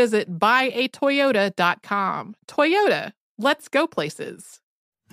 visit 0.00 0.38
buyatoyota.com. 0.38 2.34
Toyota, 2.48 3.12
let's 3.36 3.68
go 3.68 3.86
places. 3.86 4.60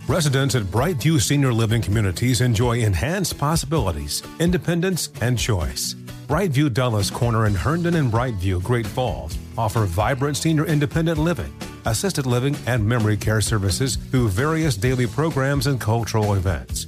Residents 0.08 0.56
at 0.56 0.64
Brightview 0.64 1.20
Senior 1.20 1.52
Living 1.52 1.82
Communities 1.82 2.40
enjoy 2.40 2.80
enhanced 2.80 3.38
possibilities, 3.38 4.24
independence, 4.40 5.10
and 5.20 5.38
choice. 5.38 5.94
Brightview 6.28 6.74
Dulles 6.74 7.12
Corner 7.12 7.48
in 7.48 7.56
Herndon 7.56 7.96
and 7.96 8.10
Brightview, 8.10 8.64
Great 8.64 8.88
Falls, 8.88 9.38
offer 9.58 9.86
vibrant 9.86 10.38
senior 10.38 10.66
independent 10.66 11.18
living, 11.18 11.54
assisted 11.86 12.26
living, 12.26 12.56
and 12.66 12.88
memory 12.88 13.18
care 13.18 13.42
services 13.42 13.98
through 13.98 14.30
various 14.30 14.78
daily 14.78 15.08
programs 15.08 15.68
and 15.68 15.82
cultural 15.82 16.36
events. 16.36 16.88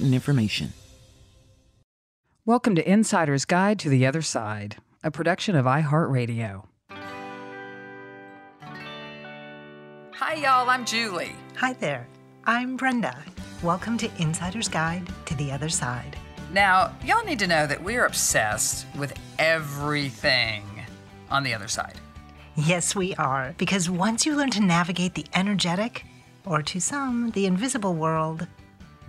information. 0.01 0.73
Welcome 2.45 2.75
to 2.75 2.89
Insider's 2.89 3.45
Guide 3.45 3.77
to 3.79 3.89
the 3.89 4.05
Other 4.05 4.21
Side, 4.21 4.77
a 5.03 5.11
production 5.11 5.55
of 5.55 5.65
iHeartRadio. 5.65 6.65
Hi, 10.13 10.33
y'all. 10.35 10.69
I'm 10.69 10.85
Julie. 10.85 11.35
Hi 11.55 11.73
there. 11.73 12.07
I'm 12.45 12.77
Brenda. 12.77 13.15
Welcome 13.61 13.97
to 13.99 14.09
Insider's 14.17 14.67
Guide 14.67 15.07
to 15.25 15.35
the 15.35 15.51
Other 15.51 15.69
Side. 15.69 16.17
Now, 16.51 16.95
y'all 17.05 17.23
need 17.23 17.39
to 17.39 17.47
know 17.47 17.67
that 17.67 17.81
we're 17.81 18.05
obsessed 18.05 18.87
with 18.97 19.13
everything 19.39 20.63
on 21.29 21.43
the 21.43 21.53
other 21.53 21.67
side. 21.67 21.99
Yes, 22.55 22.95
we 22.95 23.15
are, 23.15 23.55
because 23.57 23.89
once 23.89 24.25
you 24.25 24.35
learn 24.35 24.49
to 24.51 24.61
navigate 24.61 25.13
the 25.13 25.25
energetic, 25.33 26.03
or 26.45 26.61
to 26.63 26.81
some, 26.81 27.31
the 27.31 27.45
invisible 27.45 27.93
world, 27.93 28.47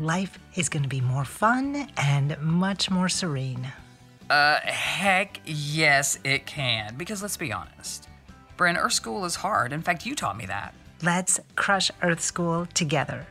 life 0.02 0.38
is 0.56 0.68
going 0.68 0.82
to 0.82 0.88
be 0.88 1.00
more 1.00 1.24
fun 1.24 1.88
and 1.96 2.36
much 2.40 2.90
more 2.90 3.08
serene. 3.08 3.72
Uh, 4.28 4.58
heck 4.60 5.40
yes, 5.44 6.18
it 6.24 6.46
can. 6.46 6.96
Because 6.96 7.22
let's 7.22 7.36
be 7.36 7.52
honest, 7.52 8.08
Bryn, 8.56 8.76
Earth 8.76 8.92
School 8.92 9.24
is 9.24 9.36
hard. 9.36 9.72
In 9.72 9.82
fact, 9.82 10.04
you 10.04 10.14
taught 10.14 10.36
me 10.36 10.46
that. 10.46 10.74
Let's 11.02 11.40
crush 11.56 11.90
Earth 12.02 12.20
School 12.20 12.66
together. 12.74 13.26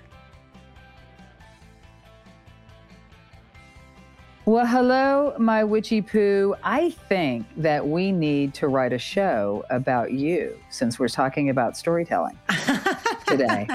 Well, 4.45 4.65
hello, 4.65 5.35
my 5.37 5.63
witchy 5.63 6.01
poo. 6.01 6.55
I 6.63 6.89
think 7.07 7.45
that 7.57 7.87
we 7.87 8.11
need 8.11 8.53
to 8.55 8.67
write 8.67 8.91
a 8.91 8.97
show 8.97 9.63
about 9.69 10.13
you 10.13 10.57
since 10.69 10.97
we're 10.97 11.09
talking 11.09 11.49
about 11.49 11.77
storytelling 11.77 12.37
today. 13.27 13.67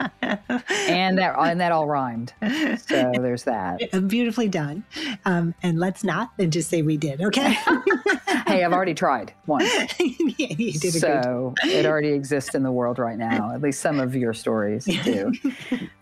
And 0.00 1.18
that 1.18 1.34
and 1.38 1.60
that 1.60 1.72
all 1.72 1.86
rhymed. 1.86 2.32
So 2.40 3.12
there's 3.12 3.44
that. 3.44 3.80
Beautifully 4.08 4.48
done. 4.48 4.84
Um, 5.24 5.54
and 5.62 5.78
let's 5.78 6.04
not 6.04 6.30
then 6.36 6.50
just 6.50 6.68
say 6.68 6.82
we 6.82 6.96
did, 6.96 7.20
okay? 7.22 7.52
hey, 8.46 8.64
I've 8.64 8.72
already 8.72 8.94
tried 8.94 9.32
once. 9.46 9.68
yeah, 10.00 10.54
you 10.56 10.72
did 10.72 10.94
a 10.94 10.98
so 10.98 11.54
it 11.64 11.86
already 11.86 12.10
exists 12.10 12.54
in 12.54 12.62
the 12.62 12.72
world 12.72 12.98
right 12.98 13.18
now. 13.18 13.52
At 13.52 13.62
least 13.62 13.80
some 13.80 14.00
of 14.00 14.14
your 14.14 14.32
stories 14.34 14.84
do. 14.84 15.32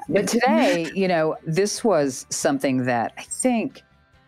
but 0.09 0.29
today, 0.29 0.91
you 0.95 1.09
know, 1.09 1.37
this 1.47 1.85
was 1.85 2.27
something 2.31 2.85
that 2.85 3.12
I 3.19 3.23
think 3.23 3.83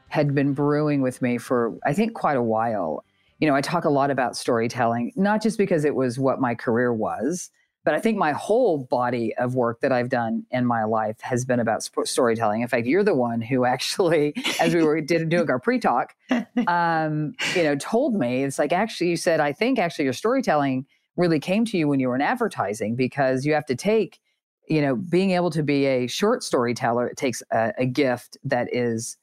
had 0.08 0.34
been 0.34 0.54
brewing 0.54 1.02
with 1.02 1.20
me 1.20 1.38
for 1.38 1.76
I 1.84 1.92
think 1.92 2.14
quite 2.14 2.36
a 2.36 2.42
while. 2.42 3.04
You 3.38 3.48
know, 3.48 3.54
I 3.54 3.60
talk 3.60 3.84
a 3.84 3.90
lot 3.90 4.10
about 4.10 4.34
storytelling, 4.34 5.12
not 5.14 5.42
just 5.42 5.58
because 5.58 5.84
it 5.84 5.94
was 5.94 6.18
what 6.18 6.40
my 6.40 6.54
career 6.54 6.92
was, 6.92 7.50
but 7.86 7.94
I 7.94 8.00
think 8.00 8.18
my 8.18 8.32
whole 8.32 8.78
body 8.78 9.32
of 9.36 9.54
work 9.54 9.80
that 9.80 9.92
I've 9.92 10.08
done 10.08 10.44
in 10.50 10.66
my 10.66 10.82
life 10.82 11.20
has 11.20 11.44
been 11.44 11.60
about 11.60 11.84
sp- 11.86 12.02
storytelling. 12.02 12.60
In 12.60 12.66
fact, 12.66 12.84
you're 12.84 13.04
the 13.04 13.14
one 13.14 13.40
who 13.40 13.64
actually, 13.74 14.34
as 14.60 14.74
we 14.74 14.82
were 14.82 15.00
did, 15.00 15.28
doing 15.28 15.48
our 15.48 15.60
pre-talk, 15.60 16.16
um, 16.66 17.34
you 17.54 17.62
know, 17.62 17.76
told 17.76 18.16
me 18.16 18.42
it's 18.42 18.58
like 18.58 18.72
actually 18.72 19.10
you 19.10 19.16
said 19.16 19.38
I 19.38 19.52
think 19.52 19.78
actually 19.78 20.04
your 20.04 20.14
storytelling 20.14 20.84
really 21.16 21.38
came 21.38 21.64
to 21.66 21.78
you 21.78 21.86
when 21.86 22.00
you 22.00 22.08
were 22.08 22.16
in 22.16 22.22
advertising 22.22 22.96
because 22.96 23.46
you 23.46 23.54
have 23.54 23.66
to 23.66 23.76
take, 23.76 24.18
you 24.68 24.82
know, 24.82 24.96
being 24.96 25.30
able 25.30 25.50
to 25.50 25.62
be 25.62 25.86
a 25.86 26.08
short 26.08 26.42
storyteller. 26.42 27.06
It 27.06 27.16
takes 27.16 27.40
a, 27.52 27.72
a 27.78 27.86
gift 27.86 28.36
that 28.42 28.68
is 28.74 29.16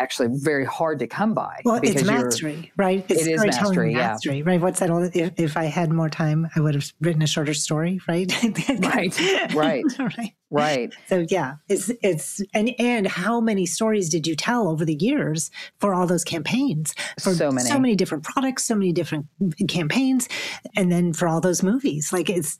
actually 0.00 0.28
very 0.32 0.64
hard 0.64 0.98
to 1.00 1.06
come 1.06 1.34
by. 1.34 1.60
Well, 1.64 1.80
it's 1.82 2.02
mastery, 2.02 2.72
right? 2.76 3.04
It's 3.08 3.26
it 3.26 3.32
is 3.32 3.44
mastery, 3.44 3.94
mastery, 3.94 4.38
yeah. 4.38 4.44
right? 4.46 4.60
What's 4.60 4.80
that? 4.80 4.90
All, 4.90 5.02
if, 5.02 5.32
if 5.36 5.56
I 5.56 5.64
had 5.64 5.90
more 5.92 6.08
time, 6.08 6.48
I 6.56 6.60
would 6.60 6.74
have 6.74 6.92
written 7.00 7.22
a 7.22 7.26
shorter 7.26 7.54
story, 7.54 8.00
right? 8.08 8.32
right, 8.80 9.54
right, 9.54 9.84
right, 9.98 10.34
right. 10.50 10.92
So 11.06 11.26
yeah, 11.28 11.56
it's 11.68 11.90
it's 12.02 12.40
and 12.54 12.72
and 12.78 13.06
how 13.06 13.40
many 13.40 13.66
stories 13.66 14.08
did 14.08 14.26
you 14.26 14.36
tell 14.36 14.68
over 14.68 14.84
the 14.84 14.94
years 14.94 15.50
for 15.78 15.92
all 15.92 16.06
those 16.06 16.22
campaigns? 16.22 16.94
For 17.18 17.34
so 17.34 17.50
many, 17.50 17.68
so 17.68 17.78
many 17.80 17.96
different 17.96 18.22
products, 18.22 18.64
so 18.64 18.76
many 18.76 18.92
different 18.92 19.26
campaigns, 19.68 20.28
and 20.76 20.92
then 20.92 21.12
for 21.12 21.26
all 21.26 21.40
those 21.40 21.62
movies, 21.62 22.12
like 22.12 22.30
it's 22.30 22.58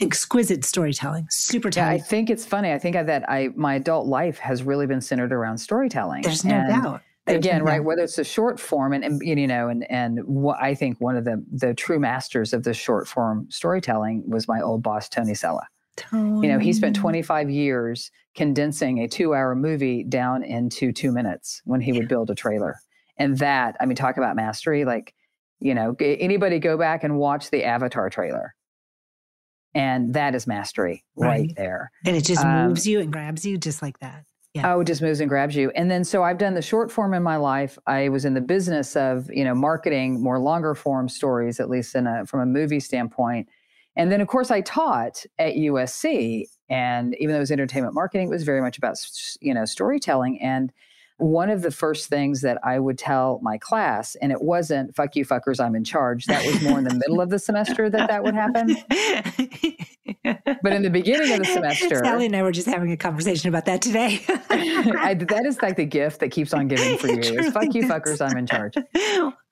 exquisite 0.00 0.64
storytelling, 0.64 1.26
super. 1.30 1.70
Yeah, 1.74 1.88
I 1.88 1.98
think 1.98 2.28
it's 2.28 2.44
funny. 2.44 2.72
I 2.72 2.78
think 2.78 2.96
that 2.96 3.28
I 3.30 3.48
my 3.56 3.76
adult 3.76 4.06
life 4.06 4.38
has 4.38 4.62
really 4.62 4.86
been 4.86 5.00
centered 5.00 5.32
around 5.32 5.58
storytelling. 5.58 6.22
There's 6.22 6.44
no 6.44 6.56
and, 6.56 6.82
doubt. 6.82 7.02
Again, 7.28 7.64
right? 7.64 7.82
Whether 7.82 8.02
it's 8.02 8.18
a 8.18 8.24
short 8.24 8.60
form, 8.60 8.92
and, 8.92 9.04
and 9.04 9.20
you 9.22 9.46
know, 9.46 9.68
and 9.68 9.90
and 9.90 10.20
what 10.26 10.58
I 10.62 10.74
think 10.74 11.00
one 11.00 11.16
of 11.16 11.24
the 11.24 11.44
the 11.50 11.74
true 11.74 11.98
masters 11.98 12.52
of 12.52 12.62
the 12.62 12.72
short 12.72 13.08
form 13.08 13.46
storytelling 13.50 14.22
was 14.28 14.46
my 14.46 14.60
old 14.60 14.82
boss 14.82 15.08
Tony 15.08 15.34
Sella. 15.34 15.66
Tony. 15.96 16.46
You 16.46 16.52
know, 16.52 16.58
he 16.58 16.72
spent 16.72 16.94
25 16.96 17.48
years 17.50 18.10
condensing 18.34 18.98
a 19.00 19.08
two 19.08 19.34
hour 19.34 19.54
movie 19.54 20.04
down 20.04 20.42
into 20.42 20.92
two 20.92 21.10
minutes 21.12 21.62
when 21.64 21.80
he 21.80 21.92
would 21.92 22.08
build 22.08 22.30
a 22.30 22.34
trailer, 22.34 22.76
and 23.16 23.38
that 23.38 23.76
I 23.80 23.86
mean, 23.86 23.96
talk 23.96 24.16
about 24.16 24.36
mastery. 24.36 24.84
Like, 24.84 25.14
you 25.60 25.74
know, 25.74 25.96
anybody 26.00 26.58
go 26.58 26.76
back 26.76 27.02
and 27.04 27.16
watch 27.18 27.50
the 27.50 27.64
Avatar 27.64 28.10
trailer, 28.10 28.54
and 29.74 30.14
that 30.14 30.34
is 30.34 30.46
mastery 30.46 31.04
right, 31.16 31.28
Right. 31.28 31.52
there. 31.56 31.90
and 32.04 32.16
it 32.16 32.24
just 32.24 32.44
Um, 32.44 32.68
moves 32.68 32.86
you 32.86 33.00
and 33.00 33.12
grabs 33.12 33.44
you 33.44 33.58
just 33.58 33.82
like 33.82 33.98
that. 34.00 34.24
Yeah. 34.54 34.72
Oh, 34.74 34.80
it 34.80 34.86
just 34.86 35.02
moves 35.02 35.20
and 35.20 35.28
grabs 35.28 35.54
you. 35.54 35.70
And 35.76 35.90
then 35.90 36.02
so 36.02 36.22
I've 36.22 36.38
done 36.38 36.54
the 36.54 36.62
short 36.62 36.90
form 36.90 37.12
in 37.12 37.22
my 37.22 37.36
life. 37.36 37.78
I 37.86 38.08
was 38.08 38.24
in 38.24 38.32
the 38.32 38.40
business 38.40 38.96
of, 38.96 39.30
you 39.30 39.44
know, 39.44 39.54
marketing 39.54 40.22
more 40.22 40.38
longer 40.38 40.74
form 40.74 41.10
stories, 41.10 41.60
at 41.60 41.68
least 41.68 41.94
in 41.94 42.06
a 42.06 42.24
from 42.24 42.40
a 42.40 42.46
movie 42.46 42.80
standpoint. 42.80 43.48
And 43.96 44.12
then 44.12 44.20
of 44.20 44.28
course 44.28 44.50
I 44.50 44.60
taught 44.60 45.24
at 45.38 45.54
USC. 45.54 46.44
And 46.68 47.14
even 47.18 47.32
though 47.32 47.38
it 47.38 47.40
was 47.40 47.50
entertainment 47.50 47.94
marketing, 47.94 48.28
it 48.28 48.30
was 48.30 48.44
very 48.44 48.60
much 48.60 48.78
about 48.78 48.98
you 49.40 49.54
know 49.54 49.64
storytelling. 49.64 50.40
And 50.40 50.72
one 51.18 51.48
of 51.48 51.62
the 51.62 51.70
first 51.70 52.08
things 52.08 52.42
that 52.42 52.58
I 52.62 52.78
would 52.78 52.98
tell 52.98 53.40
my 53.42 53.56
class, 53.56 54.16
and 54.16 54.30
it 54.30 54.42
wasn't 54.42 54.94
"fuck 54.94 55.16
you, 55.16 55.24
fuckers, 55.24 55.64
I'm 55.64 55.74
in 55.74 55.82
charge." 55.84 56.26
That 56.26 56.44
was 56.44 56.60
more 56.62 56.78
in 56.78 56.84
the 56.84 56.94
middle 56.94 57.22
of 57.22 57.30
the 57.30 57.38
semester 57.38 57.88
that 57.88 58.08
that 58.08 58.22
would 58.22 58.34
happen. 58.34 58.76
but 60.62 60.72
in 60.72 60.82
the 60.82 60.90
beginning 60.90 61.32
of 61.32 61.38
the 61.38 61.46
semester, 61.46 62.02
Sally 62.04 62.26
and 62.26 62.36
I 62.36 62.42
were 62.42 62.52
just 62.52 62.66
having 62.66 62.92
a 62.92 62.96
conversation 62.98 63.48
about 63.48 63.64
that 63.64 63.80
today. 63.80 64.20
I, 64.28 65.14
that 65.14 65.46
is 65.46 65.62
like 65.62 65.76
the 65.76 65.86
gift 65.86 66.20
that 66.20 66.30
keeps 66.30 66.52
on 66.52 66.68
giving 66.68 66.98
for 66.98 67.06
you. 67.10 67.20
Is 67.20 67.50
fuck 67.50 67.74
you, 67.74 67.84
fuckers. 67.84 68.20
I'm 68.20 68.36
in 68.36 68.46
charge. 68.46 68.74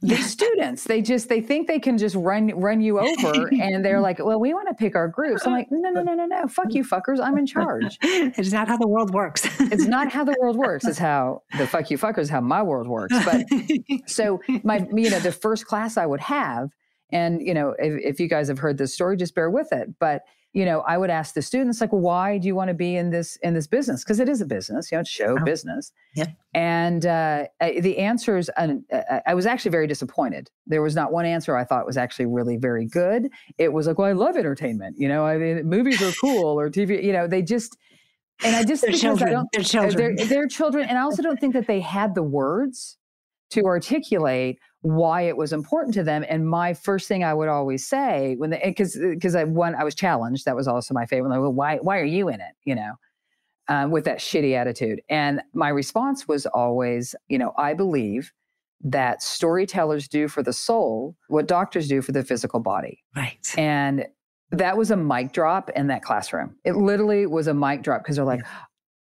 the 0.00 0.16
students, 0.16 0.84
they 0.84 1.02
just 1.02 1.28
they 1.28 1.40
think 1.40 1.66
they 1.66 1.78
can 1.78 1.98
just 1.98 2.14
run 2.16 2.48
run 2.48 2.80
you 2.80 2.98
over, 2.98 3.48
and 3.48 3.84
they're 3.84 4.00
like, 4.00 4.18
"Well, 4.18 4.40
we 4.40 4.54
want 4.54 4.68
to 4.68 4.74
pick 4.74 4.94
our 4.94 5.08
groups." 5.08 5.46
I'm 5.46 5.52
like, 5.52 5.68
"No, 5.70 5.90
no, 5.90 6.02
no, 6.02 6.14
no, 6.14 6.26
no. 6.26 6.46
Fuck 6.48 6.74
you, 6.74 6.84
fuckers. 6.84 7.20
I'm 7.20 7.38
in 7.38 7.46
charge." 7.46 7.98
it's 8.02 8.52
not 8.52 8.68
how 8.68 8.76
the 8.76 8.88
world 8.88 9.12
works. 9.12 9.46
it's 9.60 9.86
not 9.86 10.10
how 10.10 10.24
the 10.24 10.36
world 10.40 10.56
works. 10.56 10.84
It's 10.86 10.98
how 10.98 11.42
the 11.58 11.66
fuck 11.66 11.90
you, 11.90 11.98
fuckers. 11.98 12.28
How 12.28 12.40
my 12.40 12.62
world 12.62 12.88
works. 12.88 13.14
But 13.24 13.46
so 14.06 14.40
my, 14.62 14.86
you 14.94 15.10
know, 15.10 15.20
the 15.20 15.32
first 15.32 15.66
class 15.66 15.96
I 15.96 16.06
would 16.06 16.20
have, 16.20 16.70
and 17.10 17.40
you 17.40 17.54
know, 17.54 17.74
if, 17.78 18.14
if 18.14 18.20
you 18.20 18.28
guys 18.28 18.48
have 18.48 18.58
heard 18.58 18.78
this 18.78 18.94
story, 18.94 19.16
just 19.16 19.34
bear 19.34 19.50
with 19.50 19.72
it. 19.72 19.94
But 19.98 20.22
you 20.56 20.64
know, 20.64 20.80
I 20.88 20.96
would 20.96 21.10
ask 21.10 21.34
the 21.34 21.42
students 21.42 21.82
like, 21.82 21.90
why 21.90 22.38
do 22.38 22.46
you 22.48 22.54
want 22.54 22.68
to 22.68 22.74
be 22.74 22.96
in 22.96 23.10
this 23.10 23.36
in 23.42 23.52
this 23.52 23.66
business? 23.66 24.02
Because 24.02 24.20
it 24.20 24.26
is 24.26 24.40
a 24.40 24.46
business, 24.46 24.90
you 24.90 24.96
know, 24.96 25.00
it's 25.00 25.10
show 25.10 25.36
oh. 25.38 25.44
business. 25.44 25.92
Yeah. 26.14 26.28
And 26.54 27.04
uh, 27.04 27.48
the 27.60 27.98
answers, 27.98 28.48
and 28.56 28.82
uh, 28.90 29.20
I 29.26 29.34
was 29.34 29.44
actually 29.44 29.72
very 29.72 29.86
disappointed. 29.86 30.50
There 30.66 30.80
was 30.80 30.94
not 30.94 31.12
one 31.12 31.26
answer 31.26 31.54
I 31.58 31.64
thought 31.64 31.84
was 31.84 31.98
actually 31.98 32.24
really 32.24 32.56
very 32.56 32.86
good. 32.86 33.28
It 33.58 33.70
was 33.70 33.86
like, 33.86 33.98
well, 33.98 34.08
I 34.08 34.12
love 34.12 34.34
entertainment. 34.38 34.96
You 34.98 35.08
know, 35.08 35.26
I 35.26 35.36
mean, 35.36 35.68
movies 35.68 36.00
are 36.00 36.12
cool 36.18 36.58
or 36.58 36.70
TV. 36.70 37.04
You 37.04 37.12
know, 37.12 37.28
they 37.28 37.42
just. 37.42 37.76
And 38.42 38.56
I 38.56 38.64
just 38.64 38.80
they're 38.80 38.92
children. 38.92 39.28
I 39.28 39.32
don't, 39.32 39.48
they're 39.52 39.62
children. 39.62 40.16
They're, 40.16 40.26
they're 40.26 40.48
children, 40.48 40.88
and 40.88 40.96
I 40.96 41.02
also 41.02 41.22
don't 41.22 41.38
think 41.38 41.52
that 41.52 41.66
they 41.66 41.80
had 41.80 42.14
the 42.14 42.22
words 42.22 42.96
to 43.50 43.64
articulate 43.64 44.58
why 44.86 45.22
it 45.22 45.36
was 45.36 45.52
important 45.52 45.94
to 45.94 46.04
them. 46.04 46.24
And 46.28 46.48
my 46.48 46.72
first 46.72 47.08
thing 47.08 47.24
I 47.24 47.34
would 47.34 47.48
always 47.48 47.84
say 47.84 48.36
when 48.38 48.50
because 48.50 48.96
because 48.96 49.34
I 49.34 49.42
one 49.42 49.74
I 49.74 49.82
was 49.82 49.96
challenged 49.96 50.44
that 50.44 50.54
was 50.54 50.68
also 50.68 50.94
my 50.94 51.06
favorite. 51.06 51.30
Like, 51.30 51.40
well, 51.40 51.52
why 51.52 51.78
why 51.78 51.98
are 51.98 52.04
you 52.04 52.28
in 52.28 52.40
it? 52.40 52.52
You 52.64 52.76
know, 52.76 52.92
um, 53.66 53.90
with 53.90 54.04
that 54.04 54.18
shitty 54.18 54.54
attitude. 54.54 55.00
And 55.08 55.42
my 55.52 55.70
response 55.70 56.28
was 56.28 56.46
always, 56.46 57.16
you 57.26 57.36
know, 57.36 57.52
I 57.58 57.74
believe 57.74 58.32
that 58.84 59.22
storytellers 59.24 60.06
do 60.06 60.28
for 60.28 60.42
the 60.42 60.52
soul 60.52 61.16
what 61.28 61.48
doctors 61.48 61.88
do 61.88 62.00
for 62.00 62.12
the 62.12 62.22
physical 62.22 62.60
body. 62.60 63.02
Right. 63.16 63.38
And 63.58 64.06
that 64.52 64.76
was 64.76 64.92
a 64.92 64.96
mic 64.96 65.32
drop 65.32 65.68
in 65.70 65.88
that 65.88 66.02
classroom. 66.02 66.54
It 66.64 66.76
literally 66.76 67.26
was 67.26 67.48
a 67.48 67.54
mic 67.54 67.82
drop 67.82 68.04
because 68.04 68.16
they're 68.16 68.24
like, 68.24 68.44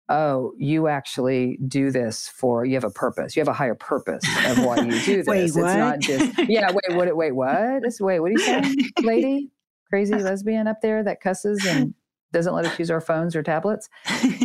oh, 0.09 0.53
you 0.59 0.89
actually 0.89 1.59
do 1.67 1.91
this 1.91 2.29
for 2.29 2.65
you 2.65 2.75
have 2.75 2.85
a 2.85 2.91
purpose. 2.91 3.37
You 3.37 3.41
have 3.41 3.49
a 3.49 3.55
higher 3.55 3.75
purpose 3.75 4.25
of 4.47 4.65
why 4.65 4.77
you 4.79 5.01
do 5.01 5.17
this. 5.17 5.27
wait, 5.27 5.45
it's 5.45 5.57
what? 5.57 5.77
not 5.77 5.99
just 6.01 6.33
yeah. 6.49 6.71
Wait, 6.71 6.97
what? 6.97 7.17
Wait, 7.17 7.33
what? 7.33 7.83
This 7.83 8.01
wait. 8.01 8.21
What 8.21 8.29
are 8.29 8.33
you 8.33 8.39
saying, 8.39 8.77
lady? 9.03 9.51
Crazy 9.89 10.15
lesbian 10.19 10.67
up 10.67 10.81
there 10.83 11.03
that 11.03 11.21
cusses 11.21 11.65
and 11.67 11.95
doesn't 12.33 12.53
let 12.53 12.67
us 12.67 12.79
use 12.79 12.91
our 12.91 13.01
phones 13.01 13.37
or 13.37 13.43
tablets. 13.45 13.89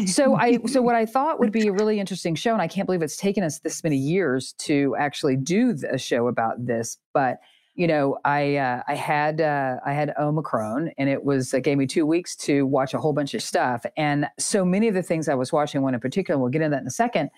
So 0.06 0.35
I 0.35 0.59
so 0.67 0.81
what 0.81 0.95
I 0.95 1.06
thought 1.06 1.39
would 1.39 1.51
be 1.51 1.67
a 1.67 1.71
really 1.71 2.00
interesting 2.00 2.35
show, 2.35 2.53
and 2.53 2.61
I 2.61 2.67
can't 2.67 2.85
believe 2.85 3.01
it's 3.01 3.17
taken 3.17 3.44
us 3.44 3.59
this 3.59 3.83
many 3.83 3.97
years 3.97 4.53
to 4.59 4.95
actually 4.97 5.38
do 5.38 5.75
a 5.89 5.97
show 5.97 6.27
about 6.27 6.65
this, 6.65 6.97
but 7.13 7.39
you 7.80 7.88
know, 7.88 8.18
I 8.26 8.58
uh, 8.58 8.84
I 8.90 8.96
had 8.96 9.40
uh, 9.40 9.78
I 9.86 9.94
had 9.94 10.14
Omicron, 10.20 10.92
and 10.98 11.10
it 11.10 11.24
was 11.24 11.54
it 11.54 11.62
gave 11.62 11.78
me 11.78 11.88
two 11.88 12.06
weeks 12.06 12.36
to 12.36 12.66
watch 12.66 12.94
a 12.94 12.98
whole 12.98 13.14
bunch 13.14 13.34
of 13.34 13.42
stuff, 13.42 13.86
and 13.96 14.28
so 14.38 14.66
many 14.66 14.90
of 14.90 14.96
the 14.96 15.02
things 15.02 15.30
I 15.30 15.36
was 15.36 15.54
watching, 15.54 15.81
one 15.81 15.94
in 15.94 16.02
particular, 16.02 16.38
we'll 16.38 16.50
get 16.50 16.62
into 16.62 16.76
that 16.76 16.81
in 16.81 16.88
a 16.88 16.92
second, 16.92 17.30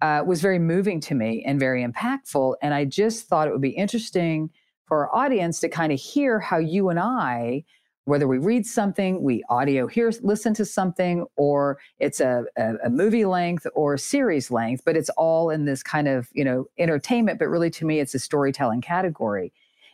uh, 0.00 0.22
was 0.24 0.40
very 0.40 0.60
moving 0.60 1.00
to 1.00 1.16
me 1.16 1.42
and 1.44 1.58
very 1.58 1.84
impactful, 1.84 2.54
and 2.62 2.74
I 2.74 2.84
just 2.84 3.26
thought 3.26 3.48
it 3.48 3.50
would 3.50 3.60
be 3.60 3.70
interesting 3.70 4.50
for 4.86 5.08
our 5.08 5.24
audience 5.24 5.58
to 5.60 5.68
kind 5.68 5.92
of 5.92 5.98
hear 5.98 6.38
how 6.38 6.58
you 6.58 6.90
and 6.90 7.00
I 7.00 7.64
whether 8.04 8.26
we 8.26 8.38
read 8.38 8.64
something, 8.64 9.22
we 9.22 9.44
audio 9.50 9.86
hear, 9.86 10.10
listen 10.22 10.54
to 10.54 10.64
something, 10.64 11.26
or 11.36 11.78
it's 11.98 12.20
a, 12.20 12.42
a, 12.56 12.72
a, 12.84 12.88
movie 12.88 13.26
length 13.26 13.66
or 13.74 13.98
series 13.98 14.50
length, 14.50 14.82
but 14.86 14.96
it's 14.96 15.10
all 15.10 15.50
in 15.50 15.66
this 15.66 15.82
kind 15.82 16.08
of, 16.08 16.26
you 16.32 16.42
know, 16.42 16.64
entertainment. 16.78 17.38
But 17.38 17.48
really, 17.48 17.68
to 17.68 17.84
me, 17.84 18.00
it's 18.00 18.14
a 18.14 18.18
storytelling 18.18 18.80
category 18.80 19.52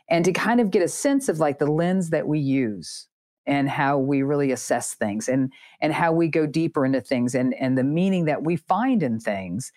and 0.09 0.23
to 0.25 0.31
kind 0.31 0.59
of 0.59 0.71
get 0.71 0.81
a 0.81 0.87
sense 0.87 1.29
of 1.29 1.39
like 1.39 1.59
the 1.59 1.71
lens 1.71 2.09
that 2.09 2.27
we 2.27 2.39
use 2.39 3.07
and 3.47 3.69
how 3.69 3.97
we 3.97 4.23
really 4.23 4.51
assess 4.51 4.93
things 4.93 5.27
and 5.29 5.51
and 5.81 5.93
how 5.93 6.11
we 6.11 6.27
go 6.27 6.45
deeper 6.45 6.85
into 6.85 7.01
things 7.01 7.35
and 7.35 7.53
and 7.55 7.77
the 7.77 7.83
meaning 7.83 8.25
that 8.25 8.43
we 8.43 8.55
find 8.55 9.03
in 9.03 9.19
things. 9.19 9.71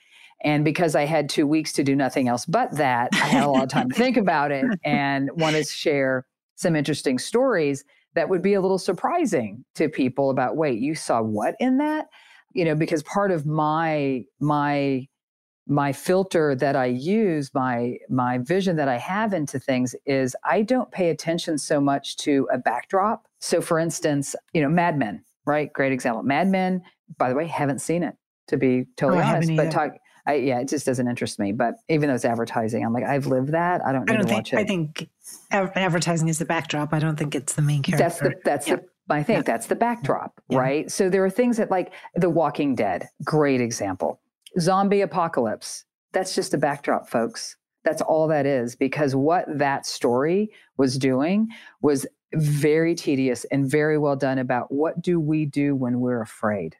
And 0.44 0.64
because 0.64 0.94
i 0.94 1.04
had 1.04 1.28
two 1.28 1.46
weeks 1.46 1.72
to 1.72 1.82
do 1.82 1.96
nothing 1.96 2.28
else 2.28 2.46
but 2.46 2.70
that 2.76 3.08
i 3.14 3.26
had 3.26 3.42
a 3.42 3.48
lot 3.48 3.64
of 3.64 3.68
time 3.68 3.90
to 3.90 3.94
think 3.96 4.16
about 4.16 4.52
it 4.52 4.64
and 4.84 5.30
wanted 5.32 5.66
to 5.66 5.72
share 5.72 6.26
some 6.54 6.76
interesting 6.76 7.18
stories 7.18 7.84
that 8.14 8.28
would 8.28 8.42
be 8.42 8.54
a 8.54 8.60
little 8.60 8.78
surprising 8.78 9.64
to 9.74 9.88
people 9.88 10.30
about 10.30 10.56
wait 10.56 10.80
you 10.80 10.94
saw 10.94 11.20
what 11.22 11.54
in 11.60 11.78
that? 11.78 12.06
You 12.54 12.64
know 12.64 12.74
because 12.74 13.02
part 13.02 13.30
of 13.30 13.46
my 13.46 14.24
my 14.40 15.06
my 15.68 15.92
filter 15.92 16.54
that 16.54 16.74
I 16.74 16.86
use, 16.86 17.52
my 17.54 17.98
my 18.08 18.38
vision 18.38 18.76
that 18.76 18.88
I 18.88 18.96
have 18.96 19.34
into 19.34 19.58
things 19.58 19.94
is 20.06 20.34
I 20.44 20.62
don't 20.62 20.90
pay 20.90 21.10
attention 21.10 21.58
so 21.58 21.80
much 21.80 22.16
to 22.18 22.48
a 22.50 22.58
backdrop. 22.58 23.28
So 23.40 23.60
for 23.60 23.78
instance, 23.78 24.34
you 24.54 24.62
know, 24.62 24.68
Mad 24.68 24.98
Men, 24.98 25.22
right? 25.44 25.70
Great 25.72 25.92
example. 25.92 26.22
Mad 26.22 26.48
Men, 26.48 26.82
by 27.18 27.28
the 27.28 27.34
way, 27.34 27.46
haven't 27.46 27.80
seen 27.80 28.02
it 28.02 28.16
to 28.48 28.56
be 28.56 28.80
oh, 28.80 28.92
totally 28.96 29.22
oh, 29.22 29.26
honest, 29.26 29.52
but 29.56 29.70
talk 29.70 29.92
I, 30.26 30.34
yeah, 30.34 30.60
it 30.60 30.68
just 30.68 30.84
doesn't 30.84 31.08
interest 31.08 31.38
me. 31.38 31.52
But 31.52 31.76
even 31.88 32.08
though 32.08 32.14
it's 32.14 32.24
advertising, 32.24 32.84
I'm 32.84 32.92
like, 32.92 33.04
I've 33.04 33.26
lived 33.26 33.52
that. 33.52 33.84
I 33.84 33.92
don't 33.92 34.10
I 34.10 34.14
don't 34.14 34.24
think, 34.24 34.36
watch 34.36 34.52
it. 34.52 34.58
I 34.58 34.64
think 34.64 35.08
advertising 35.50 36.28
is 36.28 36.38
the 36.38 36.44
backdrop. 36.44 36.92
I 36.92 36.98
don't 36.98 37.16
think 37.16 37.34
it's 37.34 37.54
the 37.54 37.62
main 37.62 37.82
character. 37.82 38.04
That's 38.04 38.20
the 38.20 38.34
that's 38.44 38.68
yeah. 38.68 38.76
the 38.76 38.84
I 39.10 39.22
think 39.22 39.38
yeah. 39.38 39.52
that's 39.52 39.66
the 39.66 39.74
backdrop, 39.74 40.38
yeah. 40.50 40.58
right? 40.58 40.90
So 40.90 41.08
there 41.08 41.24
are 41.24 41.30
things 41.30 41.56
that 41.56 41.70
like 41.70 41.92
The 42.14 42.28
Walking 42.28 42.74
Dead, 42.74 43.08
great 43.24 43.62
example 43.62 44.20
zombie 44.58 45.00
apocalypse. 45.00 45.84
That's 46.12 46.34
just 46.34 46.54
a 46.54 46.58
backdrop, 46.58 47.08
folks. 47.08 47.56
That's 47.84 48.02
all 48.02 48.28
that 48.28 48.46
is, 48.46 48.76
because 48.76 49.14
what 49.14 49.46
that 49.48 49.86
story 49.86 50.50
was 50.76 50.98
doing 50.98 51.48
was 51.80 52.06
very 52.34 52.94
tedious 52.94 53.44
and 53.46 53.70
very 53.70 53.98
well 53.98 54.16
done 54.16 54.38
about 54.38 54.72
what 54.72 55.00
do 55.00 55.20
we 55.20 55.46
do 55.46 55.74
when 55.74 56.00
we're 56.00 56.20
afraid? 56.20 56.76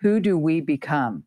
Who 0.00 0.20
do 0.20 0.38
we 0.38 0.60
become? 0.60 1.24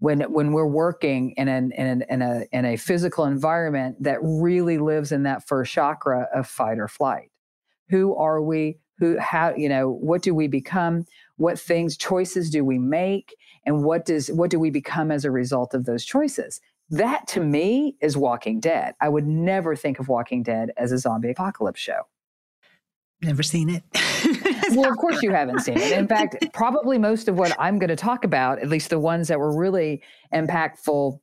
When, 0.00 0.20
when 0.32 0.52
we're 0.52 0.66
working 0.66 1.30
in, 1.36 1.48
an, 1.48 1.72
in, 1.72 1.86
an, 1.86 2.04
in, 2.10 2.22
a, 2.22 2.44
in 2.52 2.64
a 2.64 2.76
physical 2.76 3.24
environment 3.24 4.02
that 4.02 4.18
really 4.22 4.78
lives 4.78 5.12
in 5.12 5.22
that 5.22 5.46
first 5.46 5.72
chakra 5.72 6.28
of 6.34 6.46
fight 6.46 6.78
or 6.78 6.88
flight 6.88 7.30
who 7.90 8.14
are 8.16 8.40
we 8.42 8.78
who 8.98 9.18
how 9.18 9.54
you 9.56 9.68
know 9.68 9.90
what 9.90 10.22
do 10.22 10.34
we 10.34 10.46
become 10.46 11.04
what 11.36 11.58
things 11.58 11.96
choices 11.96 12.50
do 12.50 12.64
we 12.64 12.78
make 12.78 13.34
and 13.66 13.84
what 13.84 14.04
does 14.04 14.28
what 14.28 14.50
do 14.50 14.58
we 14.58 14.70
become 14.70 15.10
as 15.10 15.24
a 15.24 15.30
result 15.30 15.74
of 15.74 15.84
those 15.84 16.04
choices? 16.04 16.60
That 16.90 17.26
to 17.28 17.40
me 17.40 17.96
is 18.00 18.16
walking 18.16 18.60
dead. 18.60 18.94
I 19.00 19.08
would 19.08 19.26
never 19.26 19.74
think 19.74 19.98
of 19.98 20.08
walking 20.08 20.42
dead 20.42 20.70
as 20.76 20.92
a 20.92 20.98
zombie 20.98 21.30
apocalypse 21.30 21.80
show. 21.80 22.02
Never 23.22 23.42
seen 23.42 23.68
it. 23.70 23.82
Well 24.70 24.90
of 24.90 24.96
course 24.96 25.22
you 25.22 25.30
haven't 25.30 25.60
seen 25.60 25.76
it. 25.76 25.92
In 25.92 26.08
fact 26.08 26.46
probably 26.54 26.98
most 26.98 27.28
of 27.28 27.36
what 27.36 27.54
i'm 27.60 27.78
going 27.78 27.90
to 27.90 27.96
talk 27.96 28.24
about 28.24 28.58
at 28.60 28.68
least 28.68 28.88
the 28.90 28.98
ones 28.98 29.28
that 29.28 29.38
were 29.38 29.54
really 29.54 30.02
impactful 30.32 31.20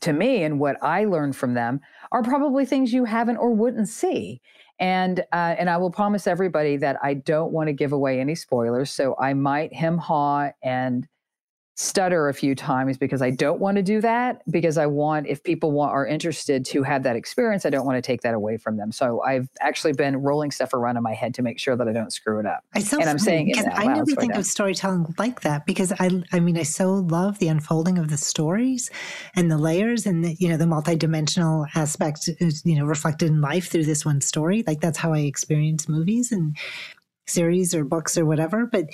to 0.00 0.12
me 0.12 0.42
and 0.42 0.58
what 0.58 0.82
i 0.82 1.04
learned 1.04 1.36
from 1.36 1.52
them 1.52 1.80
are 2.12 2.22
probably 2.22 2.64
things 2.64 2.92
you 2.92 3.06
haven't 3.06 3.38
or 3.38 3.52
wouldn't 3.52 3.88
see. 3.88 4.40
And 4.78 5.20
uh, 5.32 5.54
and 5.58 5.70
I 5.70 5.78
will 5.78 5.90
promise 5.90 6.26
everybody 6.26 6.76
that 6.76 6.96
I 7.02 7.14
don't 7.14 7.52
want 7.52 7.68
to 7.68 7.72
give 7.72 7.92
away 7.92 8.20
any 8.20 8.34
spoilers. 8.34 8.90
So 8.90 9.16
I 9.18 9.32
might 9.34 9.72
hem 9.72 9.98
haw 9.98 10.50
and 10.62 11.08
stutter 11.82 12.28
a 12.28 12.34
few 12.34 12.54
times 12.54 12.96
because 12.96 13.20
I 13.20 13.30
don't 13.30 13.60
want 13.60 13.76
to 13.76 13.82
do 13.82 14.00
that 14.00 14.42
because 14.50 14.78
I 14.78 14.86
want 14.86 15.26
if 15.26 15.42
people 15.42 15.72
want 15.72 15.90
are 15.92 16.06
interested 16.06 16.64
to 16.66 16.84
have 16.84 17.02
that 17.02 17.16
experience 17.16 17.66
I 17.66 17.70
don't 17.70 17.84
want 17.84 17.96
to 17.96 18.02
take 18.02 18.20
that 18.22 18.34
away 18.34 18.56
from 18.56 18.76
them. 18.76 18.92
So 18.92 19.20
I've 19.22 19.48
actually 19.60 19.92
been 19.92 20.16
rolling 20.18 20.52
stuff 20.52 20.72
around 20.74 20.96
in 20.96 21.02
my 21.02 21.14
head 21.14 21.34
to 21.34 21.42
make 21.42 21.58
sure 21.58 21.76
that 21.76 21.88
I 21.88 21.92
don't 21.92 22.12
screw 22.12 22.38
it 22.38 22.46
up. 22.46 22.64
And 22.74 23.08
I'm 23.08 23.18
saying 23.18 23.46
because 23.46 23.66
I 23.72 23.86
never 23.86 24.06
think 24.06 24.34
of 24.34 24.46
storytelling 24.46 25.12
like 25.18 25.40
that 25.40 25.66
because 25.66 25.92
I 25.98 26.22
I 26.32 26.38
mean 26.38 26.56
I 26.56 26.62
so 26.62 26.92
love 26.92 27.40
the 27.40 27.48
unfolding 27.48 27.98
of 27.98 28.10
the 28.10 28.16
stories 28.16 28.90
and 29.34 29.50
the 29.50 29.58
layers 29.58 30.06
and 30.06 30.24
the, 30.24 30.36
you 30.38 30.48
know 30.48 30.56
the 30.56 30.66
multidimensional 30.66 31.66
aspect 31.74 32.28
is 32.38 32.62
you 32.64 32.78
know 32.78 32.84
reflected 32.84 33.28
in 33.28 33.40
life 33.40 33.68
through 33.68 33.86
this 33.86 34.04
one 34.04 34.20
story 34.20 34.62
like 34.66 34.80
that's 34.80 34.98
how 34.98 35.12
I 35.12 35.20
experience 35.20 35.88
movies 35.88 36.30
and 36.30 36.56
series 37.26 37.74
or 37.74 37.84
books 37.84 38.16
or 38.18 38.24
whatever 38.24 38.66
but 38.66 38.86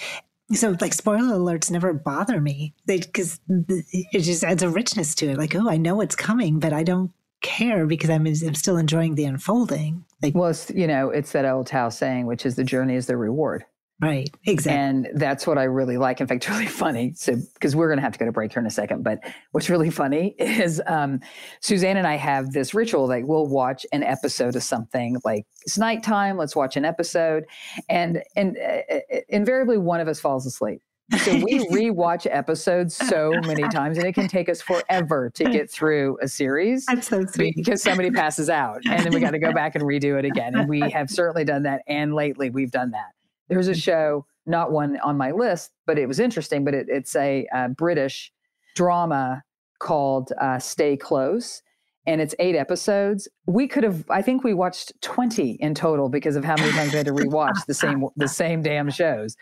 so 0.52 0.76
like 0.80 0.94
spoiler 0.94 1.36
alerts 1.36 1.70
never 1.70 1.92
bother 1.92 2.40
me 2.40 2.74
because 2.86 3.40
it 3.48 4.20
just 4.20 4.44
adds 4.44 4.62
a 4.62 4.68
richness 4.68 5.14
to 5.16 5.30
it. 5.30 5.38
Like, 5.38 5.54
oh, 5.54 5.68
I 5.68 5.76
know 5.76 6.00
it's 6.00 6.16
coming, 6.16 6.58
but 6.58 6.72
I 6.72 6.82
don't 6.82 7.12
care 7.40 7.86
because 7.86 8.10
I'm, 8.10 8.26
I'm 8.26 8.54
still 8.54 8.76
enjoying 8.76 9.14
the 9.14 9.24
unfolding. 9.24 10.04
Like, 10.22 10.34
well, 10.34 10.48
it's, 10.48 10.70
you 10.70 10.86
know, 10.86 11.10
it's 11.10 11.32
that 11.32 11.44
old 11.44 11.66
Tao 11.66 11.88
saying, 11.88 12.26
which 12.26 12.46
is 12.46 12.56
the 12.56 12.64
journey 12.64 12.94
is 12.94 13.06
the 13.06 13.16
reward. 13.16 13.64
Right, 14.00 14.30
exactly. 14.46 14.78
And 14.78 15.20
that's 15.20 15.44
what 15.44 15.58
I 15.58 15.64
really 15.64 15.96
like. 15.96 16.20
In 16.20 16.28
fact, 16.28 16.44
it's 16.44 16.50
really 16.50 16.66
funny. 16.66 17.14
So, 17.16 17.34
because 17.54 17.74
we're 17.74 17.88
going 17.88 17.98
to 17.98 18.02
have 18.02 18.12
to 18.12 18.18
go 18.18 18.26
to 18.26 18.32
break 18.32 18.52
here 18.52 18.60
in 18.60 18.66
a 18.66 18.70
second, 18.70 19.02
but 19.02 19.18
what's 19.50 19.68
really 19.68 19.90
funny 19.90 20.36
is 20.38 20.80
um, 20.86 21.20
Suzanne 21.60 21.96
and 21.96 22.06
I 22.06 22.14
have 22.14 22.52
this 22.52 22.74
ritual 22.74 23.08
that 23.08 23.26
we'll 23.26 23.48
watch 23.48 23.84
an 23.92 24.04
episode 24.04 24.54
of 24.54 24.62
something 24.62 25.16
like 25.24 25.46
it's 25.62 25.76
nighttime, 25.76 26.36
let's 26.36 26.54
watch 26.54 26.76
an 26.76 26.84
episode. 26.84 27.44
And, 27.88 28.22
and 28.36 28.56
uh, 28.56 29.08
invariably 29.28 29.78
one 29.78 30.00
of 30.00 30.06
us 30.06 30.20
falls 30.20 30.46
asleep. 30.46 30.80
So 31.24 31.34
we 31.36 31.66
rewatch 31.70 32.26
episodes 32.30 32.94
so 32.94 33.32
many 33.46 33.66
times, 33.68 33.96
and 33.96 34.06
it 34.06 34.12
can 34.12 34.28
take 34.28 34.48
us 34.48 34.60
forever 34.60 35.30
to 35.34 35.44
get 35.44 35.70
through 35.70 36.18
a 36.20 36.28
series. 36.28 36.84
That's 36.86 37.08
so 37.08 37.24
sweet. 37.24 37.56
Because 37.56 37.82
somebody 37.82 38.10
passes 38.10 38.50
out, 38.50 38.82
and 38.84 39.04
then 39.04 39.12
we 39.14 39.20
got 39.20 39.30
to 39.30 39.38
go 39.38 39.52
back 39.52 39.74
and 39.74 39.82
redo 39.84 40.18
it 40.18 40.26
again. 40.26 40.54
And 40.54 40.68
we 40.68 40.80
have 40.80 41.08
certainly 41.08 41.44
done 41.44 41.62
that, 41.62 41.80
and 41.88 42.14
lately 42.14 42.50
we've 42.50 42.70
done 42.70 42.90
that. 42.90 43.12
There's 43.48 43.68
a 43.68 43.74
show, 43.74 44.26
not 44.46 44.72
one 44.72 44.98
on 45.02 45.16
my 45.16 45.30
list, 45.30 45.72
but 45.86 45.98
it 45.98 46.06
was 46.06 46.20
interesting. 46.20 46.64
But 46.64 46.74
it, 46.74 46.86
it's 46.88 47.16
a 47.16 47.46
uh, 47.52 47.68
British 47.68 48.32
drama 48.74 49.42
called 49.78 50.32
uh, 50.40 50.58
Stay 50.58 50.96
Close. 50.96 51.62
And 52.06 52.22
it's 52.22 52.34
eight 52.38 52.54
episodes. 52.54 53.28
We 53.46 53.68
could 53.68 53.84
have, 53.84 54.02
I 54.08 54.22
think 54.22 54.42
we 54.42 54.54
watched 54.54 54.94
20 55.02 55.58
in 55.60 55.74
total 55.74 56.08
because 56.08 56.36
of 56.36 56.44
how 56.44 56.56
many 56.56 56.72
times 56.72 56.92
we 56.92 56.96
had 56.96 57.04
to 57.04 57.12
rewatch 57.12 57.66
the 57.66 57.74
same 57.74 58.06
the 58.16 58.28
same 58.28 58.62
damn 58.62 58.90
shows. 58.90 59.36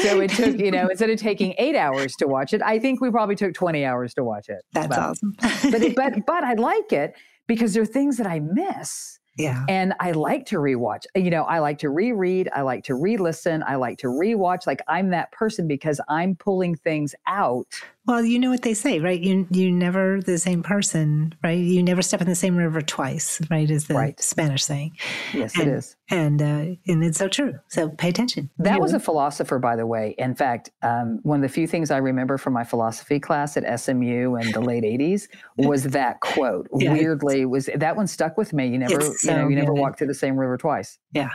So 0.00 0.20
it 0.20 0.30
took, 0.30 0.56
you 0.58 0.70
know, 0.70 0.88
instead 0.88 1.10
of 1.10 1.18
taking 1.18 1.54
eight 1.58 1.74
hours 1.74 2.14
to 2.16 2.26
watch 2.26 2.54
it, 2.54 2.62
I 2.62 2.78
think 2.78 3.00
we 3.00 3.10
probably 3.10 3.34
took 3.34 3.54
20 3.54 3.84
hours 3.84 4.14
to 4.14 4.24
watch 4.24 4.48
it. 4.48 4.62
That's 4.72 4.96
awesome. 4.96 5.34
but 5.40 5.82
it, 5.82 5.96
but 5.96 6.24
but 6.24 6.44
I 6.44 6.54
like 6.54 6.92
it 6.92 7.14
because 7.46 7.74
there 7.74 7.82
are 7.82 7.86
things 7.86 8.16
that 8.18 8.26
I 8.26 8.40
miss 8.40 9.18
yeah. 9.36 9.64
And 9.68 9.94
I 10.00 10.12
like 10.12 10.46
to 10.46 10.56
rewatch. 10.56 11.04
You 11.14 11.30
know, 11.30 11.44
I 11.44 11.58
like 11.60 11.78
to 11.78 11.90
reread, 11.90 12.48
I 12.54 12.62
like 12.62 12.84
to 12.84 12.94
re-listen, 12.94 13.62
I 13.66 13.76
like 13.76 13.98
to 13.98 14.08
rewatch. 14.08 14.66
Like 14.66 14.82
I'm 14.88 15.10
that 15.10 15.32
person 15.32 15.66
because 15.66 16.00
I'm 16.08 16.36
pulling 16.36 16.76
things 16.76 17.14
out. 17.26 17.66
Well, 18.04 18.24
you 18.24 18.40
know 18.40 18.50
what 18.50 18.62
they 18.62 18.74
say, 18.74 18.98
right? 18.98 19.20
You 19.20 19.46
you 19.50 19.70
never 19.70 20.20
the 20.20 20.36
same 20.36 20.64
person, 20.64 21.36
right? 21.44 21.58
You 21.58 21.84
never 21.84 22.02
step 22.02 22.20
in 22.20 22.26
the 22.26 22.34
same 22.34 22.56
river 22.56 22.82
twice, 22.82 23.40
right? 23.48 23.70
Is 23.70 23.86
the 23.86 23.94
right. 23.94 24.20
Spanish 24.20 24.64
saying. 24.64 24.96
Yes, 25.32 25.56
and, 25.56 25.68
it 25.68 25.74
is. 25.74 25.96
And 26.10 26.42
uh, 26.42 26.76
and 26.88 27.04
it's 27.04 27.18
so 27.18 27.28
true. 27.28 27.54
So 27.68 27.90
pay 27.90 28.08
attention. 28.08 28.50
That 28.58 28.80
was 28.80 28.92
a 28.92 28.98
philosopher, 28.98 29.60
by 29.60 29.76
the 29.76 29.86
way. 29.86 30.16
In 30.18 30.34
fact, 30.34 30.70
um, 30.82 31.20
one 31.22 31.38
of 31.38 31.42
the 31.42 31.54
few 31.54 31.68
things 31.68 31.92
I 31.92 31.98
remember 31.98 32.38
from 32.38 32.54
my 32.54 32.64
philosophy 32.64 33.20
class 33.20 33.56
at 33.56 33.80
SMU 33.80 34.34
in 34.34 34.50
the 34.50 34.60
late 34.60 34.82
'80s 34.82 35.28
was 35.56 35.84
that 35.84 36.20
quote. 36.20 36.68
Yeah, 36.76 36.92
Weirdly, 36.92 37.46
was 37.46 37.70
that 37.72 37.94
one 37.94 38.08
stuck 38.08 38.36
with 38.36 38.52
me? 38.52 38.66
You 38.66 38.78
never, 38.78 39.00
you 39.00 39.30
know, 39.30 39.48
you 39.48 39.54
never 39.54 39.72
walk 39.72 39.96
through 39.96 40.08
the 40.08 40.14
same 40.14 40.36
river 40.36 40.56
twice. 40.56 40.98
Yeah. 41.12 41.30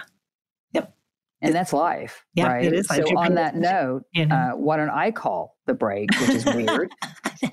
Yep. 1.42 1.50
And 1.50 1.56
that's 1.56 1.72
life, 1.72 2.26
yeah, 2.34 2.48
right? 2.48 2.66
It 2.66 2.74
is. 2.74 2.88
So 2.88 3.04
on 3.16 3.36
that 3.36 3.56
note, 3.56 4.04
uh, 4.18 4.52
why 4.54 4.78
don't 4.78 4.90
I 4.90 5.12
call 5.12 5.56
the 5.68 5.76
break, 5.76 6.10
which 6.20 6.32
is 6.32 6.46
weird, 6.46 6.92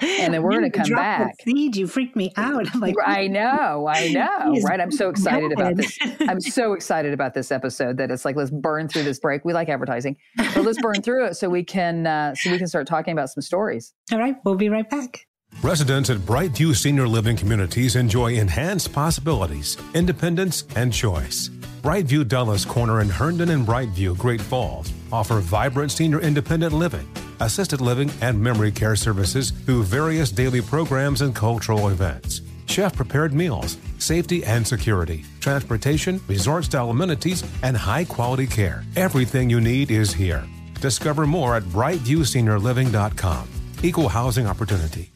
and 0.01 0.33
then 0.33 0.43
we're 0.43 0.53
going 0.53 0.63
to 0.63 0.71
come 0.71 0.89
back. 0.89 1.35
Seed, 1.43 1.77
you 1.77 1.87
freaked 1.87 2.17
me 2.17 2.33
out. 2.39 2.67
I'm 2.73 2.81
like, 2.81 2.95
I 3.05 3.27
know, 3.27 3.87
I 3.87 4.09
know, 4.13 4.59
right? 4.63 4.81
I'm 4.81 4.91
so 4.91 5.11
excited 5.11 5.53
about 5.53 5.77
this. 5.77 5.99
I'm 6.21 6.41
so 6.41 6.73
excited 6.73 7.13
about 7.13 7.35
this 7.35 7.53
episode 7.53 7.99
that 7.99 8.11
it's 8.11 8.25
like 8.25 8.37
let's 8.37 8.51
burn 8.51 8.89
through 8.89 9.03
this 9.03 9.19
break. 9.19 9.45
We 9.45 9.53
like 9.53 9.69
advertising, 9.69 10.17
but 10.37 10.65
let's 10.65 10.81
burn 10.81 11.03
through 11.03 11.27
it 11.27 11.35
so 11.35 11.51
we 11.51 11.63
can 11.63 12.07
uh, 12.07 12.35
so 12.35 12.51
we 12.51 12.57
can 12.57 12.69
start 12.69 12.87
talking 12.87 13.13
about 13.13 13.29
some 13.29 13.43
stories. 13.43 13.93
All 14.13 14.19
right, 14.19 14.37
we'll 14.47 14.55
be 14.55 14.71
right 14.71 14.89
back. 14.89 15.27
Residents 15.63 16.09
at 16.09 16.19
Brightview 16.19 16.75
Senior 16.75 17.07
Living 17.07 17.37
Communities 17.37 17.97
enjoy 17.97 18.35
enhanced 18.35 18.93
possibilities, 18.93 19.77
independence, 19.95 20.65
and 20.75 20.93
choice. 20.93 21.51
Brightview 21.85 22.27
Dulles 22.27 22.65
Corner 22.65 23.03
in 23.03 23.11
Herndon 23.11 23.51
and 23.51 23.67
Brightview, 23.67 24.17
Great 24.17 24.41
Falls 24.41 24.91
offer 25.13 25.41
vibrant 25.41 25.93
senior 25.93 26.19
independent 26.19 26.73
living, 26.73 27.07
assisted 27.41 27.83
living, 27.83 28.11
and 28.23 28.43
memory 28.43 28.73
care 28.73 28.97
services 28.97 29.51
through 29.51 29.83
various 29.83 30.31
daily 30.31 30.63
programs 30.63 31.21
and 31.21 31.35
cultural 31.35 31.91
events. 31.91 32.41
Chef 32.65 32.97
prepared 32.97 33.35
meals, 33.35 33.77
safety 33.99 34.43
and 34.45 34.67
security, 34.67 35.27
transportation, 35.41 36.23
resort 36.27 36.65
style 36.65 36.89
amenities, 36.89 37.45
and 37.63 37.77
high 37.77 38.07
quality 38.07 38.47
care. 38.47 38.83
Everything 38.97 39.51
you 39.51 39.61
need 39.61 39.91
is 39.91 40.11
here. 40.11 40.43
Discover 40.81 41.27
more 41.27 41.55
at 41.55 41.65
brightviewseniorliving.com. 41.65 43.49
Equal 43.83 44.09
housing 44.09 44.47
opportunity. 44.47 45.13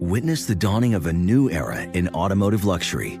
Witness 0.00 0.46
the 0.46 0.54
dawning 0.54 0.94
of 0.94 1.04
a 1.04 1.12
new 1.12 1.50
era 1.50 1.82
in 1.82 2.08
automotive 2.14 2.64
luxury 2.64 3.20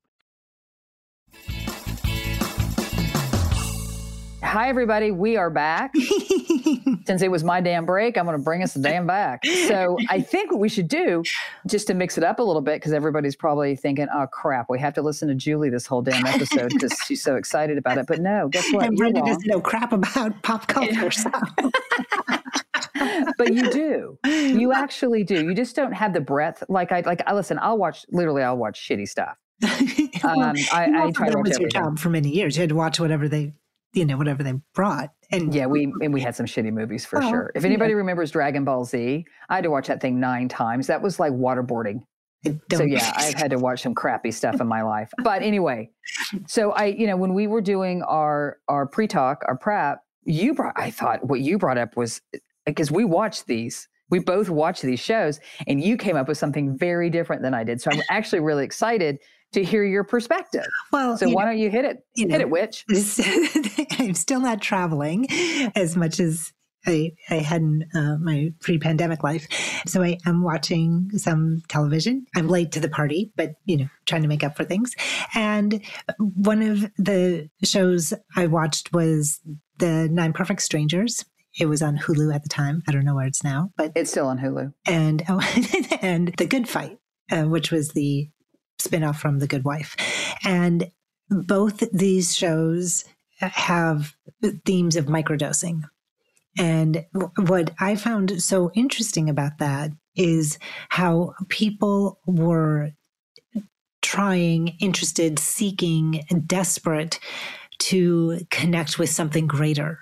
Hi, 4.51 4.67
everybody. 4.67 5.11
We 5.11 5.37
are 5.37 5.49
back. 5.49 5.93
Since 7.05 7.21
it 7.21 7.31
was 7.31 7.41
my 7.41 7.61
damn 7.61 7.85
break, 7.85 8.17
I'm 8.17 8.25
going 8.25 8.37
to 8.37 8.43
bring 8.43 8.61
us 8.63 8.73
the 8.73 8.81
damn 8.81 9.07
back. 9.07 9.45
So 9.45 9.95
I 10.09 10.19
think 10.19 10.51
what 10.51 10.59
we 10.59 10.67
should 10.67 10.89
do, 10.89 11.23
just 11.67 11.87
to 11.87 11.93
mix 11.93 12.17
it 12.17 12.25
up 12.25 12.39
a 12.39 12.43
little 12.43 12.61
bit, 12.61 12.75
because 12.75 12.91
everybody's 12.91 13.37
probably 13.37 13.77
thinking, 13.77 14.07
oh, 14.13 14.27
crap, 14.27 14.65
we 14.69 14.77
have 14.77 14.93
to 14.95 15.01
listen 15.01 15.29
to 15.29 15.35
Julie 15.35 15.69
this 15.69 15.85
whole 15.87 16.01
damn 16.01 16.25
episode 16.25 16.67
because 16.67 16.91
she's 17.07 17.23
so 17.23 17.37
excited 17.37 17.77
about 17.77 17.97
it. 17.97 18.07
But 18.07 18.19
no, 18.19 18.49
guess 18.49 18.69
what? 18.73 18.87
And 18.87 18.97
Brenda 18.97 19.21
doesn't 19.21 19.47
know 19.47 19.61
crap 19.61 19.93
about 19.93 20.41
pop 20.43 20.67
culture. 20.67 21.11
So. 21.11 21.31
but 23.37 23.53
you 23.53 23.71
do. 23.71 24.19
You 24.51 24.73
actually 24.73 25.23
do. 25.23 25.45
You 25.45 25.53
just 25.53 25.77
don't 25.77 25.93
have 25.93 26.13
the 26.13 26.19
breadth. 26.19 26.65
Like 26.67 26.91
I 26.91 26.99
like. 27.01 27.21
I 27.25 27.33
listen. 27.33 27.57
I'll 27.61 27.77
watch. 27.77 28.05
Literally, 28.09 28.43
I'll 28.43 28.57
watch 28.57 28.85
shitty 28.85 29.07
stuff. 29.07 29.37
Um, 30.23 30.55
I, 30.71 30.91
I 30.93 31.11
try 31.11 31.29
to 31.29 31.37
watch 31.37 31.57
your 31.57 31.69
job 31.69 31.99
for 31.99 32.09
many 32.09 32.29
years. 32.29 32.57
You 32.57 32.61
had 32.61 32.69
to 32.69 32.75
watch 32.75 32.99
whatever 32.99 33.29
they 33.29 33.53
you 33.93 34.05
know 34.05 34.17
whatever 34.17 34.43
they 34.43 34.53
brought. 34.73 35.09
And 35.31 35.53
yeah, 35.53 35.65
we 35.65 35.93
and 36.01 36.13
we 36.13 36.21
had 36.21 36.35
some 36.35 36.45
shitty 36.45 36.71
movies 36.71 37.05
for 37.05 37.23
Oh, 37.23 37.29
sure. 37.29 37.51
If 37.55 37.63
anybody 37.63 37.91
yeah. 37.91 37.97
remembers 37.97 38.31
Dragon 38.31 38.63
Ball 38.65 38.85
Z, 38.85 39.25
I 39.49 39.55
had 39.55 39.63
to 39.63 39.69
watch 39.71 39.87
that 39.87 40.01
thing 40.01 40.19
nine 40.19 40.49
times. 40.49 40.87
That 40.87 41.01
was 41.01 41.19
like 41.19 41.31
waterboarding. 41.31 42.01
So 42.71 42.83
yeah, 42.83 43.13
I've 43.17 43.35
had 43.35 43.51
to 43.51 43.57
watch 43.57 43.81
some 43.83 43.93
crappy 43.93 44.31
stuff 44.31 44.59
in 44.59 44.67
my 44.67 44.81
life. 44.81 45.11
But 45.23 45.41
anyway, 45.41 45.89
so 46.47 46.71
I, 46.71 46.85
you 46.85 47.07
know, 47.07 47.17
when 47.17 47.33
we 47.33 47.47
were 47.47 47.61
doing 47.61 48.01
our 48.03 48.57
our 48.67 48.85
pre-talk, 48.87 49.43
our 49.47 49.57
prep, 49.57 49.99
you 50.23 50.53
brought 50.53 50.73
I 50.75 50.91
thought 50.91 51.25
what 51.25 51.41
you 51.41 51.57
brought 51.57 51.77
up 51.77 51.95
was 51.95 52.21
because 52.65 52.91
we 52.91 53.05
watched 53.05 53.47
these. 53.47 53.87
We 54.09 54.19
both 54.19 54.49
watched 54.49 54.81
these 54.81 54.99
shows 54.99 55.39
and 55.67 55.81
you 55.81 55.95
came 55.95 56.17
up 56.17 56.27
with 56.27 56.37
something 56.37 56.77
very 56.77 57.09
different 57.09 57.43
than 57.43 57.53
I 57.53 57.63
did. 57.63 57.79
So 57.79 57.89
I'm 57.91 58.01
actually 58.09 58.41
really 58.41 58.65
excited 58.65 59.19
to 59.53 59.63
hear 59.63 59.83
your 59.83 60.03
perspective. 60.03 60.65
well, 60.91 61.17
So 61.17 61.29
why 61.29 61.43
know, 61.43 61.51
don't 61.51 61.59
you 61.59 61.69
hit 61.69 61.85
it? 61.85 62.05
you 62.15 62.27
hit 62.27 62.37
know, 62.39 62.39
it, 62.41 62.49
witch. 62.49 62.85
I'm 63.99 64.13
still 64.13 64.39
not 64.39 64.61
traveling 64.61 65.27
as 65.75 65.95
much 65.95 66.19
as 66.19 66.53
I, 66.87 67.11
I 67.29 67.35
had 67.35 67.61
in 67.61 67.85
uh, 67.93 68.17
my 68.19 68.53
pre-pandemic 68.61 69.23
life. 69.23 69.47
So 69.85 70.01
I 70.01 70.17
am 70.25 70.41
watching 70.41 71.09
some 71.17 71.61
television. 71.67 72.25
I'm 72.35 72.47
late 72.47 72.71
to 72.71 72.79
the 72.79 72.89
party, 72.89 73.31
but 73.35 73.53
you 73.65 73.77
know, 73.77 73.87
trying 74.05 74.23
to 74.23 74.27
make 74.27 74.43
up 74.43 74.57
for 74.57 74.63
things. 74.63 74.95
And 75.35 75.81
one 76.17 76.61
of 76.63 76.81
the 76.97 77.49
shows 77.63 78.13
I 78.35 78.47
watched 78.47 78.91
was 78.93 79.39
the 79.77 80.07
Nine 80.11 80.33
Perfect 80.33 80.61
Strangers. 80.63 81.23
It 81.59 81.65
was 81.67 81.81
on 81.81 81.97
Hulu 81.97 82.33
at 82.33 82.43
the 82.43 82.49
time. 82.49 82.81
I 82.87 82.91
don't 82.93 83.03
know 83.05 83.13
where 83.15 83.27
it's 83.27 83.43
now, 83.43 83.71
but 83.77 83.91
It's 83.95 84.09
still 84.09 84.27
on 84.27 84.39
Hulu. 84.39 84.73
and 84.87 85.21
oh, 85.29 85.39
and 86.01 86.33
the 86.37 86.47
Good 86.47 86.67
Fight, 86.69 86.97
uh, 87.31 87.43
which 87.43 87.71
was 87.71 87.89
the 87.89 88.29
spinoff 88.85 89.17
from 89.17 89.39
The 89.39 89.47
Good 89.47 89.63
Wife, 89.63 89.95
and 90.43 90.91
both 91.29 91.79
these 91.91 92.35
shows 92.35 93.05
have 93.39 94.15
themes 94.65 94.95
of 94.95 95.05
microdosing. 95.05 95.83
And 96.57 97.05
what 97.37 97.71
I 97.79 97.95
found 97.95 98.41
so 98.43 98.71
interesting 98.73 99.29
about 99.29 99.57
that 99.59 99.91
is 100.15 100.59
how 100.89 101.33
people 101.47 102.19
were 102.25 102.91
trying, 104.01 104.75
interested, 104.79 105.39
seeking, 105.39 106.23
desperate 106.45 107.19
to 107.79 108.39
connect 108.49 108.99
with 108.99 109.09
something 109.09 109.47
greater 109.47 109.99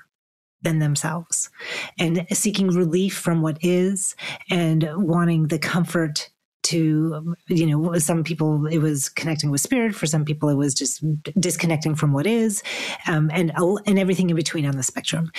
than 0.62 0.80
themselves 0.80 1.50
and 1.98 2.26
seeking 2.32 2.68
relief 2.68 3.16
from 3.16 3.42
what 3.42 3.58
is 3.62 4.16
and 4.50 4.90
wanting 4.94 5.48
the 5.48 5.60
comfort 5.60 6.30
to 6.70 7.36
you 7.48 7.66
know 7.66 7.98
some 8.00 8.24
people 8.24 8.66
it 8.68 8.80
was 8.80 9.10
connecting 9.10 9.50
with 9.52 9.62
spirit 9.62 9.94
for 9.96 10.06
some 10.06 10.24
people 10.26 10.50
it 10.50 10.56
was 10.56 10.74
just 10.74 11.04
disconnecting 11.40 11.96
from 11.96 12.14
what 12.14 12.26
is 12.28 12.62
um, 13.08 13.30
and 13.34 13.52
and 13.88 13.98
everything 14.00 14.30
in 14.30 14.36
between 14.36 14.66
on 14.66 14.76
the 14.78 14.84
spectrum 14.84 15.32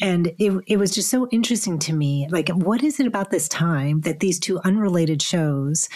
and 0.00 0.22
it, 0.38 0.52
it 0.66 0.76
was 0.78 0.90
just 0.94 1.10
so 1.10 1.28
interesting 1.30 1.78
to 1.78 1.92
me 1.92 2.26
like 2.30 2.48
what 2.50 2.82
is 2.82 2.98
it 3.00 3.06
about 3.06 3.30
this 3.30 3.48
time 3.48 4.00
that 4.02 4.20
these 4.20 4.38
two 4.38 4.58
unrelated 4.60 5.20
shows 5.22 5.88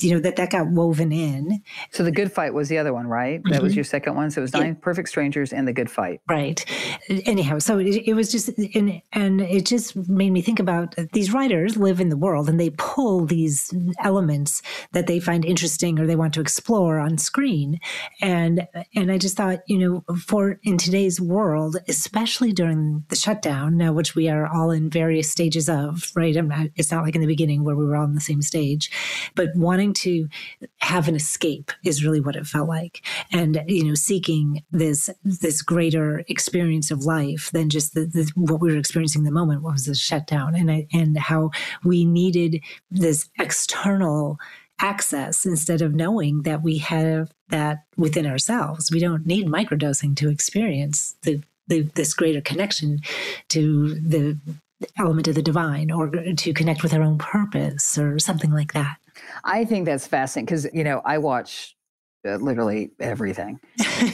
you 0.00 0.12
know 0.14 0.20
that 0.20 0.36
that 0.36 0.50
got 0.50 0.66
woven 0.68 1.12
in 1.12 1.60
So 1.90 2.02
the 2.04 2.12
Good 2.12 2.32
Fight 2.32 2.54
was 2.54 2.68
the 2.68 2.78
other 2.78 2.92
one, 2.92 3.06
right? 3.06 3.40
That 3.50 3.62
was 3.62 3.72
Mhm. 3.72 3.76
your 3.76 3.84
second 3.84 4.14
one. 4.14 4.30
So 4.30 4.40
it 4.40 4.42
was 4.42 4.52
Yeah. 4.54 4.60
Nine 4.60 4.76
Perfect 4.76 5.08
Strangers 5.08 5.52
and 5.52 5.66
the 5.66 5.72
Good 5.72 5.90
Fight. 5.90 6.20
Right. 6.28 6.64
Anyhow, 7.34 7.58
so 7.58 7.78
it, 7.78 8.02
it 8.10 8.14
was 8.14 8.30
just, 8.30 8.48
and, 8.74 9.00
and 9.12 9.40
it 9.40 9.64
just 9.66 9.96
made 10.08 10.30
me 10.30 10.40
think 10.42 10.60
about 10.60 10.94
these 11.12 11.32
writers 11.32 11.76
live 11.76 12.00
in 12.00 12.08
the 12.08 12.16
world 12.16 12.48
and 12.48 12.58
they 12.60 12.70
pull 12.78 13.26
these 13.26 13.72
elements 14.00 14.19
that 14.92 15.06
they 15.06 15.20
find 15.20 15.44
interesting 15.44 15.98
or 15.98 16.06
they 16.06 16.16
want 16.16 16.34
to 16.34 16.40
explore 16.40 16.98
on 16.98 17.18
screen. 17.18 17.78
And, 18.20 18.66
and 18.94 19.10
I 19.10 19.18
just 19.18 19.36
thought, 19.36 19.60
you 19.66 19.78
know, 19.78 20.16
for 20.16 20.58
in 20.62 20.78
today's 20.78 21.20
world, 21.20 21.76
especially 21.88 22.52
during 22.52 23.04
the 23.08 23.16
shutdown, 23.16 23.76
now, 23.76 23.92
which 23.92 24.14
we 24.14 24.28
are 24.28 24.46
all 24.46 24.70
in 24.70 24.90
various 24.90 25.30
stages 25.30 25.68
of, 25.68 26.10
right? 26.14 26.34
Not, 26.34 26.68
it's 26.76 26.90
not 26.90 27.04
like 27.04 27.14
in 27.14 27.20
the 27.20 27.26
beginning 27.26 27.64
where 27.64 27.76
we 27.76 27.84
were 27.84 27.96
all 27.96 28.04
on 28.04 28.14
the 28.14 28.20
same 28.20 28.42
stage, 28.42 28.90
but 29.34 29.50
wanting 29.54 29.92
to 29.94 30.28
have 30.80 31.08
an 31.08 31.14
escape 31.14 31.70
is 31.84 32.04
really 32.04 32.20
what 32.20 32.36
it 32.36 32.46
felt 32.46 32.68
like. 32.68 33.04
And, 33.32 33.62
you 33.66 33.84
know, 33.84 33.94
seeking 33.94 34.62
this, 34.70 35.10
this 35.24 35.62
greater 35.62 36.24
experience 36.28 36.90
of 36.90 37.04
life 37.04 37.50
than 37.52 37.70
just 37.70 37.94
the, 37.94 38.06
the, 38.06 38.30
what 38.34 38.60
we 38.60 38.72
were 38.72 38.78
experiencing 38.78 39.20
in 39.20 39.24
the 39.24 39.30
moment 39.30 39.62
was 39.62 39.84
the 39.84 39.94
shutdown 39.94 40.54
and, 40.54 40.70
I, 40.70 40.86
and 40.92 41.16
how 41.16 41.50
we 41.84 42.04
needed 42.04 42.62
this 42.90 43.28
external 43.38 44.09
access 44.80 45.44
instead 45.44 45.82
of 45.82 45.94
knowing 45.94 46.42
that 46.42 46.62
we 46.62 46.78
have 46.78 47.30
that 47.48 47.84
within 47.96 48.26
ourselves. 48.26 48.90
We 48.90 49.00
don't 49.00 49.26
need 49.26 49.46
microdosing 49.46 50.16
to 50.16 50.30
experience 50.30 51.16
the, 51.22 51.42
the 51.68 51.82
this 51.82 52.14
greater 52.14 52.40
connection 52.40 53.00
to 53.48 53.94
the 53.94 54.38
element 54.98 55.28
of 55.28 55.34
the 55.34 55.42
divine 55.42 55.90
or 55.90 56.08
to 56.10 56.54
connect 56.54 56.82
with 56.82 56.94
our 56.94 57.02
own 57.02 57.18
purpose 57.18 57.98
or 57.98 58.18
something 58.18 58.50
like 58.50 58.72
that. 58.72 58.96
I 59.44 59.64
think 59.64 59.84
that's 59.84 60.06
fascinating 60.06 60.46
because, 60.46 60.66
you 60.72 60.84
know, 60.84 61.02
I 61.04 61.18
watch 61.18 61.76
uh, 62.26 62.36
literally 62.36 62.90
everything. 62.98 63.60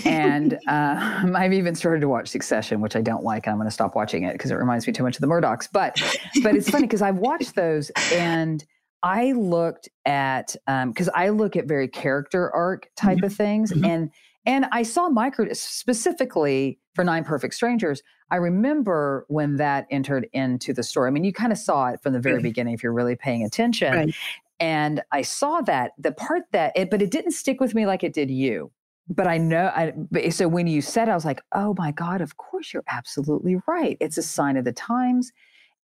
and 0.05 0.55
um, 0.69 1.37
I've 1.37 1.53
even 1.53 1.75
started 1.75 2.01
to 2.01 2.09
watch 2.09 2.29
Succession, 2.29 2.81
which 2.81 2.97
I 2.97 3.01
don't 3.01 3.25
like, 3.25 3.47
and 3.47 3.53
I'm 3.53 3.59
going 3.59 3.69
to 3.69 3.73
stop 3.73 3.95
watching 3.95 4.25
it 4.25 4.33
because 4.33 4.51
it 4.51 4.55
reminds 4.55 4.87
me 4.87 4.93
too 4.93 5.03
much 5.03 5.17
of 5.17 5.21
the 5.21 5.27
Murdochs. 5.27 5.69
But 5.71 6.01
but 6.43 6.55
it's 6.55 6.69
funny 6.69 6.85
because 6.85 7.03
I've 7.03 7.19
watched 7.19 7.55
those 7.55 7.91
and 8.13 8.65
I 9.07 9.33
looked 9.33 9.89
at 10.05 10.57
um, 10.67 10.91
because 10.91 11.09
I 11.15 11.29
look 11.29 11.55
at 11.55 11.67
very 11.67 11.87
character 11.87 12.53
arc 12.53 12.91
type 12.97 13.19
mm-hmm, 13.19 13.27
of 13.27 13.33
things, 13.33 13.73
Mhm. 13.73 13.87
and 13.87 14.11
and 14.45 14.67
I 14.73 14.83
saw 14.83 15.09
micro 15.09 15.53
specifically 15.53 16.79
for 16.95 17.05
Nine 17.05 17.25
Perfect 17.25 17.55
Strangers. 17.55 18.03
I 18.31 18.37
remember 18.37 19.25
when 19.29 19.57
that 19.57 19.87
entered 19.91 20.29
into 20.33 20.73
the 20.73 20.83
story. 20.83 21.09
I 21.09 21.11
mean, 21.13 21.25
you 21.25 21.33
kind 21.33 21.53
of 21.53 21.59
saw 21.59 21.89
it 21.89 22.03
from 22.03 22.13
the 22.13 22.21
very 22.21 22.37
Right. 22.37 22.43
beginning 22.45 22.75
if 22.75 22.83
you're 22.83 22.93
really 22.93 23.17
paying 23.17 23.45
attention. 23.45 23.93
Right. 23.93 24.15
And 24.59 25.03
I 25.13 25.23
saw 25.23 25.61
that 25.63 25.93
the 25.99 26.13
part 26.13 26.45
that 26.53 26.73
it, 26.77 26.91
but 26.91 27.03
it 27.03 27.11
didn't 27.11 27.33
stick 27.33 27.61
with 27.61 27.75
me 27.75 27.87
like 27.87 28.03
it 28.03 28.13
did 28.13 28.31
you. 28.31 28.73
But 29.09 29.27
I 29.29 29.39
know, 29.39 29.67
I, 29.75 30.31
so 30.31 30.49
when 30.49 30.67
you 30.67 30.81
said, 30.83 31.09
I 31.09 31.15
was 31.15 31.25
like, 31.25 31.43
oh 31.53 31.75
my 31.79 31.93
God, 31.93 32.21
of 32.21 32.37
course 32.39 32.73
you're 32.73 32.85
absolutely 32.89 33.61
right. 33.69 33.97
It's 34.01 34.19
a 34.19 34.23
sign 34.23 34.57
of 34.57 34.65
the 34.65 34.73
times. 34.73 35.33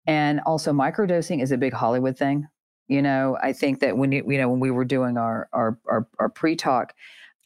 And 0.08 0.40
also, 0.42 0.72
microdosing 0.74 1.42
is 1.44 1.52
a 1.52 1.58
big 1.58 1.74
Hollywood 1.74 2.18
thing. 2.18 2.48
You 2.92 3.02
know, 3.02 3.38
I 3.42 3.54
think 3.54 3.80
that 3.80 3.96
when 3.96 4.12
you, 4.12 4.26
you 4.28 4.38
know, 4.38 4.50
when 4.50 4.60
we 4.60 4.70
were 4.70 4.84
doing 4.84 5.16
our, 5.16 5.48
our, 5.54 5.80
our, 5.86 6.06
our 6.20 6.28
pre 6.28 6.58
talk, 6.58 6.94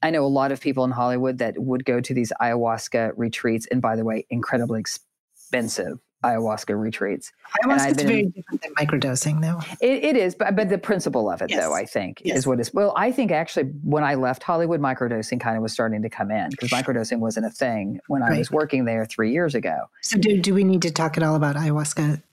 I 0.01 0.09
know 0.09 0.25
a 0.25 0.27
lot 0.27 0.51
of 0.51 0.59
people 0.59 0.83
in 0.85 0.89
Hollywood 0.89 1.37
that 1.37 1.53
would 1.59 1.85
go 1.85 2.01
to 2.01 2.13
these 2.15 2.33
ayahuasca 2.41 3.11
retreats. 3.15 3.67
And 3.69 3.79
by 3.79 3.95
the 3.95 4.03
way, 4.03 4.25
incredibly 4.31 4.79
expensive 4.79 5.99
ayahuasca 6.23 6.75
retreats. 6.75 7.31
Ayahuasca 7.63 7.91
is 7.91 8.01
very 8.01 8.23
different 8.23 8.63
than 8.63 8.73
microdosing, 8.73 9.41
though. 9.41 9.61
It, 9.81 10.03
it 10.03 10.17
is, 10.17 10.33
but, 10.33 10.55
but 10.55 10.69
the 10.69 10.79
principle 10.79 11.29
of 11.29 11.43
it, 11.43 11.51
Yes. 11.51 11.59
though, 11.59 11.75
I 11.75 11.85
think, 11.85 12.23
Yes. 12.25 12.37
is 12.37 12.47
what 12.47 12.59
is. 12.59 12.73
Well, 12.73 12.91
I 12.97 13.11
think 13.11 13.31
actually, 13.31 13.65
when 13.83 14.03
I 14.03 14.15
left 14.15 14.41
Hollywood, 14.41 14.81
microdosing 14.81 15.39
kind 15.39 15.57
of 15.57 15.61
was 15.61 15.73
starting 15.73 16.01
to 16.01 16.09
come 16.09 16.31
in 16.31 16.49
because 16.49 16.71
microdosing 16.71 17.19
wasn't 17.19 17.45
a 17.45 17.51
thing 17.51 17.99
when 18.07 18.23
I 18.23 18.35
was 18.35 18.49
working 18.49 18.85
there 18.85 19.05
three 19.05 19.31
years 19.31 19.53
ago. 19.53 19.77
So, 20.01 20.17
do, 20.17 20.41
do 20.41 20.55
we 20.55 20.63
need 20.63 20.81
to 20.81 20.91
talk 20.91 21.17
at 21.17 21.23
all 21.23 21.35
about 21.35 21.55
ayahuasca? 21.55 22.23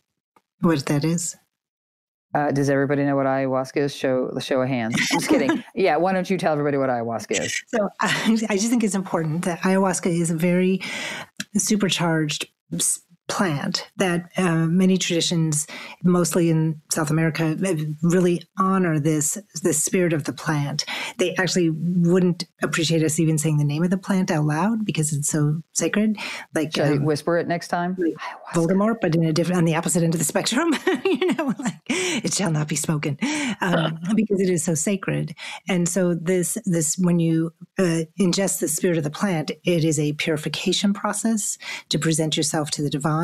What 0.61 0.87
that 0.87 1.05
is? 1.05 1.37
Uh, 2.35 2.51
does 2.51 2.71
everybody 2.71 3.05
know 3.05 3.17
what 3.17 3.27
ayahuasca 3.27 3.77
is? 3.77 3.95
Show 3.95 4.31
the 4.33 4.41
show 4.41 4.63
of 4.63 4.69
hands. 4.69 4.95
I'm 5.13 5.19
just 5.19 5.29
kidding. 5.29 5.65
Yeah, 5.75 5.97
why 5.97 6.13
don't 6.13 6.29
you 6.29 6.39
tell 6.39 6.53
everybody 6.53 6.77
what 6.77 6.89
ayahuasca 6.91 7.41
is? 7.41 7.63
So, 7.69 7.89
I, 8.01 8.39
I 8.51 8.57
just 8.57 8.69
think 8.69 8.85
it's 8.85 8.95
important 8.95 9.45
that 9.45 9.61
ayahuasca 9.61 10.07
is 10.07 10.31
a 10.31 10.37
very 10.37 10.81
supercharged 11.57 12.47
plant 13.29 13.89
that 13.97 14.31
uh, 14.37 14.67
many 14.67 14.99
traditions, 14.99 15.67
mostly 16.03 16.51
in 16.51 16.81
South 16.91 17.11
America, 17.11 17.57
really 18.03 18.43
honor 18.59 18.99
this 18.99 19.39
this 19.63 19.83
spirit 19.83 20.13
of 20.13 20.25
the 20.25 20.33
plant. 20.33 20.85
They 21.19 21.35
actually 21.37 21.71
wouldn't 21.71 22.45
appreciate 22.63 23.03
us 23.03 23.19
even 23.19 23.39
saying 23.39 23.59
the 23.59 23.65
name 23.65 23.83
of 23.83 23.91
the 23.91 23.99
plant 23.99 24.31
out 24.31 24.45
loud 24.45 24.85
because 24.85 25.13
it's 25.13 25.29
so 25.29 25.63
sacred. 25.73 26.17
Like 26.55 26.75
Shall 26.75 26.93
I 26.93 26.97
um, 26.97 27.05
whisper 27.05 27.39
it 27.39 27.49
next 27.49 27.69
time? 27.69 27.97
Ayahuasca. 27.97 28.55
Voldemort, 28.55 28.97
but 29.01 29.15
in 29.15 29.25
a 29.25 29.33
different, 29.33 29.59
on 29.59 29.65
the 29.65 29.77
opposite 29.77 30.03
end 30.03 30.15
of 30.15 30.19
the 30.19 30.25
spectrum, 30.25 30.75
you 31.05 31.33
know, 31.35 31.55
like 31.59 31.75
it 31.89 32.35
shall 32.35 32.51
not 32.51 32.69
be 32.69 32.77
spoken, 32.77 33.19
um, 33.61 33.99
because 34.17 34.41
it 34.41 34.51
is 34.51 34.65
so 34.65 34.75
sacred. 34.75 35.35
And 35.69 35.89
so 35.89 36.15
this, 36.15 36.59
this, 36.65 36.99
when 36.99 37.19
you 37.19 37.53
uh, 37.79 38.05
ingest 38.21 38.61
the 38.61 38.69
spirit 38.69 38.99
of 38.99 39.05
the 39.05 39.11
plant, 39.11 39.51
it 39.65 39.85
is 39.85 39.99
a 39.99 40.13
purification 40.15 40.93
process 40.93 41.59
to 41.89 41.99
present 41.99 42.37
yourself 42.37 42.71
to 42.73 42.83
the 42.83 42.91
divine. 42.91 43.22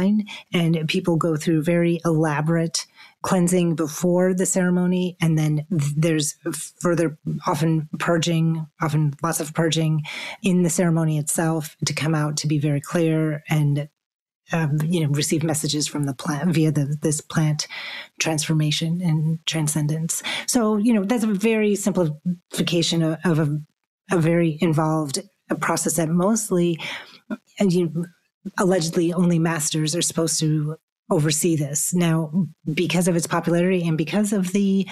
And 0.53 0.89
people 0.89 1.17
go 1.17 1.37
through 1.37 1.63
very 1.63 2.01
elaborate 2.05 2.87
cleansing 3.23 3.75
before 3.75 4.33
the 4.33 4.47
ceremony, 4.47 5.17
and 5.21 5.37
then 5.37 5.67
there's 5.71 6.37
further, 6.81 7.19
often 7.47 7.89
purging, 7.99 8.67
often 8.81 9.13
lots 9.23 9.41
of 9.41 9.53
purging 9.55 10.03
in 10.43 10.63
the 10.63 10.71
ceremony 10.71 11.19
itself 11.19 11.77
to 11.85 11.93
come 11.93 12.15
out 12.15 12.37
to 12.37 12.47
be 12.47 12.59
very 12.59 12.81
clear 12.81 13.43
and 13.49 13.89
um, 14.53 14.79
you 14.85 15.01
know, 15.01 15.09
receive 15.09 15.43
messages 15.43 15.87
from 15.87 16.05
the 16.05 16.15
plant 16.15 16.55
via 16.55 16.73
the, 16.73 16.97
this 17.03 17.21
plant 17.21 17.67
transformation 18.19 19.01
and 19.03 19.45
transcendence. 19.47 20.23
So, 20.47 20.77
you 20.79 20.95
know, 20.95 21.05
that's 21.05 21.25
a 21.25 21.27
very 21.27 21.75
simplification 21.75 23.03
of, 23.03 23.19
of 23.25 23.39
a, 23.41 23.61
a 24.11 24.19
very 24.19 24.57
involved 24.61 25.19
process 25.61 25.97
that 25.97 26.09
mostly, 26.09 26.81
and 27.59 27.73
you, 27.73 28.07
allegedly 28.59 29.13
only 29.13 29.39
masters 29.39 29.95
are 29.95 30.03
supposed 30.03 30.39
to 30.41 30.77
oversee 31.11 31.57
this. 31.57 31.95
Now, 31.95 32.47
because 32.73 33.09
of 33.09 33.17
its 33.17 33.27
popularity 33.27 33.87
and 33.87 33.97
because 33.97 34.33
of 34.33 34.53
the 34.53 34.87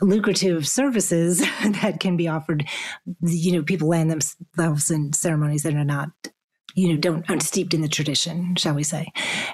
lucrative 0.00 0.66
services 0.66 1.40
that 1.80 2.00
can 2.00 2.16
be 2.16 2.28
offered, 2.28 2.66
you 3.22 3.52
know, 3.52 3.62
people 3.62 3.88
land 3.88 4.10
themselves 4.10 4.90
in 4.90 5.12
ceremonies 5.12 5.62
that 5.62 5.74
are 5.74 5.84
not 5.84 6.10
you 6.74 6.92
know 6.92 6.96
don't 6.96 7.28
aren't 7.28 7.42
steeped 7.42 7.72
in 7.72 7.80
the 7.80 7.88
tradition 7.88 8.54
shall 8.54 8.74
we 8.74 8.82
say 8.82 9.10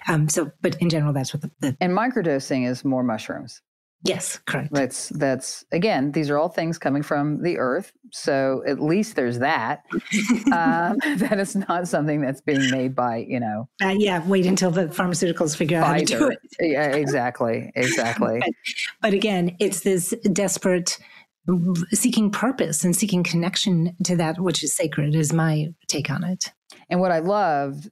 um 0.09 0.29
so 0.29 0.51
but 0.61 0.75
in 0.81 0.91
general 0.91 1.13
that's 1.13 1.33
what 1.33 1.41
the, 1.41 1.51
the 1.61 1.77
and 1.81 1.97
microdosing 1.97 2.69
is 2.69 2.85
more 2.85 3.05
mushrooms 3.05 3.63
Yes, 4.05 4.39
correct. 4.47 4.73
That's 4.73 5.11
that's 5.11 5.65
again, 5.71 6.11
these 6.11 6.29
are 6.29 6.37
all 6.37 6.49
things 6.49 6.77
coming 6.77 7.03
from 7.03 7.43
the 7.43 7.59
earth. 7.59 7.93
So 8.11 8.63
at 8.67 8.81
least 8.81 9.15
there's 9.15 9.39
that. 9.39 9.85
um, 10.53 10.99
that 11.19 11.39
is 11.39 11.55
not 11.55 11.87
something 11.87 12.21
that's 12.21 12.41
being 12.41 12.69
made 12.71 12.97
by, 12.97 13.19
you 13.29 13.39
know. 13.39 13.69
Uh, 13.81 13.95
yeah, 13.97 14.27
wait 14.27 14.47
until 14.47 14.73
the 14.73 14.87
pharmaceuticals 14.87 15.57
figure 15.57 15.79
out 15.79 15.87
how 15.87 15.95
to 15.95 16.05
do 16.05 16.31
it. 16.31 16.39
yeah, 16.59 16.89
exactly. 16.89 17.71
Exactly. 17.77 18.41
but, 18.41 18.51
but 19.03 19.15
again, 19.15 19.57
it's 19.61 19.81
this 19.81 20.15
desperate 20.33 20.99
seeking 21.93 22.31
purpose 22.31 22.85
and 22.85 22.95
seeking 22.95 23.23
connection 23.23 23.97
to 24.05 24.17
that 24.17 24.41
which 24.41 24.63
is 24.63 24.75
sacred 24.75 25.15
is 25.15 25.33
my 25.33 25.69
take 25.89 26.11
on 26.11 26.25
it. 26.25 26.53
And 26.89 27.01
what 27.01 27.13
I 27.13 27.21
loved 27.21 27.89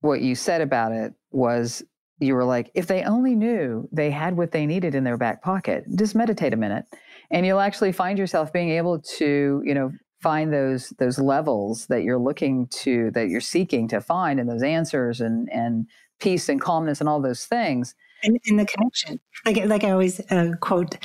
what 0.00 0.20
you 0.20 0.34
said 0.34 0.60
about 0.60 0.92
it 0.92 1.14
was 1.30 1.82
you 2.20 2.34
were 2.34 2.44
like, 2.44 2.70
if 2.74 2.86
they 2.86 3.02
only 3.02 3.34
knew 3.34 3.88
they 3.92 4.10
had 4.10 4.36
what 4.36 4.52
they 4.52 4.66
needed 4.66 4.94
in 4.94 5.04
their 5.04 5.16
back 5.16 5.42
pocket, 5.42 5.84
just 5.96 6.14
meditate 6.14 6.52
a 6.52 6.56
minute 6.56 6.84
and 7.30 7.44
you'll 7.44 7.60
actually 7.60 7.92
find 7.92 8.18
yourself 8.18 8.52
being 8.52 8.70
able 8.70 9.00
to, 9.00 9.62
you 9.64 9.74
know, 9.74 9.92
find 10.24 10.54
those 10.54 10.88
those 10.98 11.18
levels 11.18 11.86
that 11.88 12.02
you're 12.02 12.18
looking 12.18 12.66
to 12.68 13.10
that 13.10 13.28
you're 13.28 13.42
seeking 13.42 13.86
to 13.86 14.00
find 14.00 14.40
and 14.40 14.48
those 14.48 14.62
answers 14.62 15.20
and 15.20 15.50
and 15.52 15.86
peace 16.18 16.48
and 16.48 16.62
calmness 16.62 16.98
and 16.98 17.10
all 17.10 17.20
those 17.20 17.44
things 17.44 17.94
and, 18.22 18.38
the 18.58 18.64
connection 18.64 19.20
like 19.44 19.62
like 19.66 19.84
i 19.84 19.90
always 19.90 20.20
uh, 20.30 20.52
quote 20.62 20.96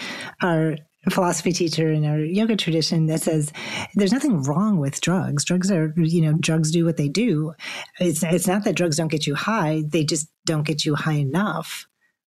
our 0.41 0.78
philosophy 1.10 1.54
teacher 1.54 1.91
in 1.91 2.06
our 2.06 2.19
yoga 2.19 2.56
tradition 2.56 3.08
that 3.08 3.22
says 3.22 3.52
there's 3.95 4.12
nothing 4.12 4.43
wrong 4.43 4.80
with 4.80 5.00
drugs. 5.00 5.45
Drugs 5.45 5.72
are, 5.72 5.93
you 5.95 6.22
know, 6.22 6.34
drugs 6.34 6.72
do 6.72 6.86
what 6.86 6.98
they 6.98 7.08
do. 7.08 7.54
It's 8.00 8.22
it's 8.22 8.48
not 8.48 8.65
that 8.65 8.76
drugs 8.76 8.98
don't 8.98 9.08
get 9.08 9.26
you 9.26 9.36
high; 9.36 9.84
they 9.88 10.04
just 10.04 10.30
don't 10.50 10.64
get 10.64 10.86
you 10.86 10.96
high 10.96 11.14
enough, 11.14 11.88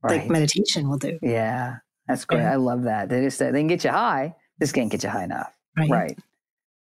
right. 0.02 0.22
like 0.22 0.30
meditation 0.30 0.90
will 0.90 0.98
do. 0.98 1.20
Yeah, 1.22 1.78
that's 2.08 2.26
great. 2.26 2.40
Yeah. 2.40 2.54
I 2.54 2.56
love 2.56 2.84
that. 2.84 3.10
They 3.10 3.22
just 3.22 3.40
they 3.40 3.52
can 3.52 3.68
get 3.68 3.84
you 3.84 3.92
high. 3.92 4.36
This 4.60 4.72
can't 4.72 4.92
get 4.92 5.04
you 5.04 5.10
high 5.10 5.24
enough. 5.24 5.52
Right. 5.78 5.90
Right. 5.90 6.20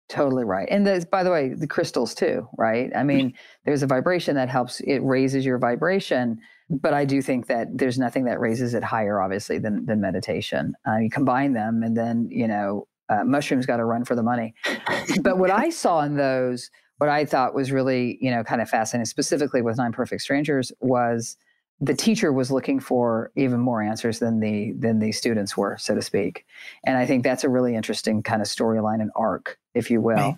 Totally 0.09 0.43
right. 0.43 0.67
And 0.71 0.87
the, 0.87 1.07
by 1.11 1.23
the 1.23 1.29
way, 1.29 1.49
the 1.49 1.67
crystals 1.67 2.15
too, 2.15 2.47
right? 2.57 2.89
I 2.95 3.03
mean, 3.03 3.35
there's 3.65 3.83
a 3.83 3.87
vibration 3.87 4.35
that 4.35 4.49
helps. 4.49 4.79
It 4.79 4.99
raises 4.99 5.45
your 5.45 5.59
vibration 5.59 6.39
but 6.69 6.93
I 6.93 7.05
do 7.05 7.21
think 7.21 7.47
that 7.47 7.67
there's 7.73 7.97
nothing 7.97 8.25
that 8.25 8.39
raises 8.39 8.73
it 8.73 8.83
higher, 8.83 9.21
obviously, 9.21 9.57
than 9.57 9.85
than 9.85 9.99
meditation. 9.99 10.73
Uh, 10.87 10.97
you 10.97 11.09
combine 11.09 11.53
them, 11.53 11.81
and 11.81 11.97
then 11.97 12.27
you 12.29 12.47
know, 12.47 12.87
uh, 13.09 13.23
mushrooms 13.23 13.65
got 13.65 13.77
to 13.77 13.85
run 13.85 14.05
for 14.05 14.15
the 14.15 14.23
money. 14.23 14.53
but 15.21 15.39
what 15.39 15.49
I 15.49 15.71
saw 15.71 16.01
in 16.01 16.15
those, 16.15 16.69
what 16.99 17.09
I 17.09 17.25
thought 17.25 17.53
was 17.53 17.71
really 17.71 18.17
you 18.21 18.31
know 18.31 18.43
kind 18.43 18.61
of 18.61 18.69
fascinating, 18.69 19.05
specifically 19.05 19.61
with 19.61 19.77
Nine 19.77 19.91
Perfect 19.91 20.21
Strangers, 20.21 20.71
was 20.79 21.35
the 21.81 21.93
teacher 21.93 22.31
was 22.31 22.51
looking 22.51 22.79
for 22.79 23.31
even 23.35 23.59
more 23.59 23.81
answers 23.81 24.19
than 24.19 24.39
the 24.39 24.73
than 24.73 24.99
the 24.99 25.11
students 25.11 25.57
were, 25.57 25.77
so 25.77 25.95
to 25.95 26.01
speak. 26.01 26.45
And 26.85 26.97
I 26.97 27.05
think 27.05 27.23
that's 27.23 27.43
a 27.43 27.49
really 27.49 27.75
interesting 27.75 28.21
kind 28.23 28.41
of 28.41 28.47
storyline 28.47 29.01
and 29.01 29.11
arc, 29.15 29.57
if 29.73 29.89
you 29.89 29.99
will. 30.01 30.15
Right. 30.15 30.37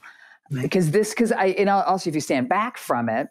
Right. 0.51 0.63
Because 0.63 0.91
this, 0.91 1.11
because 1.11 1.31
I, 1.31 1.47
and 1.47 1.69
also 1.69 2.09
if 2.09 2.13
you 2.13 2.19
stand 2.19 2.49
back 2.49 2.77
from 2.77 3.07
it, 3.07 3.29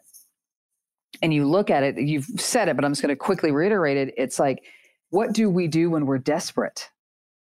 and 1.21 1.33
you 1.33 1.47
look 1.47 1.69
at 1.69 1.83
it, 1.83 1.97
you've 1.99 2.25
said 2.37 2.67
it, 2.67 2.75
but 2.75 2.85
I'm 2.85 2.91
just 2.91 3.01
going 3.01 3.09
to 3.09 3.15
quickly 3.15 3.51
reiterate 3.51 3.97
it. 3.97 4.13
It's 4.17 4.39
like, 4.39 4.63
what 5.09 5.33
do 5.33 5.49
we 5.49 5.67
do 5.67 5.89
when 5.89 6.05
we're 6.05 6.17
desperate? 6.17 6.89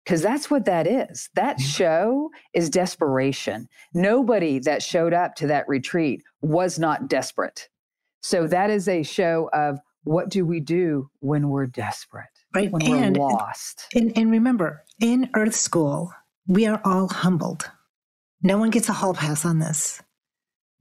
Because 0.04 0.22
that's 0.22 0.52
what 0.52 0.66
that 0.66 0.86
is. 0.86 1.30
That 1.36 1.62
show 1.62 2.30
is 2.54 2.70
desperation. 2.70 3.70
Nobody 3.94 4.60
that 4.60 4.84
showed 4.84 5.13
up 5.13 5.36
to 5.36 5.48
that 5.48 5.68
retreat 5.68 6.24
was 6.42 6.78
not 6.78 7.08
desperate. 7.08 7.70
So 8.22 8.48
that 8.48 8.70
is 8.70 8.88
a 8.88 9.04
show 9.04 9.50
of 9.54 9.80
what 10.04 10.30
do 10.30 10.46
we 10.46 10.60
do 10.60 11.10
when 11.20 11.50
we're 11.50 11.68
desperate, 11.68 12.26
right? 12.54 12.72
When 12.72 12.82
and, 12.82 13.18
we're 13.18 13.28
lost. 13.28 13.88
And, 13.96 14.12
and 14.18 14.32
remember, 14.32 14.84
in 15.00 15.30
Earth 15.36 15.56
School, 15.56 16.12
we 16.48 16.66
are 16.66 16.82
all 16.84 17.08
humbled. 17.08 17.70
No 18.42 18.58
one 18.58 18.70
gets 18.70 18.89
a 18.89 18.94
hall 18.94 19.13
pass 19.13 19.46
on 19.46 19.60
this, 19.60 20.02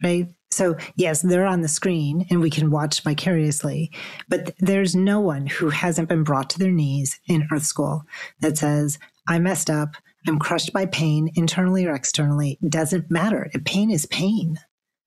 right? 0.02 0.28
So, 0.50 0.76
yes, 0.96 1.22
they're 1.22 1.46
on 1.46 1.62
the 1.62 1.68
screen 1.68 2.26
and 2.28 2.40
we 2.40 2.50
can 2.50 2.70
watch 2.70 3.02
vicariously, 3.02 3.90
but 4.28 4.54
there's 4.58 4.94
no 4.94 5.18
one 5.18 5.46
who 5.46 5.70
hasn't 5.70 6.08
been 6.08 6.24
brought 6.24 6.50
to 6.50 6.58
their 6.58 6.70
knees 6.70 7.18
in 7.26 7.48
Earth 7.50 7.62
School 7.62 8.02
that 8.40 8.58
says, 8.58 8.98
I 9.28 9.38
messed 9.38 9.70
up. 9.70 9.90
I'm 10.26 10.38
crushed 10.38 10.72
by 10.72 10.86
pain, 10.86 11.30
internally 11.34 11.86
or 11.86 11.94
externally. 11.94 12.58
Doesn't 12.68 13.10
matter. 13.10 13.50
Pain 13.64 13.90
is 13.90 14.06
pain. 14.06 14.58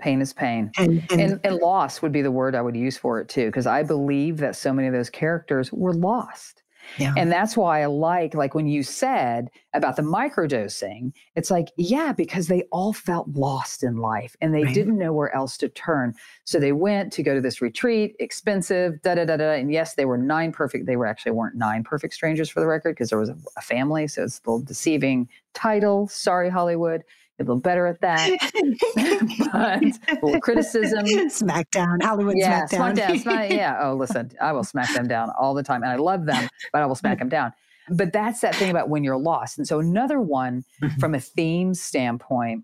Pain 0.02 0.22
is 0.22 0.34
pain. 0.34 0.72
And, 0.78 1.04
and, 1.10 1.22
and, 1.22 1.40
and 1.44 1.56
loss 1.58 2.02
would 2.02 2.12
be 2.12 2.22
the 2.22 2.32
word 2.32 2.54
I 2.54 2.62
would 2.62 2.76
use 2.76 2.98
for 2.98 3.22
it 3.22 3.30
too, 3.30 3.46
because 3.46 3.66
I 3.66 3.84
believe 3.84 4.38
that 4.38 4.56
so 4.56 4.74
many 4.74 4.88
of 4.88 4.94
those 4.94 5.10
characters 5.10 5.72
were 5.72 5.94
lost. 5.94 6.64
Yeah. 6.98 7.14
And 7.18 7.32
that's 7.32 7.58
why 7.58 7.84
I 7.84 7.86
like, 7.86 8.34
like 8.34 8.56
when 8.56 8.68
you 8.68 8.84
said 8.84 9.50
about 9.74 9.96
the 9.96 10.02
microdosing, 10.02 11.12
it's 11.36 11.52
like, 11.52 11.70
yeah, 11.78 12.14
because 12.14 12.48
they 12.48 12.64
all 12.72 12.94
felt 12.94 13.28
lost 13.30 13.84
in 13.84 13.98
life 13.98 14.36
and 14.42 14.54
they 14.54 14.64
right. 14.64 14.74
didn't 14.74 14.98
know 14.98 15.14
where 15.14 15.34
else 15.36 15.58
to 15.58 15.70
turn. 15.70 16.14
So 16.44 16.60
they 16.60 16.72
went 16.72 17.12
to 17.14 17.24
go 17.24 17.36
to 17.36 17.42
this 17.42 17.62
retreat, 17.62 18.16
expensive, 18.20 19.02
da 19.02 19.16
da 19.16 19.26
da 19.26 19.38
da. 19.38 19.52
And 19.52 19.72
yes, 19.72 19.96
they 19.96 20.06
were 20.06 20.18
nine 20.18 20.52
perfect. 20.52 20.86
They 20.86 20.96
were 20.96 21.06
actually 21.06 21.34
weren't 21.34 21.56
nine 21.56 21.84
perfect 21.84 22.14
strangers 22.14 22.50
for 22.50 22.60
the 22.60 22.68
record 22.68 22.96
because 22.96 23.10
there 23.10 23.20
was 23.20 23.30
a, 23.30 23.38
a 23.58 23.62
family. 23.62 24.08
So 24.08 24.24
it's 24.24 24.40
a 24.46 24.50
little 24.50 24.66
deceiving 24.66 25.28
title. 25.54 26.08
Sorry, 26.08 26.50
Hollywood 26.50 27.04
a 27.40 27.44
little 27.44 27.60
better 27.60 27.86
at 27.88 28.00
that. 28.02 28.30
but 29.52 30.18
a 30.18 30.26
little 30.26 30.42
criticism. 30.42 31.06
Smackdown, 31.06 32.02
Hollywood 32.02 32.36
yeah, 32.38 32.66
Smackdown. 32.66 32.96
Smackdown. 32.96 33.20
Smack, 33.20 33.52
yeah. 33.52 33.80
Oh, 33.82 33.94
listen, 33.96 34.32
I 34.42 34.52
will 34.54 34.64
smack 34.64 34.94
them 34.94 35.08
down 35.08 35.32
all 35.38 35.54
the 35.54 35.64
time. 35.64 35.84
And 35.84 35.92
I 35.92 35.96
love 35.96 36.26
them, 36.26 36.48
but 36.72 36.82
I 36.82 36.86
will 36.86 36.96
smack 36.96 37.20
them 37.20 37.30
down. 37.30 37.52
But 37.90 38.14
that's 38.14 38.42
that 38.42 38.56
thing 38.56 38.72
about 38.72 38.90
when 38.90 39.04
you're 39.04 39.18
lost. 39.18 39.58
And 39.58 39.68
so 39.68 39.80
another 39.80 40.20
one 40.20 40.64
mm-hmm. 40.82 41.00
from 41.00 41.14
a 41.14 41.20
theme 41.20 41.74
standpoint 41.74 42.64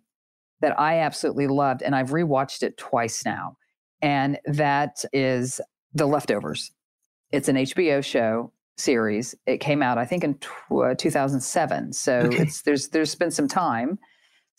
that 0.62 0.80
I 0.80 1.00
absolutely 1.00 1.48
loved, 1.48 1.82
and 1.82 1.96
I've 1.96 2.10
rewatched 2.10 2.64
it 2.64 2.78
twice 2.78 3.26
now, 3.26 3.58
and 4.02 4.40
that 4.46 5.04
is 5.12 5.60
The 5.94 6.06
Leftovers. 6.06 6.72
It's 7.32 7.50
an 7.50 7.56
HBO 7.56 8.04
show 8.04 8.52
series. 8.78 9.36
It 9.46 9.58
came 9.58 9.82
out, 9.82 9.98
I 9.98 10.06
think, 10.06 10.24
in 10.24 10.38
uh, 10.72 10.96
2007. 10.98 11.94
So 11.94 12.14
okay. 12.20 12.38
it's 12.38 12.62
there's 12.62 12.90
there's 12.90 13.16
been 13.16 13.32
some 13.32 13.48
time 13.48 14.00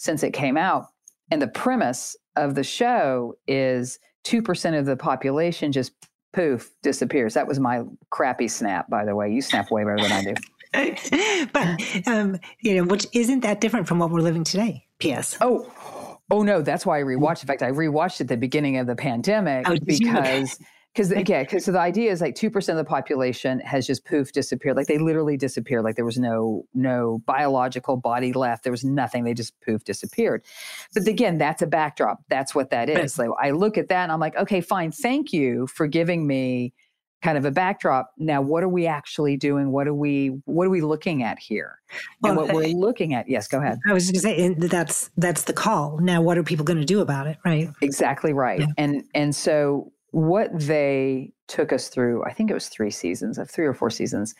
since 0.02 0.24
it 0.24 0.32
came 0.32 0.56
out. 0.56 0.88
And 1.30 1.40
the 1.40 1.46
premise 1.46 2.16
of 2.34 2.56
the 2.56 2.64
show 2.64 3.34
is 3.46 4.00
2% 4.24 4.78
of 4.78 4.84
the 4.84 4.96
population 4.96 5.70
just 5.70 5.92
poof 6.32 6.72
disappears. 6.82 7.34
That 7.34 7.46
was 7.46 7.60
my 7.60 7.84
crappy 8.10 8.48
snap, 8.48 8.90
by 8.90 9.04
the 9.04 9.14
way. 9.14 9.32
You 9.32 9.40
snap 9.40 9.70
way 9.70 9.84
better 9.84 10.02
than 10.02 10.12
I 10.12 10.24
do. 10.24 11.46
but 11.52 12.08
um, 12.08 12.38
you 12.60 12.76
know, 12.76 12.84
which 12.84 13.06
isn't 13.12 13.40
that 13.40 13.60
different 13.60 13.86
from 13.86 14.00
what 14.00 14.10
we're 14.10 14.20
living 14.20 14.42
today. 14.42 14.86
P.S. 14.98 15.36
Oh, 15.40 16.18
oh 16.30 16.42
no, 16.42 16.62
that's 16.62 16.84
why 16.84 16.98
I 16.98 17.02
rewatched. 17.02 17.42
In 17.42 17.46
fact, 17.46 17.62
I 17.62 17.70
rewatched 17.70 18.20
at 18.20 18.28
the 18.28 18.36
beginning 18.36 18.78
of 18.78 18.86
the 18.88 18.96
pandemic 18.96 19.68
oh, 19.68 19.76
because 19.84 20.58
because 20.94 21.10
yeah, 21.10 21.42
because 21.42 21.64
so 21.64 21.72
the 21.72 21.80
idea 21.80 22.10
is 22.10 22.20
like 22.20 22.34
two 22.34 22.50
percent 22.50 22.78
of 22.78 22.84
the 22.84 22.88
population 22.88 23.60
has 23.60 23.86
just 23.86 24.04
poof 24.04 24.32
disappeared. 24.32 24.76
Like 24.76 24.88
they 24.88 24.98
literally 24.98 25.36
disappeared. 25.36 25.84
Like 25.84 25.96
there 25.96 26.04
was 26.04 26.18
no 26.18 26.66
no 26.74 27.22
biological 27.24 27.96
body 27.96 28.32
left. 28.32 28.62
There 28.62 28.72
was 28.72 28.84
nothing. 28.84 29.24
They 29.24 29.34
just 29.34 29.58
poof 29.62 29.84
disappeared. 29.84 30.44
But 30.92 31.08
again, 31.08 31.38
that's 31.38 31.62
a 31.62 31.66
backdrop. 31.66 32.22
That's 32.28 32.54
what 32.54 32.70
that 32.70 32.90
is. 32.90 33.18
Like 33.18 33.30
I 33.40 33.50
look 33.50 33.78
at 33.78 33.88
that 33.88 34.02
and 34.02 34.12
I'm 34.12 34.20
like, 34.20 34.36
okay, 34.36 34.60
fine. 34.60 34.92
Thank 34.92 35.32
you 35.32 35.66
for 35.66 35.86
giving 35.86 36.26
me 36.26 36.74
kind 37.22 37.38
of 37.38 37.44
a 37.44 37.50
backdrop. 37.50 38.12
Now, 38.18 38.42
what 38.42 38.62
are 38.62 38.68
we 38.68 38.86
actually 38.86 39.36
doing? 39.36 39.70
What 39.70 39.88
are 39.88 39.94
we 39.94 40.40
what 40.44 40.66
are 40.66 40.70
we 40.70 40.82
looking 40.82 41.22
at 41.22 41.38
here? 41.38 41.78
And 42.22 42.36
well, 42.36 42.46
what 42.46 42.54
uh, 42.54 42.58
we're 42.58 42.76
looking 42.76 43.14
at. 43.14 43.30
Yes, 43.30 43.48
go 43.48 43.60
ahead. 43.60 43.78
I 43.88 43.94
was 43.94 44.10
just 44.10 44.24
going 44.24 44.54
to 44.54 44.60
say 44.60 44.68
that's 44.68 45.10
that's 45.16 45.44
the 45.44 45.54
call. 45.54 45.98
Now, 46.02 46.20
what 46.20 46.36
are 46.36 46.42
people 46.42 46.66
going 46.66 46.80
to 46.80 46.84
do 46.84 47.00
about 47.00 47.26
it? 47.28 47.38
Right. 47.46 47.70
Exactly 47.80 48.34
right. 48.34 48.60
Yeah. 48.60 48.66
And 48.76 49.04
and 49.14 49.34
so 49.34 49.92
what 50.12 50.50
they 50.52 51.32
took 51.48 51.72
us 51.72 51.88
through, 51.88 52.24
I 52.24 52.32
think 52.32 52.50
it 52.50 52.54
was 52.54 52.68
three 52.68 52.90
seasons, 52.90 53.38
of 53.38 53.50
three 53.50 53.66
or 53.66 53.74
four 53.74 53.90
seasons, 53.90 54.34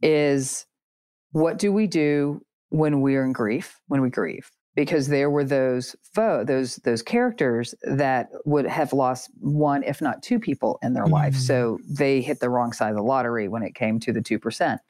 is 0.00 0.66
what 1.32 1.58
do 1.58 1.72
we 1.72 1.86
do 1.86 2.40
when 2.68 3.00
we're 3.00 3.24
in 3.24 3.32
grief, 3.32 3.80
when 3.88 4.00
we 4.00 4.10
grieve? 4.10 4.50
Because 4.74 5.08
there 5.08 5.30
were 5.30 5.44
those 5.44 5.96
foe, 6.14 6.44
those 6.44 6.76
those 6.76 7.02
characters 7.02 7.74
that 7.82 8.28
would 8.44 8.66
have 8.66 8.92
lost 8.92 9.30
one, 9.40 9.82
if 9.82 10.02
not 10.02 10.22
two 10.22 10.38
people 10.38 10.78
in 10.82 10.92
their 10.92 11.04
mm-hmm. 11.04 11.14
life. 11.14 11.34
So 11.34 11.78
they 11.88 12.20
hit 12.20 12.40
the 12.40 12.50
wrong 12.50 12.72
side 12.72 12.90
of 12.90 12.96
the 12.96 13.02
lottery 13.02 13.48
when 13.48 13.62
it 13.62 13.74
came 13.74 13.98
to 14.00 14.12
the 14.12 14.20
two 14.20 14.38
percent. 14.38 14.80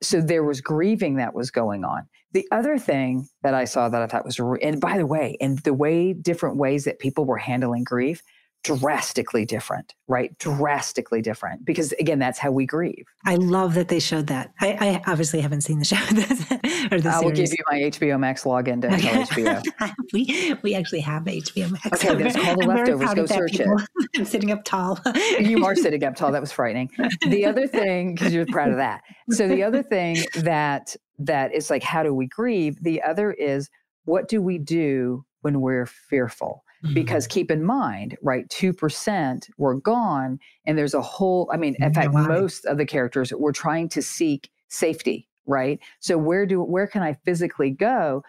So 0.00 0.20
there 0.20 0.44
was 0.44 0.60
grieving 0.60 1.16
that 1.16 1.34
was 1.34 1.50
going 1.50 1.84
on. 1.84 2.06
The 2.32 2.46
other 2.52 2.78
thing 2.78 3.28
that 3.42 3.54
I 3.54 3.64
saw 3.64 3.88
that 3.88 4.02
I 4.02 4.06
thought 4.06 4.24
was, 4.24 4.38
and 4.38 4.80
by 4.80 4.98
the 4.98 5.06
way, 5.06 5.36
and 5.40 5.58
the 5.60 5.74
way 5.74 6.12
different 6.12 6.56
ways 6.56 6.84
that 6.84 6.98
people 6.98 7.24
were 7.24 7.38
handling 7.38 7.82
grief, 7.82 8.22
drastically 8.64 9.44
different, 9.44 9.94
right? 10.08 10.36
Drastically 10.38 11.22
different. 11.22 11.64
Because 11.64 11.92
again, 12.00 12.18
that's 12.18 12.38
how 12.38 12.50
we 12.50 12.66
grieve. 12.66 13.04
I 13.24 13.36
love 13.36 13.74
that 13.74 13.88
they 13.88 14.00
showed 14.00 14.26
that. 14.26 14.52
I, 14.60 15.02
I 15.06 15.10
obviously 15.10 15.40
haven't 15.40 15.60
seen 15.60 15.78
the 15.78 15.84
show 15.84 15.96
or 16.90 17.00
the 17.00 17.10
I 17.10 17.20
will 17.20 17.34
series. 17.34 17.50
give 17.50 17.58
you 17.58 17.64
my 17.70 17.78
HBO 17.90 18.18
Max 18.18 18.44
login 18.44 18.80
to 18.82 18.92
Okay. 18.94 19.22
HBO. 19.22 19.62
we 20.12 20.54
we 20.62 20.74
actually 20.74 21.00
have 21.00 21.24
HBO 21.24 21.70
Max. 21.70 21.86
Okay, 21.92 22.08
I'm 22.10 22.18
that's 22.18 22.36
called 22.36 22.60
The 22.62 22.66
Leftovers. 22.66 23.14
Go 23.14 23.26
search 23.26 23.60
it. 23.60 23.68
I'm 24.16 24.24
sitting 24.24 24.50
up 24.50 24.64
tall. 24.64 24.98
you 25.38 25.64
are 25.64 25.76
sitting 25.76 26.02
up 26.04 26.16
tall. 26.16 26.32
That 26.32 26.40
was 26.40 26.52
frightening. 26.52 26.90
The 27.28 27.44
other 27.46 27.66
thing, 27.68 28.14
because 28.14 28.34
you're 28.34 28.46
proud 28.46 28.70
of 28.70 28.76
that. 28.78 29.02
So 29.30 29.46
the 29.48 29.62
other 29.62 29.82
thing 29.82 30.24
that 30.34 30.96
that 31.18 31.54
is 31.54 31.70
like, 31.70 31.82
how 31.82 32.02
do 32.02 32.12
we 32.12 32.26
grieve? 32.26 32.82
The 32.82 33.02
other 33.02 33.32
is, 33.32 33.70
what 34.04 34.28
do 34.28 34.42
we 34.42 34.58
do 34.58 35.24
when 35.42 35.60
we're 35.60 35.86
fearful? 35.86 36.62
Mm-hmm. 36.84 36.94
Because 36.94 37.26
keep 37.26 37.50
in 37.50 37.64
mind, 37.64 38.16
right, 38.22 38.48
two 38.50 38.72
percent 38.72 39.48
were 39.56 39.74
gone, 39.74 40.38
and 40.66 40.76
there's 40.76 40.94
a 40.94 41.02
whole. 41.02 41.50
I 41.52 41.56
mean, 41.56 41.74
in 41.78 41.94
fact, 41.94 42.12
why? 42.12 42.26
most 42.26 42.66
of 42.66 42.76
the 42.76 42.86
characters 42.86 43.32
were 43.32 43.52
trying 43.52 43.88
to 43.90 44.02
seek 44.02 44.50
safety. 44.68 45.28
Right. 45.46 45.78
So 46.00 46.18
where 46.18 46.44
do 46.44 46.60
where 46.62 46.86
can 46.86 47.02
I 47.02 47.14
physically 47.24 47.70
go 47.70 48.24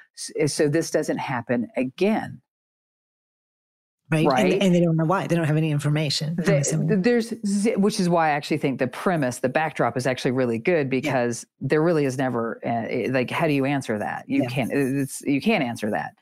so 0.45 0.69
this 0.69 0.91
doesn't 0.91 1.17
happen 1.17 1.67
again? 1.75 2.41
right? 4.11 4.25
Right. 4.25 4.53
And, 4.53 4.63
and 4.63 4.75
they 4.75 4.81
don't 4.81 4.95
know 4.95 5.05
why. 5.05 5.27
They 5.27 5.35
don't 5.35 5.45
have 5.45 5.57
any 5.57 5.71
information. 5.71 6.35
The- 6.37 6.99
there's 7.01 7.33
which 7.77 7.99
is 7.99 8.09
why 8.09 8.27
I 8.27 8.31
actually 8.31 8.57
think 8.57 8.79
the 8.79 8.87
premise, 8.87 9.39
the 9.39 9.49
backdrop 9.49 9.97
is 9.97 10.07
actually 10.07 10.31
really 10.31 10.59
good 10.59 10.89
because 10.89 11.45
there 11.59 11.81
really 11.81 12.05
is 12.05 12.17
never 12.17 12.59
uh, 12.65 12.69
eh, 12.89 13.07
like 13.11 13.29
how 13.29 13.47
do 13.47 13.53
you 13.53 13.65
answer 13.65 13.97
that? 13.99 14.25
You 14.27 14.43
Yeah. 14.43 14.49
can't. 14.49 14.71
It's 14.71 15.21
you 15.21 15.41
can't 15.41 15.63
answer 15.63 15.91
that, 15.91 16.13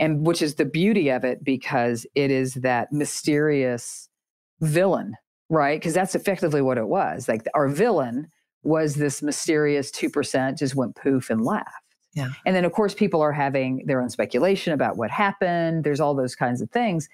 and 0.00 0.26
which 0.26 0.42
is 0.42 0.56
the 0.56 0.64
beauty 0.64 1.10
of 1.10 1.24
it 1.24 1.44
because 1.44 2.06
it 2.16 2.32
is 2.32 2.54
that 2.54 2.92
mysterious 2.92 4.08
villain, 4.60 5.14
right? 5.48 5.78
Because 5.78 5.94
that's 5.94 6.16
effectively 6.16 6.62
what 6.62 6.78
it 6.78 6.88
was. 6.88 7.28
Like 7.28 7.46
our 7.54 7.68
villain 7.68 8.28
was 8.62 8.96
this 8.96 9.22
mysterious 9.22 9.92
two 9.92 10.10
percent 10.10 10.58
just 10.58 10.74
went 10.74 10.96
poof 10.96 11.30
and 11.30 11.44
left. 11.44 11.68
Yeah. 12.14 12.30
And 12.44 12.56
then 12.56 12.64
of 12.64 12.72
course 12.72 12.94
people 12.94 13.20
are 13.20 13.32
having 13.32 13.84
their 13.86 14.02
own 14.02 14.10
speculation 14.10 14.72
about 14.72 14.96
what 14.96 15.12
happened. 15.12 15.84
There's 15.84 16.00
all 16.00 16.14
those 16.16 16.34
kinds 16.34 16.60
of 16.60 16.70
things 16.70 17.08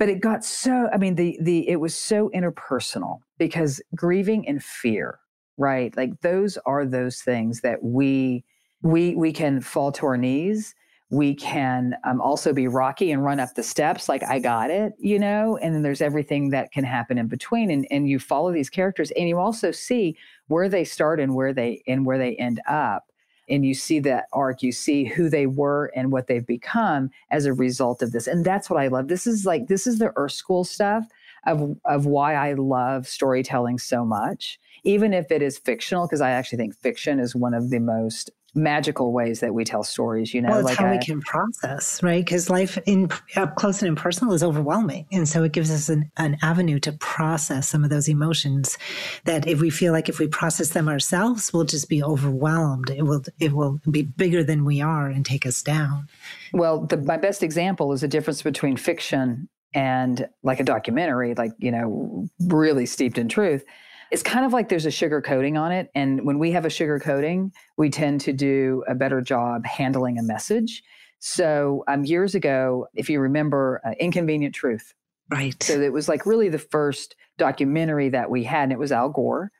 but 0.00 0.08
it 0.08 0.20
got 0.20 0.44
so 0.44 0.88
i 0.92 0.96
mean 0.96 1.14
the 1.14 1.38
the 1.40 1.68
it 1.68 1.76
was 1.76 1.94
so 1.94 2.30
interpersonal 2.34 3.18
because 3.38 3.80
grieving 3.94 4.48
and 4.48 4.64
fear 4.64 5.20
right 5.58 5.96
like 5.96 6.20
those 6.22 6.58
are 6.66 6.84
those 6.84 7.20
things 7.20 7.60
that 7.60 7.84
we 7.84 8.42
we 8.82 9.14
we 9.14 9.32
can 9.32 9.60
fall 9.60 9.92
to 9.92 10.06
our 10.06 10.16
knees 10.16 10.74
we 11.10 11.34
can 11.34 11.96
um, 12.04 12.20
also 12.20 12.52
be 12.52 12.68
rocky 12.68 13.10
and 13.10 13.24
run 13.24 13.40
up 13.40 13.54
the 13.54 13.62
steps 13.62 14.08
like 14.08 14.22
i 14.24 14.38
got 14.38 14.70
it 14.70 14.94
you 15.00 15.18
know? 15.18 15.56
And 15.58 15.74
then 15.74 15.82
there's 15.82 16.02
everything 16.02 16.50
that 16.50 16.72
can 16.72 16.84
happen 16.84 17.18
in 17.18 17.26
between 17.26 17.70
and 17.70 17.86
and 17.90 18.08
you 18.08 18.18
follow 18.18 18.52
these 18.52 18.70
characters 18.70 19.10
and 19.12 19.28
you 19.28 19.38
also 19.38 19.70
see 19.70 20.16
where 20.48 20.68
they 20.68 20.84
start 20.84 21.20
and 21.20 21.34
where 21.34 21.52
they 21.52 21.82
and 21.86 22.06
where 22.06 22.18
they 22.18 22.36
end 22.36 22.60
up. 22.68 23.06
And 23.48 23.64
you 23.66 23.74
see 23.74 23.98
that 24.00 24.26
arc 24.32 24.62
you 24.62 24.72
see 24.72 25.04
who 25.04 25.28
they 25.28 25.46
were 25.46 25.90
and 25.96 26.12
what 26.12 26.26
they've 26.26 26.46
become 26.46 27.10
as 27.30 27.46
a 27.46 27.52
result 27.52 28.02
of 28.02 28.12
this. 28.12 28.26
And 28.26 28.44
that's 28.44 28.70
what 28.70 28.80
i 28.80 28.88
love. 28.88 29.08
This 29.08 29.26
is 29.26 29.46
like 29.46 29.66
this 29.66 29.86
is 29.86 29.98
the 29.98 30.12
earth 30.16 30.32
school 30.32 30.64
stuff 30.64 31.06
of 31.46 31.76
of 31.86 32.04
why 32.04 32.34
i 32.34 32.52
love 32.52 33.08
storytelling 33.08 33.78
so 33.78 34.04
much 34.04 34.60
even 34.84 35.14
if 35.14 35.30
it 35.30 35.40
is 35.40 35.56
fictional 35.56 36.06
because 36.06 36.20
i 36.20 36.30
actually 36.30 36.58
think 36.58 36.76
fiction 36.76 37.18
is 37.18 37.34
one 37.34 37.54
of 37.54 37.70
the 37.70 37.78
most 37.78 38.30
magical 38.54 39.12
ways 39.12 39.40
that 39.40 39.54
we 39.54 39.64
tell 39.64 39.82
stories 39.82 40.34
you 40.34 40.42
know 40.42 40.48
well, 40.50 40.58
it's 40.60 40.68
like 40.70 40.78
how 40.78 40.86
I- 40.86 40.92
we 40.92 40.98
can 40.98 41.20
process, 41.20 42.02
right? 42.02 42.24
Because 42.24 42.50
life 42.50 42.78
in 42.86 43.10
up 43.36 43.54
close 43.56 43.80
and 43.82 43.88
impersonal 43.88 44.34
is 44.34 44.42
overwhelming, 44.42 45.06
and 45.12 45.28
so 45.28 45.42
it 45.44 45.52
gives 45.52 45.70
us 45.70 45.88
an, 45.88 46.10
an 46.16 46.36
avenue 46.42 46.78
to 46.80 46.92
process 46.92 47.68
some 47.68 47.84
of 47.84 47.90
those 47.90 48.08
emotions. 48.08 48.78
That 49.24 49.46
if 49.46 49.60
we 49.60 49.70
feel 49.70 49.92
like 49.92 50.08
if 50.08 50.18
we 50.18 50.26
process 50.26 50.70
them 50.70 50.88
ourselves, 50.88 51.52
we'll 51.52 51.64
just 51.64 51.88
be 51.88 52.02
overwhelmed. 52.02 52.90
It 52.90 53.02
will 53.02 53.22
it 53.38 53.52
will 53.52 53.80
be 53.90 54.02
bigger 54.02 54.42
than 54.42 54.64
we 54.64 54.80
are 54.80 55.08
and 55.08 55.24
take 55.24 55.46
us 55.46 55.62
down. 55.62 56.08
Well, 56.52 56.86
the, 56.86 56.96
my 56.96 57.16
best 57.16 57.42
example 57.42 57.92
is 57.92 58.00
the 58.00 58.08
difference 58.08 58.42
between 58.42 58.76
fiction 58.76 59.48
and 59.72 60.28
like 60.42 60.58
a 60.58 60.64
documentary, 60.64 61.34
like, 61.34 61.52
you 61.58 61.70
know, 61.70 62.28
really 62.40 62.86
steeped 62.86 63.18
in 63.18 63.28
truth. 63.28 63.64
It's 64.10 64.22
kind 64.22 64.44
of 64.44 64.52
like 64.52 64.68
there's 64.68 64.86
a 64.86 64.90
sugar 64.90 65.20
coating 65.22 65.56
on 65.56 65.72
it. 65.72 65.90
And 65.94 66.24
when 66.26 66.38
we 66.38 66.50
have 66.52 66.64
a 66.64 66.70
sugar 66.70 66.98
coating, 66.98 67.52
we 67.76 67.90
tend 67.90 68.20
to 68.22 68.32
do 68.32 68.82
a 68.88 68.94
better 68.94 69.20
job 69.20 69.64
handling 69.64 70.18
a 70.18 70.22
message. 70.22 70.82
So, 71.20 71.84
um, 71.86 72.04
years 72.04 72.34
ago, 72.34 72.86
if 72.94 73.10
you 73.10 73.20
remember 73.20 73.80
uh, 73.84 73.90
Inconvenient 74.00 74.54
Truth, 74.54 74.94
Right. 75.30 75.62
so 75.62 75.80
it 75.80 75.92
was 75.92 76.08
like 76.08 76.26
really 76.26 76.48
the 76.48 76.58
first 76.58 77.14
documentary 77.38 78.08
that 78.08 78.30
we 78.30 78.42
had, 78.42 78.64
and 78.64 78.72
it 78.72 78.78
was 78.78 78.90
Al 78.90 79.10
Gore, 79.10 79.52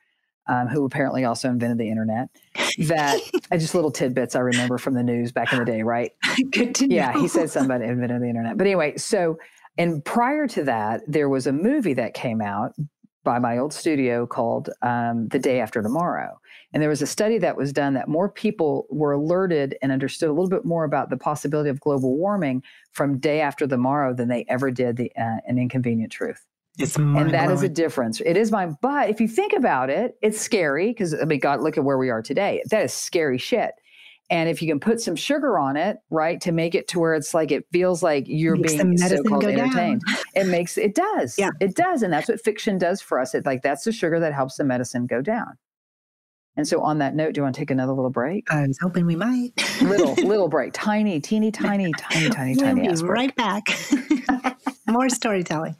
um, 0.47 0.67
who 0.67 0.83
apparently 0.83 1.23
also 1.23 1.49
invented 1.49 1.77
the 1.77 1.89
internet. 1.89 2.29
That 2.87 3.21
uh, 3.51 3.57
just 3.57 3.73
little 3.73 3.91
tidbits 3.91 4.35
I 4.35 4.39
remember 4.39 4.77
from 4.77 4.95
the 4.95 5.03
news 5.03 5.31
back 5.31 5.53
in 5.53 5.59
the 5.59 5.65
day, 5.65 5.81
right? 5.83 6.11
Good 6.51 6.75
to 6.75 6.87
know. 6.87 6.95
Yeah, 6.95 7.13
he 7.17 7.27
said 7.27 7.49
somebody 7.51 7.85
invented 7.85 8.21
the 8.21 8.27
internet. 8.27 8.57
But 8.57 8.67
anyway, 8.67 8.97
so 8.97 9.37
and 9.77 10.03
prior 10.03 10.47
to 10.47 10.63
that, 10.65 11.01
there 11.07 11.29
was 11.29 11.47
a 11.47 11.53
movie 11.53 11.93
that 11.93 12.13
came 12.13 12.41
out 12.41 12.73
by 13.23 13.39
my 13.39 13.57
old 13.57 13.73
studio 13.73 14.25
called 14.25 14.69
um, 14.81 15.27
The 15.29 15.39
Day 15.39 15.59
After 15.59 15.81
Tomorrow. 15.81 16.39
And 16.73 16.81
there 16.81 16.89
was 16.89 17.01
a 17.01 17.07
study 17.07 17.37
that 17.39 17.57
was 17.57 17.73
done 17.73 17.93
that 17.93 18.07
more 18.07 18.29
people 18.29 18.87
were 18.89 19.11
alerted 19.11 19.77
and 19.81 19.91
understood 19.91 20.29
a 20.29 20.33
little 20.33 20.49
bit 20.49 20.65
more 20.65 20.83
about 20.83 21.09
the 21.09 21.17
possibility 21.17 21.69
of 21.69 21.79
global 21.79 22.17
warming 22.17 22.63
from 22.91 23.19
Day 23.19 23.41
After 23.41 23.67
Tomorrow 23.67 24.13
than 24.13 24.29
they 24.29 24.45
ever 24.47 24.71
did 24.71 24.97
the 24.97 25.11
uh, 25.17 25.37
An 25.45 25.57
Inconvenient 25.57 26.11
Truth 26.11 26.45
It's 26.77 26.95
and 26.95 27.31
that 27.31 27.51
is 27.51 27.63
a 27.63 27.69
difference. 27.69 28.21
It 28.21 28.37
is 28.37 28.51
mine. 28.51 28.77
But 28.81 29.09
if 29.09 29.19
you 29.19 29.27
think 29.27 29.53
about 29.53 29.89
it, 29.89 30.17
it's 30.21 30.39
scary 30.39 30.89
because 30.89 31.13
I 31.13 31.25
mean, 31.25 31.39
God, 31.39 31.61
look 31.61 31.77
at 31.77 31.83
where 31.83 31.97
we 31.97 32.09
are 32.09 32.21
today. 32.21 32.63
That 32.69 32.83
is 32.83 32.93
scary 32.93 33.37
shit. 33.37 33.71
And 34.31 34.47
if 34.49 34.61
you 34.61 34.67
can 34.69 34.79
put 34.79 35.01
some 35.01 35.17
sugar 35.17 35.59
on 35.59 35.75
it, 35.75 35.97
right, 36.09 36.39
to 36.41 36.53
make 36.53 36.73
it 36.73 36.87
to 36.87 36.99
where 36.99 37.13
it's 37.13 37.33
like 37.33 37.51
it 37.51 37.65
feels 37.73 38.01
like 38.01 38.23
you're 38.27 38.55
Makes 38.55 38.75
being 38.75 38.97
so-called 38.97 39.41
go 39.41 39.51
down. 39.51 39.59
entertained, 39.59 40.01
it 40.33 40.47
makes 40.47 40.77
it 40.77 40.95
does. 40.95 41.37
Yeah. 41.37 41.49
it 41.59 41.75
does, 41.75 42.01
and 42.01 42.13
that's 42.13 42.29
what 42.29 42.41
fiction 42.41 42.77
does 42.77 43.01
for 43.01 43.19
us. 43.19 43.35
It 43.35 43.45
like 43.45 43.61
that's 43.61 43.83
the 43.83 43.91
sugar 43.91 44.21
that 44.21 44.33
helps 44.33 44.55
the 44.55 44.63
medicine 44.63 45.05
go 45.05 45.21
down. 45.21 45.57
And 46.55 46.67
so, 46.67 46.81
on 46.81 46.99
that 46.99 47.13
note, 47.13 47.33
do 47.33 47.39
you 47.39 47.43
want 47.43 47.55
to 47.55 47.61
take 47.61 47.71
another 47.71 47.93
little 47.93 48.09
break? 48.09 48.51
I 48.51 48.65
was 48.67 48.77
hoping 48.81 49.05
we 49.05 49.15
might. 49.17 49.51
Little, 49.81 50.13
little 50.27 50.47
break, 50.49 50.71
tiny, 50.73 51.19
teeny, 51.19 51.51
tiny, 51.51 51.91
tiny, 51.97 52.29
tiny, 52.29 52.55
we'll 52.55 52.65
tiny. 52.65 52.81
be 52.81 52.87
ass 52.87 53.01
break. 53.01 53.11
right 53.11 53.35
back. 53.35 53.63
More 54.87 55.09
storytelling. 55.09 55.75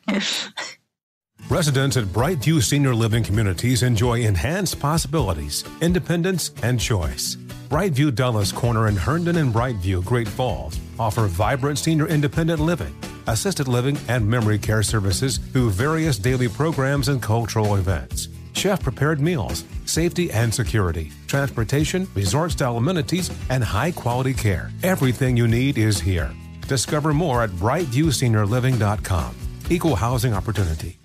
Residents 1.50 1.98
at 1.98 2.06
Brightview 2.06 2.64
Senior 2.64 2.96
Living 2.96 3.24
Communities 3.24 3.84
enjoy 3.84 4.22
enhanced 4.22 4.80
possibilities, 4.80 5.66
independence, 5.82 6.52
and 6.64 6.80
choice. 6.80 7.36
Brightview 7.72 8.14
Dulles 8.14 8.52
Corner 8.52 8.90
in 8.90 8.98
Herndon 8.98 9.38
and 9.38 9.54
Brightview, 9.54 10.04
Great 10.04 10.28
Falls, 10.28 10.78
offer 11.00 11.28
vibrant 11.28 11.80
senior 11.80 12.06
independent 12.06 12.60
living, 12.60 12.94
assisted 13.28 13.70
living, 13.70 13.98
and 14.10 14.30
memory 14.30 14.60
care 14.60 14.84
services 14.84 15.38
through 15.38 15.70
various 15.70 16.18
daily 16.18 16.50
programs 16.50 17.08
and 17.08 17.22
cultural 17.22 17.78
events. 17.78 18.28
Chef 18.52 18.84
prepared 18.84 19.22
meals, 19.22 19.64
safety 19.86 20.30
and 20.32 20.54
security, 20.54 21.14
transportation, 21.28 22.06
resort 22.14 22.52
style 22.52 22.76
amenities, 22.76 23.32
and 23.50 23.64
high 23.64 23.92
quality 23.92 24.34
care. 24.34 24.70
Everything 24.84 25.38
you 25.38 25.48
need 25.48 25.78
is 25.78 25.98
here. 25.98 26.30
Discover 26.68 27.14
more 27.14 27.42
at 27.42 27.52
brightviewseniorliving.com. 27.52 29.36
Equal 29.70 29.96
housing 29.96 30.34
opportunity. 30.34 31.00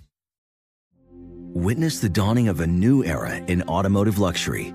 Witness 1.54 2.00
the 2.00 2.08
dawning 2.08 2.48
of 2.48 2.58
a 2.58 2.66
new 2.66 3.04
era 3.04 3.36
in 3.36 3.62
automotive 3.68 4.18
luxury 4.18 4.74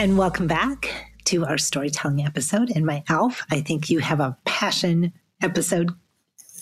And 0.00 0.16
welcome 0.16 0.46
back 0.46 1.12
to 1.26 1.44
our 1.44 1.58
storytelling 1.58 2.24
episode. 2.24 2.72
And 2.74 2.86
my 2.86 3.04
Alf, 3.10 3.44
I 3.50 3.60
think 3.60 3.90
you 3.90 3.98
have 3.98 4.18
a 4.18 4.34
passion 4.46 5.12
episode 5.42 5.90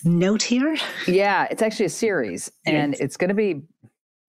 note 0.03 0.43
here. 0.43 0.77
Yeah, 1.07 1.47
it's 1.49 1.63
actually 1.63 1.87
a 1.87 1.91
series, 1.91 2.51
and 2.67 2.97
it's 2.99 3.17
going 3.17 3.29
to 3.29 3.35
be 3.35 3.63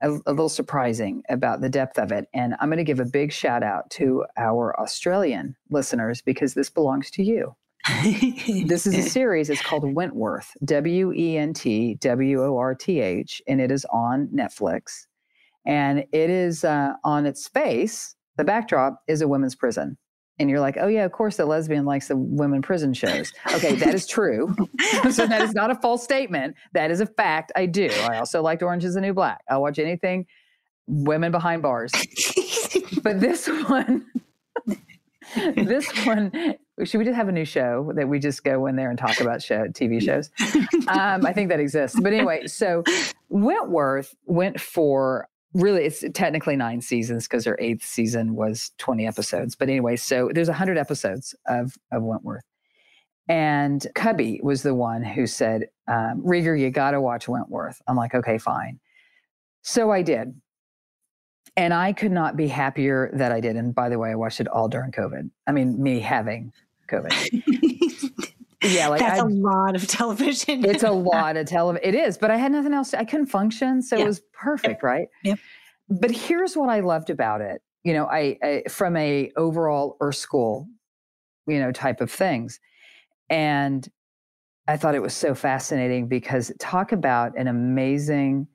a, 0.03 0.11
a, 0.27 0.29
little 0.29 0.49
surprising 0.49 1.23
about 1.29 1.61
the 1.61 1.67
depth 1.67 1.97
of 1.97 2.11
it. 2.11 2.27
And 2.35 2.53
I'm 2.59 2.69
going 2.69 2.77
to 2.77 2.83
give 2.83 2.99
a 2.99 3.05
big 3.05 3.33
shout 3.33 3.63
out 3.63 3.89
to 3.91 4.23
our 4.37 4.79
Australian 4.79 5.55
listeners 5.71 6.21
because 6.21 6.53
this 6.53 6.69
belongs 6.69 7.09
to 7.09 7.23
you. 7.23 7.55
this 8.03 8.85
is 8.85 8.93
a 8.93 9.01
series. 9.01 9.49
It's 9.49 9.63
called 9.63 9.95
Wentworth, 9.95 10.55
W 10.63 11.11
E 11.11 11.39
N 11.39 11.55
T 11.55 11.95
W 11.95 12.43
O 12.43 12.55
R 12.55 12.75
T 12.75 12.99
H, 12.99 13.41
and 13.47 13.59
it 13.59 13.71
is 13.71 13.83
on 13.85 14.27
Netflix. 14.27 15.07
And 15.65 16.05
it 16.11 16.29
is 16.29 16.63
uh, 16.63 16.93
on 17.03 17.25
its 17.25 17.47
face 17.47 18.15
the 18.37 18.43
backdrop 18.43 19.01
is 19.07 19.21
a 19.21 19.27
women's 19.27 19.55
prison. 19.55 19.97
And 20.39 20.49
you're 20.49 20.59
like, 20.59 20.77
oh, 20.79 20.87
yeah, 20.87 21.05
of 21.05 21.11
course 21.11 21.37
the 21.37 21.45
lesbian 21.45 21.85
likes 21.85 22.07
the 22.07 22.17
women 22.17 22.61
prison 22.61 22.93
shows. 22.93 23.31
Okay, 23.53 23.75
that 23.75 23.93
is 23.93 24.07
true. 24.07 24.55
so 25.11 25.27
that 25.27 25.41
is 25.41 25.53
not 25.53 25.69
a 25.69 25.75
false 25.75 26.03
statement. 26.03 26.55
That 26.73 26.89
is 26.89 26.99
a 26.99 27.05
fact. 27.05 27.51
I 27.55 27.67
do. 27.67 27.89
I 28.09 28.17
also 28.17 28.41
liked 28.41 28.63
Orange 28.63 28.83
is 28.83 28.95
the 28.95 29.01
New 29.01 29.13
Black. 29.13 29.41
I'll 29.49 29.61
watch 29.61 29.77
anything 29.77 30.25
women 30.87 31.31
behind 31.31 31.61
bars. 31.61 31.91
but 33.03 33.19
this 33.19 33.47
one, 33.47 34.05
this 35.35 35.87
one, 36.05 36.55
should 36.83 36.97
we 36.97 37.05
just 37.05 37.15
have 37.15 37.27
a 37.27 37.31
new 37.31 37.45
show 37.45 37.91
that 37.95 38.07
we 38.07 38.19
just 38.19 38.43
go 38.43 38.65
in 38.65 38.75
there 38.75 38.89
and 38.89 38.99
talk 38.99 39.19
about 39.19 39.41
show 39.41 39.67
TV 39.67 40.01
shows? 40.01 40.29
Um, 40.87 41.25
I 41.25 41.31
think 41.31 41.49
that 41.49 41.59
exists. 41.61 41.97
But 41.97 42.11
anyway, 42.11 42.47
so 42.47 42.83
Wentworth 43.29 44.13
went 44.25 44.59
for 44.59 45.29
really 45.53 45.83
it's 45.83 46.03
technically 46.13 46.55
nine 46.55 46.81
seasons 46.81 47.27
because 47.27 47.43
their 47.43 47.57
eighth 47.59 47.83
season 47.83 48.35
was 48.35 48.71
20 48.77 49.07
episodes. 49.07 49.55
But 49.55 49.69
anyway 49.69 49.95
so 49.95 50.29
there's 50.33 50.47
100 50.47 50.77
episodes 50.77 51.35
of, 51.47 51.75
of 51.91 52.03
wentworth. 52.03 52.43
And 53.27 53.85
cubby 53.95 54.39
was 54.43 54.63
the 54.63 54.75
one 54.75 55.03
who 55.03 55.27
said 55.27 55.67
um, 55.87 56.21
rieger 56.21 56.59
you 56.59 56.69
gotta 56.69 56.99
watch 56.99 57.27
wentworth. 57.27 57.81
I'm 57.87 57.95
like 57.95 58.15
okay 58.15 58.37
fine. 58.37 58.79
So 59.61 59.91
i 59.91 60.01
did. 60.01 60.33
And 61.57 61.73
i 61.73 61.93
could 61.93 62.11
not 62.11 62.35
be 62.35 62.47
happier 62.47 63.11
that 63.13 63.31
i 63.31 63.39
did. 63.39 63.55
And 63.55 63.75
by 63.75 63.89
the 63.89 63.99
way 63.99 64.11
i 64.11 64.15
watched 64.15 64.39
it 64.39 64.47
all 64.47 64.67
during 64.67 64.91
covid. 64.91 65.29
I 65.47 65.51
mean 65.51 65.81
me 65.81 65.99
having 65.99 66.53
covid 66.89 67.13
yeah, 68.63 68.87
like 68.89 68.99
that's 68.99 69.19
I, 69.19 69.23
a 69.23 69.27
lot 69.27 69.75
of 69.75 69.87
television. 69.87 70.63
it's 70.65 70.83
a 70.83 70.91
lot 70.91 71.37
of 71.37 71.47
television. 71.47 71.87
It 71.87 71.95
is, 71.95 72.17
but 72.17 72.31
I 72.31 72.37
had 72.37 72.51
nothing 72.51 72.73
else. 72.73 72.91
To, 72.91 72.99
I 72.99 73.05
couldn't 73.05 73.27
function, 73.27 73.81
so 73.81 73.97
yeah. 73.97 74.03
it 74.03 74.07
was 74.07 74.21
perfect, 74.33 74.79
yep. 74.79 74.83
right? 74.83 75.07
Yep. 75.23 75.39
But 75.89 76.11
here's 76.11 76.55
what 76.55 76.69
I 76.69 76.79
loved 76.81 77.09
about 77.09 77.41
it. 77.41 77.61
You 77.83 77.93
know, 77.93 78.05
I, 78.05 78.37
I 78.43 78.63
from 78.69 78.95
a 78.95 79.31
overall 79.35 79.97
Earth 79.99 80.15
School, 80.15 80.67
you 81.47 81.59
know, 81.59 81.71
type 81.71 82.01
of 82.01 82.11
things, 82.11 82.59
and 83.29 83.87
I 84.67 84.77
thought 84.77 84.95
it 84.95 85.01
was 85.01 85.13
so 85.13 85.33
fascinating 85.33 86.07
because 86.07 86.51
talk 86.59 86.91
about 86.91 87.37
an 87.37 87.47
amazing 87.47 88.47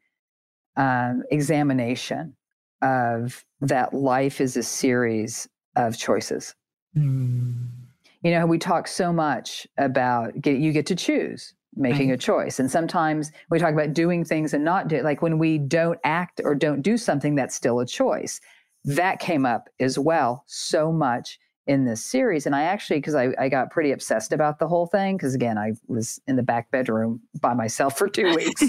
um, 0.76 1.24
examination 1.30 2.36
of 2.82 3.44
that 3.60 3.92
life 3.92 4.40
is 4.40 4.56
a 4.56 4.62
series 4.62 5.48
of 5.74 5.98
choices. 5.98 6.54
Mm 6.96 7.85
you 8.26 8.32
know 8.32 8.44
we 8.44 8.58
talk 8.58 8.88
so 8.88 9.12
much 9.12 9.68
about 9.78 10.40
get, 10.40 10.58
you 10.58 10.72
get 10.72 10.84
to 10.86 10.96
choose 10.96 11.54
making 11.76 12.10
a 12.10 12.14
mm-hmm. 12.14 12.20
choice. 12.20 12.58
And 12.58 12.70
sometimes 12.70 13.30
we 13.50 13.58
talk 13.58 13.72
about 13.72 13.92
doing 13.92 14.24
things 14.24 14.52
and 14.52 14.64
not 14.64 14.88
do 14.88 15.02
like 15.02 15.22
when 15.22 15.38
we 15.38 15.58
don't 15.58 15.98
act 16.04 16.40
or 16.42 16.54
don't 16.54 16.82
do 16.82 16.96
something 16.96 17.36
that's 17.36 17.54
still 17.54 17.78
a 17.80 17.86
choice. 17.86 18.40
That 18.84 19.20
came 19.20 19.46
up 19.46 19.68
as 19.78 19.98
well 19.98 20.42
so 20.46 20.90
much 20.90 21.38
in 21.68 21.84
this 21.84 22.04
series. 22.04 22.46
And 22.46 22.56
i 22.56 22.62
actually 22.62 22.98
because 22.98 23.14
I, 23.14 23.28
I 23.38 23.48
got 23.48 23.70
pretty 23.70 23.92
obsessed 23.92 24.32
about 24.32 24.58
the 24.58 24.66
whole 24.66 24.86
thing 24.86 25.16
because 25.16 25.34
again 25.34 25.58
i 25.58 25.72
was 25.86 26.20
in 26.26 26.36
the 26.36 26.42
back 26.42 26.70
bedroom 26.70 27.20
by 27.40 27.54
myself 27.54 27.96
for 27.96 28.08
two 28.08 28.34
weeks. 28.34 28.62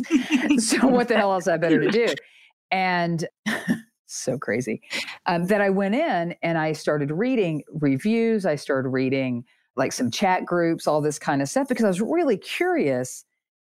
So 0.59 0.87
what 0.87 1.07
the 1.07 1.15
hell 1.17 1.33
else 1.33 1.47
i 1.47 1.57
better 1.57 1.79
to 1.79 1.89
do? 1.89 2.13
And 2.69 3.27
so 4.07 4.37
crazy 4.37 4.81
um, 5.25 5.45
that 5.47 5.61
I 5.61 5.69
went 5.69 5.95
in 5.95 6.35
and 6.41 6.57
I 6.57 6.73
started 6.73 7.11
reading 7.11 7.63
reviews. 7.71 8.45
I 8.45 8.55
started 8.55 8.89
reading 8.89 9.43
like 9.75 9.93
some 9.93 10.09
chat 10.09 10.45
groups, 10.45 10.87
all 10.87 11.01
this 11.01 11.19
kind 11.19 11.41
of 11.41 11.49
stuff, 11.49 11.67
because 11.67 11.85
I 11.85 11.89
was 11.89 12.01
really 12.01 12.37
curious 12.37 13.23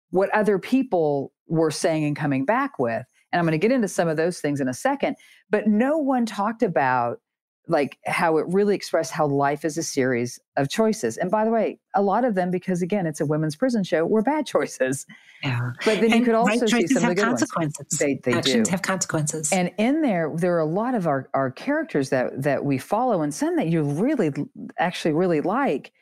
what 0.09 0.33
other 0.33 0.57
people 0.57 1.31
were 1.47 1.71
saying 1.71 2.03
and 2.03 2.15
coming 2.15 2.45
back 2.45 2.79
with. 2.79 3.05
And 3.31 3.39
I'm 3.39 3.45
going 3.45 3.51
to 3.51 3.59
get 3.59 3.71
into 3.71 3.87
some 3.87 4.07
of 4.07 4.17
those 4.17 4.39
things 4.39 4.59
in 4.59 4.67
a 4.67 4.73
second. 4.73 5.15
But 5.51 5.67
no 5.67 5.97
one 5.97 6.25
talked 6.25 6.63
about 6.63 7.21
like 7.69 7.99
how 8.05 8.37
it 8.37 8.45
really 8.49 8.75
expressed 8.75 9.11
how 9.11 9.27
life 9.27 9.63
is 9.63 9.77
a 9.77 9.83
series 9.83 10.39
of 10.57 10.69
choices. 10.69 11.17
And 11.17 11.29
by 11.29 11.45
the 11.45 11.51
way, 11.51 11.79
a 11.95 12.01
lot 12.01 12.25
of 12.25 12.33
them, 12.33 12.49
because 12.49 12.81
again, 12.81 13.05
it's 13.05 13.21
a 13.21 13.25
women's 13.25 13.55
prison 13.55 13.83
show, 13.83 14.05
were 14.05 14.23
bad 14.23 14.45
choices. 14.47 15.05
Yeah. 15.43 15.71
But 15.85 16.01
then 16.01 16.11
and 16.11 16.19
you 16.19 16.25
could 16.25 16.35
also 16.35 16.61
right 16.61 16.69
see 16.69 16.87
some 16.87 17.03
of 17.03 17.09
the 17.09 17.15
good 17.15 17.23
consequences. 17.23 17.87
Ones. 17.91 17.99
They, 17.99 18.15
they 18.23 18.37
Actions 18.37 18.67
do. 18.67 18.71
have 18.71 18.81
consequences. 18.81 19.53
And 19.53 19.71
in 19.77 20.01
there, 20.01 20.31
there 20.35 20.55
are 20.55 20.59
a 20.59 20.65
lot 20.65 20.95
of 20.95 21.07
our, 21.07 21.29
our 21.33 21.51
characters 21.51 22.09
that 22.09 22.41
that 22.41 22.65
we 22.65 22.77
follow, 22.77 23.21
and 23.21 23.33
some 23.33 23.55
that 23.55 23.67
you 23.67 23.83
really 23.83 24.33
actually 24.79 25.13
really 25.13 25.41
like, 25.41 25.93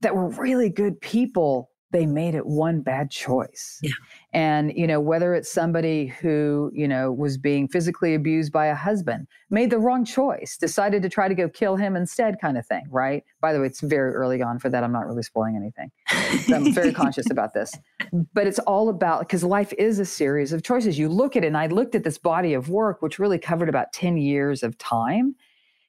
that 0.00 0.14
were 0.14 0.28
really 0.28 0.70
good 0.70 1.00
people 1.00 1.70
they 1.90 2.04
made 2.04 2.34
it 2.34 2.46
one 2.46 2.82
bad 2.82 3.10
choice. 3.10 3.78
Yeah. 3.82 3.92
And, 4.34 4.72
you 4.76 4.86
know, 4.86 5.00
whether 5.00 5.34
it's 5.34 5.50
somebody 5.50 6.06
who, 6.06 6.70
you 6.74 6.86
know, 6.86 7.10
was 7.10 7.38
being 7.38 7.66
physically 7.66 8.14
abused 8.14 8.52
by 8.52 8.66
a 8.66 8.74
husband, 8.74 9.26
made 9.48 9.70
the 9.70 9.78
wrong 9.78 10.04
choice, 10.04 10.58
decided 10.58 11.02
to 11.02 11.08
try 11.08 11.28
to 11.28 11.34
go 11.34 11.48
kill 11.48 11.76
him 11.76 11.96
instead, 11.96 12.38
kind 12.40 12.58
of 12.58 12.66
thing, 12.66 12.84
right? 12.90 13.24
By 13.40 13.54
the 13.54 13.60
way, 13.60 13.66
it's 13.66 13.80
very 13.80 14.12
early 14.12 14.42
on 14.42 14.58
for 14.58 14.68
that. 14.68 14.84
I'm 14.84 14.92
not 14.92 15.06
really 15.06 15.22
spoiling 15.22 15.56
anything. 15.56 15.90
So 16.46 16.56
I'm 16.56 16.72
very 16.74 16.92
conscious 17.02 17.30
about 17.30 17.54
this. 17.54 17.74
But 18.34 18.46
it's 18.46 18.58
all 18.60 18.90
about 18.90 19.20
because 19.20 19.42
life 19.42 19.72
is 19.78 19.98
a 19.98 20.04
series 20.04 20.52
of 20.52 20.62
choices. 20.62 20.98
You 20.98 21.08
look 21.08 21.36
at 21.36 21.44
it, 21.44 21.46
and 21.46 21.56
I 21.56 21.68
looked 21.68 21.94
at 21.94 22.04
this 22.04 22.18
body 22.18 22.52
of 22.52 22.68
work, 22.68 23.00
which 23.00 23.18
really 23.18 23.38
covered 23.38 23.70
about 23.70 23.92
10 23.94 24.18
years 24.18 24.62
of 24.62 24.76
time 24.76 25.36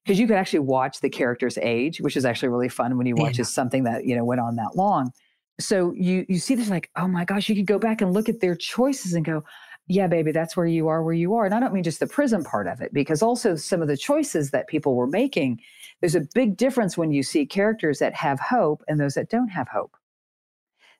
because 0.05 0.17
you 0.17 0.27
could 0.27 0.37
actually 0.37 0.59
watch 0.59 1.01
the 1.01 1.09
character's 1.09 1.57
age, 1.57 1.99
which 1.99 2.15
is 2.15 2.23
actually 2.23 2.49
really 2.49 2.69
fun 2.69 2.97
when 2.97 3.05
you 3.05 3.15
watch 3.15 3.37
yeah. 3.37 3.43
something 3.43 3.83
that, 3.83 4.05
you 4.05 4.15
know, 4.15 4.23
went 4.23 4.39
on 4.39 4.55
that 4.55 4.75
long 4.75 5.11
so 5.59 5.93
you 5.93 6.25
you 6.29 6.39
see 6.39 6.55
this 6.55 6.69
like 6.69 6.89
oh 6.95 7.07
my 7.07 7.25
gosh 7.25 7.49
you 7.49 7.55
could 7.55 7.65
go 7.65 7.79
back 7.79 8.01
and 8.01 8.13
look 8.13 8.29
at 8.29 8.39
their 8.39 8.55
choices 8.55 9.13
and 9.13 9.25
go 9.25 9.43
yeah 9.87 10.07
baby 10.07 10.31
that's 10.31 10.55
where 10.55 10.67
you 10.67 10.87
are 10.87 11.03
where 11.03 11.13
you 11.13 11.35
are 11.35 11.45
and 11.45 11.53
i 11.53 11.59
don't 11.59 11.73
mean 11.73 11.83
just 11.83 11.99
the 11.99 12.07
prison 12.07 12.43
part 12.43 12.67
of 12.67 12.81
it 12.81 12.93
because 12.93 13.21
also 13.21 13.55
some 13.55 13.81
of 13.81 13.87
the 13.87 13.97
choices 13.97 14.51
that 14.51 14.67
people 14.67 14.95
were 14.95 15.07
making 15.07 15.59
there's 16.01 16.15
a 16.15 16.27
big 16.33 16.57
difference 16.57 16.97
when 16.97 17.11
you 17.11 17.23
see 17.23 17.45
characters 17.45 17.99
that 17.99 18.13
have 18.15 18.39
hope 18.39 18.83
and 18.87 18.99
those 18.99 19.15
that 19.15 19.29
don't 19.29 19.49
have 19.49 19.67
hope. 19.67 19.95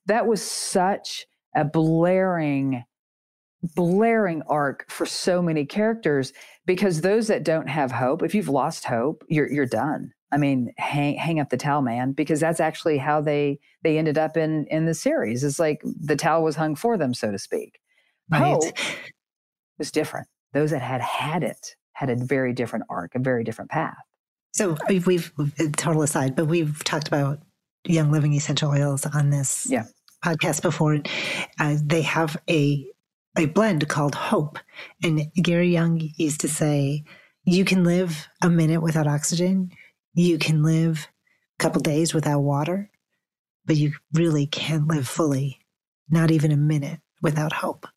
That 0.06 0.28
was 0.28 0.41
such 0.41 1.26
a 1.56 1.63
blaring 1.63 2.84
blaring 3.76 4.41
arc 4.43 4.89
for 4.89 5.05
so 5.05 5.41
many 5.41 5.66
characters 5.66 6.32
because 6.66 7.01
those 7.01 7.28
that 7.28 7.43
don't 7.43 7.68
have 7.68 7.91
hope 7.91 8.24
if 8.24 8.34
you've 8.34 8.47
lost 8.47 8.86
hope 8.86 9.22
you're 9.28 9.51
you're 9.51 9.66
done 9.66 10.14
I 10.32 10.38
mean, 10.38 10.73
hang 10.77 11.15
hang 11.17 11.39
up 11.39 11.49
the 11.49 11.57
towel, 11.57 11.82
man, 11.82 12.11
because 12.11 12.39
that's 12.39 12.59
actually 12.59 12.97
how 12.97 13.21
they 13.21 13.59
they 13.84 13.97
ended 13.97 14.17
up 14.17 14.38
in 14.38 14.65
in 14.67 14.86
the 14.86 14.93
series. 14.93 15.43
It's 15.43 15.59
like 15.59 15.82
the 15.84 16.15
towel 16.15 16.43
was 16.43 16.55
hung 16.55 16.75
for 16.75 16.97
them, 16.97 17.13
so 17.13 17.32
to 17.32 17.39
speak. 17.39 17.80
Right. 18.32 18.41
Hope 18.43 18.63
was 19.77 19.91
different. 19.91 20.27
Those 20.53 20.71
that 20.71 20.82
had 20.82 21.01
had 21.01 21.43
it 21.43 21.75
had 21.93 22.09
a 22.09 22.15
very 22.15 22.53
different 22.53 22.86
arc, 22.89 23.15
a 23.15 23.19
very 23.19 23.43
different 23.43 23.71
path. 23.71 23.97
So 24.53 24.77
we've, 24.88 25.05
we've 25.05 25.32
total 25.77 26.01
aside, 26.01 26.36
but 26.36 26.45
we've 26.45 26.84
talked 26.84 27.07
about 27.07 27.39
Young 27.86 28.11
Living 28.11 28.34
essential 28.34 28.71
oils 28.71 29.05
on 29.05 29.30
this 29.30 29.67
Yeah. 29.69 29.86
podcast 30.25 30.61
before. 30.61 30.99
Uh, 31.59 31.77
they 31.84 32.01
have 32.03 32.38
a 32.49 32.86
a 33.38 33.45
blend 33.45 33.88
called 33.88 34.15
Hope, 34.15 34.57
and 35.03 35.21
Gary 35.36 35.69
Young 35.69 36.01
used 36.17 36.41
to 36.41 36.47
say, 36.49 37.03
"You 37.45 37.63
can 37.63 37.84
live 37.84 38.27
a 38.41 38.49
minute 38.49 38.82
without 38.82 39.07
oxygen, 39.07 39.71
you 40.14 40.38
can 40.38 40.64
live 40.64 41.07
a 41.60 41.64
couple 41.64 41.82
days 41.82 42.14
without 42.14 42.41
water, 42.41 42.89
but 43.66 43.76
you 43.78 43.93
really 44.14 44.45
can't 44.47 44.88
live 44.88 45.07
fully, 45.07 45.60
not 46.10 46.32
even 46.32 46.51
a 46.51 46.57
minute 46.57 46.99
without 47.22 47.53
hope." 47.53 47.88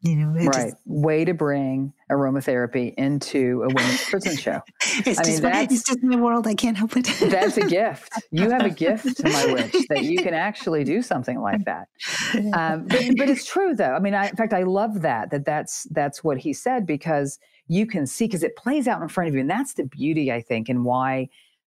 You 0.00 0.16
know, 0.16 0.28
right. 0.44 0.74
Way 0.84 1.24
to 1.24 1.32
bring 1.32 1.94
aromatherapy 2.12 2.92
into 2.96 3.62
a 3.62 3.68
women's 3.68 4.04
prison 4.04 4.36
show. 4.36 4.60
It's, 5.06 5.18
I 5.18 5.24
just 5.24 5.42
my, 5.42 5.48
that's- 5.48 5.72
it's 5.72 5.82
just 5.88 6.02
my 6.02 6.16
world. 6.16 6.46
I 6.46 6.54
can't 6.54 6.76
help 6.76 6.94
it. 6.96 7.06
That's 7.20 7.56
a 7.56 7.66
gift. 7.66 8.12
You 8.30 8.50
have 8.50 8.62
a 8.66 8.70
gift, 8.70 9.24
my 9.24 9.46
witch, 9.46 9.74
that 9.88 10.04
you 10.04 10.18
can 10.22 10.34
actually 10.34 10.84
do 10.84 11.00
something 11.02 11.40
like 11.40 11.64
that. 11.70 11.88
Um, 12.52 12.86
but, 12.86 13.00
but 13.16 13.30
it's 13.30 13.46
true, 13.46 13.74
though. 13.74 13.94
I 13.94 13.98
mean, 13.98 14.14
I, 14.14 14.28
in 14.28 14.36
fact, 14.36 14.52
I 14.52 14.62
love 14.64 15.00
that. 15.00 15.30
That 15.30 15.46
that's 15.46 15.84
that's 15.90 16.22
what 16.22 16.36
he 16.38 16.52
said 16.52 16.86
because 16.86 17.38
you 17.68 17.86
can 17.86 18.06
see 18.06 18.26
because 18.26 18.42
it 18.42 18.56
plays 18.56 18.86
out 18.88 19.02
in 19.02 19.08
front 19.08 19.28
of 19.28 19.34
you, 19.34 19.40
and 19.40 19.50
that's 19.50 19.74
the 19.74 19.84
beauty, 19.84 20.32
I 20.32 20.40
think, 20.40 20.68
and 20.68 20.84
why. 20.84 21.28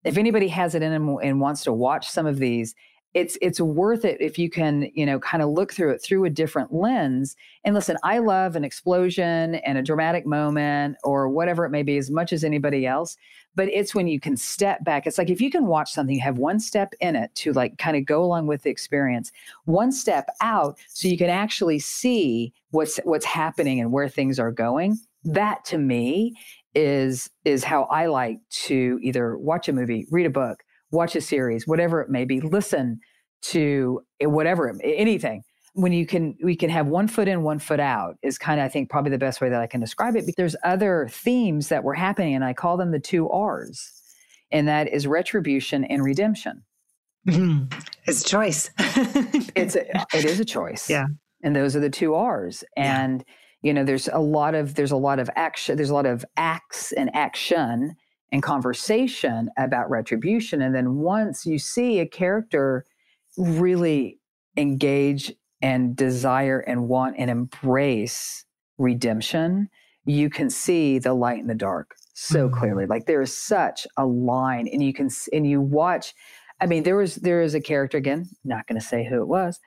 If 0.05 0.17
anybody 0.17 0.49
has 0.49 0.75
it 0.75 0.83
in 0.83 0.93
them 0.93 1.17
and 1.23 1.41
wants 1.41 1.65
to 1.65 1.73
watch 1.73 2.09
some 2.09 2.27
of 2.27 2.39
these, 2.39 2.75
it's 3.15 3.39
it's 3.41 3.61
worth 3.61 4.05
it 4.05 4.21
if 4.21 4.39
you 4.39 4.51
can 4.51 4.91
you 4.95 5.07
know 5.07 5.19
kind 5.19 5.43
of 5.43 5.49
look 5.49 5.73
through 5.73 5.91
it 5.91 5.99
through 5.99 6.25
a 6.25 6.31
different 6.31 6.75
lens 6.75 7.37
and 7.65 7.75
listen 7.75 7.97
i 8.05 8.19
love 8.19 8.55
an 8.55 8.65
explosion 8.65 9.55
and 9.57 9.79
a 9.79 9.83
dramatic 9.83 10.27
moment 10.27 10.97
or 11.05 11.29
whatever 11.29 11.65
it 11.65 11.71
may 11.71 11.83
be 11.83 11.97
as 11.97 12.11
much 12.11 12.33
as 12.35 12.45
anybody 12.45 12.87
else 12.87 13.17
but 13.55 13.67
it's 13.69 13.95
when 13.95 14.07
you 14.07 14.21
can 14.21 14.37
step 14.37 14.85
back 14.85 15.07
it's 15.07 15.17
like 15.17 15.31
if 15.31 15.41
you 15.41 15.51
can 15.51 15.67
watch 15.67 15.91
something 15.91 16.15
you 16.15 16.21
have 16.21 16.37
one 16.37 16.61
step 16.61 16.93
in 17.01 17.17
it 17.17 17.35
to 17.35 17.53
like 17.55 17.79
kind 17.79 17.97
of 17.97 18.05
go 18.05 18.23
along 18.23 18.47
with 18.47 18.63
the 18.63 18.71
experience 18.71 19.33
one 19.65 19.91
step 19.91 20.29
out 20.43 20.79
so 20.89 21.09
you 21.09 21.17
can 21.17 21.31
actually 21.31 21.79
see 21.79 22.53
what's 22.73 22.99
what's 23.05 23.25
happening 23.25 23.81
and 23.81 23.91
where 23.91 24.09
things 24.09 24.39
are 24.39 24.53
going 24.53 24.99
that 25.25 25.65
to 25.65 25.79
me 25.79 26.35
is 26.75 27.29
is 27.45 27.65
how 27.65 27.85
i 27.85 28.07
like 28.07 28.39
to 28.51 28.99
either 29.03 29.37
watch 29.39 29.69
a 29.69 29.73
movie 29.73 30.07
read 30.11 30.27
a 30.27 30.31
book 30.31 30.63
watch 30.91 31.15
a 31.15 31.21
series, 31.21 31.67
whatever 31.67 32.01
it 32.01 32.09
may 32.09 32.25
be, 32.25 32.41
listen 32.41 32.99
to 33.43 34.01
whatever 34.23 34.75
anything. 34.83 35.43
When 35.75 35.93
you 35.93 36.07
can, 36.07 36.35
we 36.43 36.57
can 36.57 36.71
have 36.71 36.87
one 36.87 37.07
foot 37.09 37.29
in, 37.29 37.43
one 37.43 37.59
foot 37.59 37.79
out 37.79 38.15
is 38.23 38.39
kind 38.39 38.59
of, 38.59 38.65
I 38.65 38.69
think, 38.71 38.89
probably 38.89 39.11
the 39.11 39.19
best 39.19 39.43
way 39.43 39.51
that 39.51 39.61
I 39.61 39.67
can 39.67 39.81
describe 39.83 40.17
it. 40.17 40.25
But 40.25 40.37
there's 40.39 40.57
other 40.65 41.07
themes 41.11 41.69
that 41.69 41.85
were 41.85 41.93
happening, 41.93 42.35
and 42.35 42.43
I 42.43 42.55
call 42.55 42.79
them 42.79 42.91
the 42.91 42.99
two 42.99 43.29
R's, 43.29 43.93
and 44.51 44.67
that 44.67 44.89
is 44.89 45.07
retribution 45.07 45.85
and 45.85 46.03
redemption. 46.03 46.65
Mhm. 47.29 47.71
It's 48.07 48.23
a 48.23 48.25
choice. 48.25 48.71
It's 49.55 49.77
a, 49.77 49.85
it 50.17 50.25
is 50.25 50.41
a 50.41 50.45
choice, 50.57 50.89
Yeah. 50.89 51.05
and 51.45 51.55
those 51.55 51.77
are 51.77 51.81
the 51.81 51.91
two 51.91 52.15
R's. 52.15 52.65
Yeah. 52.79 53.19
You 53.63 53.75
know, 53.75 53.85
there's 53.85 54.09
a 54.09 54.19
lot 54.21 54.55
of 54.55 54.75
there's 54.75 54.93
a 54.93 54.97
lot 54.97 55.19
of 55.19 55.29
action, 55.37 55.77
there's 55.77 55.91
a 55.91 55.95
lot 55.95 56.07
of 56.07 56.25
acts 56.37 56.93
and 56.93 57.11
action 57.15 57.97
and 58.31 58.43
conversation 58.43 59.51
about 59.57 59.91
retribution. 59.91 60.63
And 60.63 60.75
then 60.75 60.97
once 60.97 61.45
you 61.47 61.59
see 61.59 61.99
a 61.99 62.07
character 62.07 62.85
really 63.37 64.19
engage 64.57 65.33
and 65.63 65.97
desire 65.97 66.61
and 66.61 66.89
want 66.89 67.17
and 67.19 67.31
embrace 67.31 68.45
redemption, 68.79 69.69
you 70.05 70.31
can 70.31 70.51
see 70.51 70.99
the 70.99 71.15
light 71.15 71.41
in 71.41 71.47
the 71.49 71.55
dark 71.55 71.97
so 72.15 72.49
Mhm. 72.49 72.53
clearly. 72.53 72.87
Like 72.87 73.07
there 73.07 73.23
is 73.23 73.37
such 73.37 73.87
a 73.97 74.07
line, 74.07 74.69
and 74.69 74.83
you 74.83 74.93
can 74.93 75.09
and 75.33 75.47
you 75.47 75.61
watch. 75.61 76.15
I 76.61 76.67
mean, 76.67 76.83
there 76.83 76.97
was 76.97 77.17
there 77.17 77.41
is 77.43 77.55
a 77.55 77.61
character 77.61 77.99
again. 77.99 78.29
Not 78.45 78.67
going 78.67 78.81
to 78.81 78.87
say 78.87 79.07
who 79.07 79.21
it 79.21 79.29
was. 79.29 79.59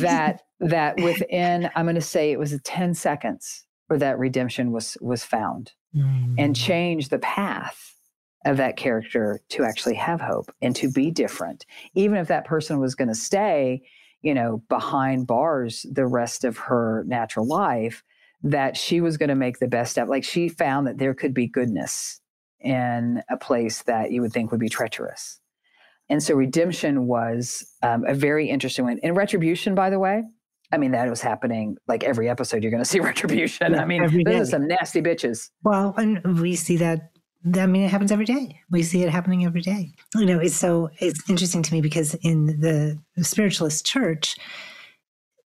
That 0.00 0.42
that 0.60 0.96
within 1.00 1.70
I'm 1.74 1.84
going 1.84 1.94
to 1.96 2.00
say 2.00 2.32
it 2.32 2.38
was 2.38 2.52
a 2.52 2.58
ten 2.60 2.94
seconds 2.94 3.64
where 3.88 3.98
that 3.98 4.18
redemption 4.18 4.72
was 4.72 4.96
was 5.00 5.24
found 5.24 5.72
and 5.94 6.54
Mm. 6.54 6.56
change 6.56 7.08
the 7.08 7.18
path 7.18 7.94
of 8.44 8.58
that 8.58 8.76
character 8.76 9.40
to 9.48 9.64
actually 9.64 9.94
have 9.94 10.20
hope 10.20 10.50
and 10.60 10.76
to 10.76 10.90
be 10.90 11.10
different 11.10 11.64
even 11.94 12.16
if 12.18 12.28
that 12.28 12.44
person 12.44 12.78
was 12.78 12.94
going 12.94 13.08
to 13.08 13.14
stay 13.14 13.80
you 14.22 14.34
know 14.34 14.62
behind 14.68 15.26
bars 15.26 15.86
the 15.90 16.06
rest 16.06 16.44
of 16.44 16.58
her 16.58 17.02
natural 17.06 17.46
life 17.46 18.02
that 18.42 18.76
she 18.76 19.00
was 19.00 19.16
going 19.16 19.30
to 19.30 19.34
make 19.34 19.58
the 19.58 19.66
best 19.68 19.98
of 19.98 20.08
like 20.08 20.22
she 20.24 20.48
found 20.48 20.86
that 20.86 20.98
there 20.98 21.14
could 21.14 21.32
be 21.32 21.46
goodness 21.46 22.20
in 22.60 23.22
a 23.30 23.36
place 23.36 23.82
that 23.84 24.10
you 24.12 24.20
would 24.20 24.32
think 24.32 24.50
would 24.50 24.60
be 24.60 24.68
treacherous 24.68 25.40
and 26.08 26.22
so 26.22 26.34
redemption 26.34 27.06
was 27.06 27.66
um, 27.82 28.04
a 28.06 28.14
very 28.14 28.48
interesting 28.48 28.84
one 28.84 28.98
and 29.02 29.16
retribution 29.16 29.74
by 29.74 29.90
the 29.90 29.98
way 29.98 30.22
I 30.72 30.78
mean, 30.78 30.92
that 30.92 31.08
was 31.08 31.20
happening 31.20 31.76
like 31.86 32.04
every 32.04 32.28
episode. 32.28 32.62
You're 32.62 32.70
going 32.70 32.82
to 32.82 32.88
see 32.88 33.00
retribution. 33.12 33.72
Yeah, 33.72 33.82
I 33.82 33.84
mean, 33.84 34.24
those 34.24 34.48
are 34.48 34.50
some 34.50 34.66
nasty 34.66 35.00
bitches. 35.00 35.50
Well, 35.62 35.94
and 35.96 36.40
we 36.40 36.56
see 36.56 36.76
that. 36.78 37.10
I 37.54 37.66
mean, 37.66 37.82
it 37.82 37.90
happens 37.90 38.10
every 38.10 38.24
day. 38.24 38.60
We 38.70 38.82
see 38.82 39.04
it 39.04 39.10
happening 39.10 39.44
every 39.44 39.60
day. 39.60 39.92
You 40.16 40.26
know, 40.26 40.40
it's 40.40 40.56
so 40.56 40.90
it's 40.98 41.28
interesting 41.30 41.62
to 41.62 41.72
me 41.72 41.80
because 41.80 42.14
in 42.22 42.46
the 42.46 42.98
spiritualist 43.22 43.86
church, 43.86 44.36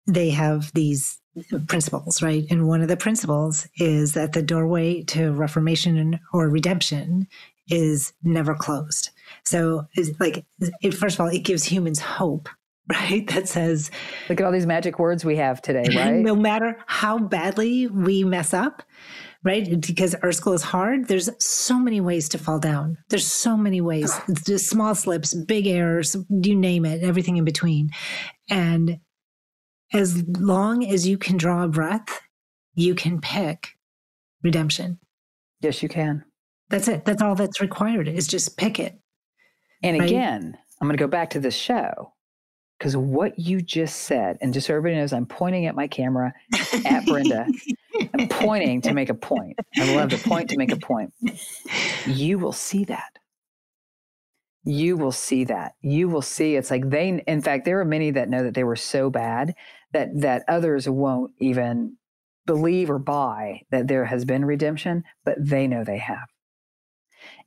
they 0.07 0.31
have 0.31 0.73
these 0.75 1.19
principles, 1.67 2.23
right? 2.23 2.45
And 2.51 2.69
one 2.69 2.83
of 2.83 2.89
the 2.89 2.97
principles 2.97 3.67
is 3.79 4.15
that 4.15 4.33
the 4.33 4.43
doorway 4.43 5.03
to 5.05 5.33
reformation 5.33 6.21
or 6.33 6.49
redemption 6.49 7.27
is 7.69 8.13
never 8.23 8.55
closed. 8.55 9.11
So, 9.45 9.87
it's 9.95 10.19
like, 10.21 10.45
it, 10.83 10.95
first 10.95 11.17
of 11.17 11.21
all, 11.21 11.29
it 11.29 11.45
gives 11.45 11.65
humans 11.65 12.01
hope, 12.01 12.49
right? 12.93 13.27
That 13.29 13.49
says, 13.49 13.91
Look 14.29 14.41
at 14.41 14.47
all 14.47 14.53
these 14.53 14.67
magic 14.67 14.99
words 14.99 15.25
we 15.25 15.37
have 15.37 15.63
today, 15.63 15.87
right? 15.97 16.15
no 16.15 16.35
matter 16.35 16.79
how 16.87 17.19
badly 17.19 17.87
we 17.87 18.25
mess 18.25 18.55
up, 18.55 18.83
right? 19.45 19.81
Because 19.81 20.15
our 20.17 20.33
school 20.33 20.53
is 20.53 20.63
hard, 20.63 21.09
there's 21.09 21.31
so 21.39 21.79
many 21.79 22.01
ways 22.01 22.29
to 22.31 22.39
fall 22.39 22.59
down. 22.59 22.99
There's 23.09 23.27
so 23.27 23.57
many 23.57 23.81
ways. 23.81 24.13
Just 24.47 24.69
small 24.69 24.95
slips, 24.95 25.35
big 25.35 25.67
errors, 25.67 26.17
you 26.29 26.55
name 26.55 26.85
it, 26.85 27.03
everything 27.03 27.37
in 27.37 27.45
between. 27.45 27.91
And 28.51 28.99
as 29.93 30.23
long 30.27 30.85
as 30.85 31.07
you 31.07 31.17
can 31.19 31.37
draw 31.37 31.65
a 31.65 31.69
breath, 31.69 32.21
you 32.75 32.95
can 32.95 33.21
pick 33.21 33.71
redemption. 34.43 34.99
Yes, 35.61 35.83
you 35.83 35.89
can. 35.89 36.25
That's 36.69 36.89
it. 36.89 37.05
That's 37.05 37.23
all 37.23 37.35
that's 37.35 37.61
required 37.61 38.09
is 38.09 38.27
just 38.27 38.57
pick 38.57 38.79
it. 38.79 38.99
And 39.83 39.99
Right. 39.99 40.07
again, 40.09 40.59
I'm 40.81 40.89
going 40.89 40.97
to 40.97 41.03
go 41.03 41.09
back 41.09 41.31
to 41.31 41.41
this 41.41 41.55
show 41.55 42.13
because 42.79 42.97
what 42.97 43.39
you 43.39 43.61
just 43.61 44.03
said, 44.03 44.39
and 44.41 44.53
just 44.55 44.67
so 44.67 44.75
everybody 44.75 45.01
knows, 45.01 45.13
I'm 45.13 45.27
pointing 45.27 45.67
at 45.67 45.75
my 45.75 45.89
camera 45.89 46.33
at 46.85 47.05
Brenda. 47.07 47.47
I'm 48.15 48.29
pointing 48.29 48.81
to 48.83 48.93
make 48.93 49.09
a 49.09 49.15
point. 49.15 49.59
I 49.79 49.85
love 49.85 50.11
to 50.11 50.19
point 50.19 50.51
to 50.51 50.57
make 50.59 50.73
a 50.73 50.77
point. 50.77 51.13
You 52.07 52.39
will 52.39 52.53
see 52.53 52.85
that. 52.85 53.19
You 54.65 54.97
will 54.97 55.13
see 55.13 55.45
that. 55.45 55.73
You 55.81 56.09
will 56.09 56.23
see. 56.23 56.57
It's 56.57 56.71
like 56.71 56.89
they. 56.91 57.23
In 57.27 57.41
fact, 57.41 57.65
there 57.65 57.81
are 57.81 57.85
many 57.85 58.11
that 58.13 58.29
know 58.29 58.43
that 58.43 58.55
they 58.55 58.65
were 58.65 58.77
so 58.77 59.09
bad 59.11 59.55
that 59.93 60.09
that 60.21 60.45
others 60.49 60.89
won't 60.89 61.33
even 61.39 61.97
believe 62.47 62.91
or 62.91 62.99
buy 62.99 63.63
that 63.71 63.89
there 63.89 64.05
has 64.05 64.25
been 64.25 64.45
redemption, 64.45 65.05
but 65.25 65.37
they 65.39 65.67
know 65.67 65.85
they 65.85 65.99
have 65.99 66.29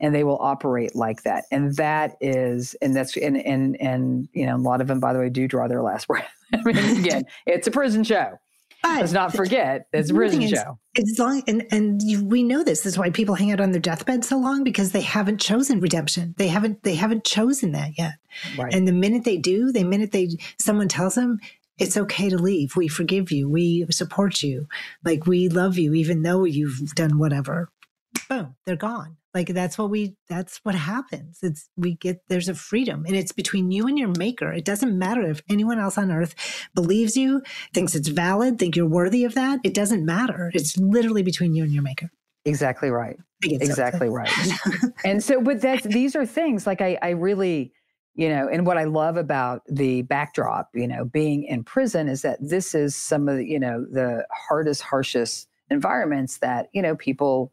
and 0.01 0.13
they 0.13 0.23
will 0.23 0.39
operate 0.41 0.95
like 0.95 1.23
that 1.23 1.45
and 1.51 1.75
that 1.75 2.17
is 2.19 2.75
and 2.81 2.95
that's 2.95 3.15
and 3.15 3.37
and 3.37 3.79
and 3.79 4.27
you 4.33 4.45
know 4.45 4.55
a 4.55 4.57
lot 4.57 4.81
of 4.81 4.87
them 4.87 4.99
by 4.99 5.13
the 5.13 5.19
way 5.19 5.29
do 5.29 5.47
draw 5.47 5.67
their 5.67 5.81
last 5.81 6.07
breath 6.09 6.31
i 6.53 6.61
mean 6.63 6.99
again 7.05 7.23
it's 7.45 7.67
a 7.67 7.71
prison 7.71 8.03
show 8.03 8.37
let's 8.83 9.11
not 9.11 9.33
forget 9.33 9.87
it's 9.93 10.09
a 10.09 10.13
prison 10.13 10.41
is, 10.41 10.49
show 10.49 10.77
It's 10.95 11.17
long, 11.19 11.43
and 11.47 11.65
and 11.71 12.01
you, 12.01 12.25
we 12.25 12.43
know 12.43 12.63
this. 12.63 12.81
This 12.81 12.93
is 12.93 12.97
why 12.97 13.11
people 13.11 13.35
hang 13.35 13.51
out 13.51 13.61
on 13.61 13.71
their 13.71 13.79
deathbed 13.79 14.25
so 14.25 14.37
long 14.37 14.63
because 14.63 14.91
they 14.91 15.01
haven't 15.01 15.39
chosen 15.39 15.79
redemption. 15.79 16.35
They 16.37 16.49
haven't 16.49 16.83
they 16.83 16.95
haven't 16.95 17.23
chosen 17.23 17.71
that 17.71 17.97
yet. 17.97 18.15
right 18.57 18.73
And 18.73 18.87
the 18.87 18.91
minute 18.91 19.23
they 19.23 19.37
do, 19.37 19.71
the 19.71 19.85
minute 19.85 20.11
they 20.11 20.31
someone 20.57 20.89
tells 20.89 21.15
them 21.15 21.39
it's 21.77 21.95
okay 21.95 22.29
to 22.29 22.37
leave, 22.37 22.75
we 22.75 22.87
forgive 22.87 23.31
you, 23.31 23.49
we 23.49 23.85
support 23.89 24.43
you, 24.43 24.67
like 25.05 25.25
we 25.25 25.47
love 25.47 25.77
you, 25.77 25.93
even 25.93 26.23
though 26.23 26.43
you've 26.43 26.93
done 26.93 27.17
whatever. 27.17 27.69
Boom, 28.29 28.55
they're 28.65 28.75
gone. 28.75 29.17
Like 29.33 29.47
that's 29.47 29.77
what 29.77 29.89
we 29.89 30.15
that's 30.27 30.59
what 30.63 30.75
happens. 30.75 31.39
It's 31.41 31.69
we 31.77 31.95
get 31.95 32.21
there's 32.27 32.49
a 32.49 32.55
freedom 32.55 33.05
and 33.05 33.15
it's 33.15 33.31
between 33.31 33.71
you 33.71 33.87
and 33.87 33.97
your 33.97 34.11
maker. 34.17 34.51
It 34.51 34.65
doesn't 34.65 34.97
matter 34.97 35.21
if 35.21 35.41
anyone 35.49 35.79
else 35.79 35.97
on 35.97 36.11
earth 36.11 36.35
believes 36.75 37.15
you, 37.15 37.41
thinks 37.73 37.95
it's 37.95 38.09
valid, 38.09 38.59
think 38.59 38.75
you're 38.75 38.85
worthy 38.85 39.23
of 39.23 39.35
that. 39.35 39.59
It 39.63 39.73
doesn't 39.73 40.05
matter. 40.05 40.51
It's 40.53 40.77
literally 40.77 41.23
between 41.23 41.55
you 41.55 41.63
and 41.63 41.71
your 41.71 41.83
maker. 41.83 42.09
exactly 42.45 42.89
right 42.89 43.17
get 43.41 43.61
so 43.61 43.67
exactly 43.67 44.09
right 44.09 44.31
and 45.05 45.23
so 45.23 45.41
but 45.41 45.61
that's 45.61 45.83
these 45.85 46.15
are 46.15 46.25
things 46.25 46.67
like 46.67 46.81
i 46.81 46.97
i 47.01 47.09
really 47.09 47.71
you 48.15 48.29
know 48.29 48.47
and 48.47 48.65
what 48.65 48.77
i 48.77 48.83
love 48.83 49.17
about 49.17 49.61
the 49.69 50.01
backdrop 50.03 50.69
you 50.73 50.87
know 50.87 51.05
being 51.05 51.43
in 51.43 51.63
prison 51.63 52.07
is 52.07 52.21
that 52.21 52.37
this 52.41 52.73
is 52.75 52.95
some 52.95 53.27
of 53.27 53.37
the 53.37 53.45
you 53.45 53.59
know 53.59 53.85
the 53.91 54.25
hardest 54.31 54.81
harshest 54.81 55.47
environments 55.69 56.39
that 56.39 56.67
you 56.73 56.81
know 56.81 56.95
people 56.95 57.51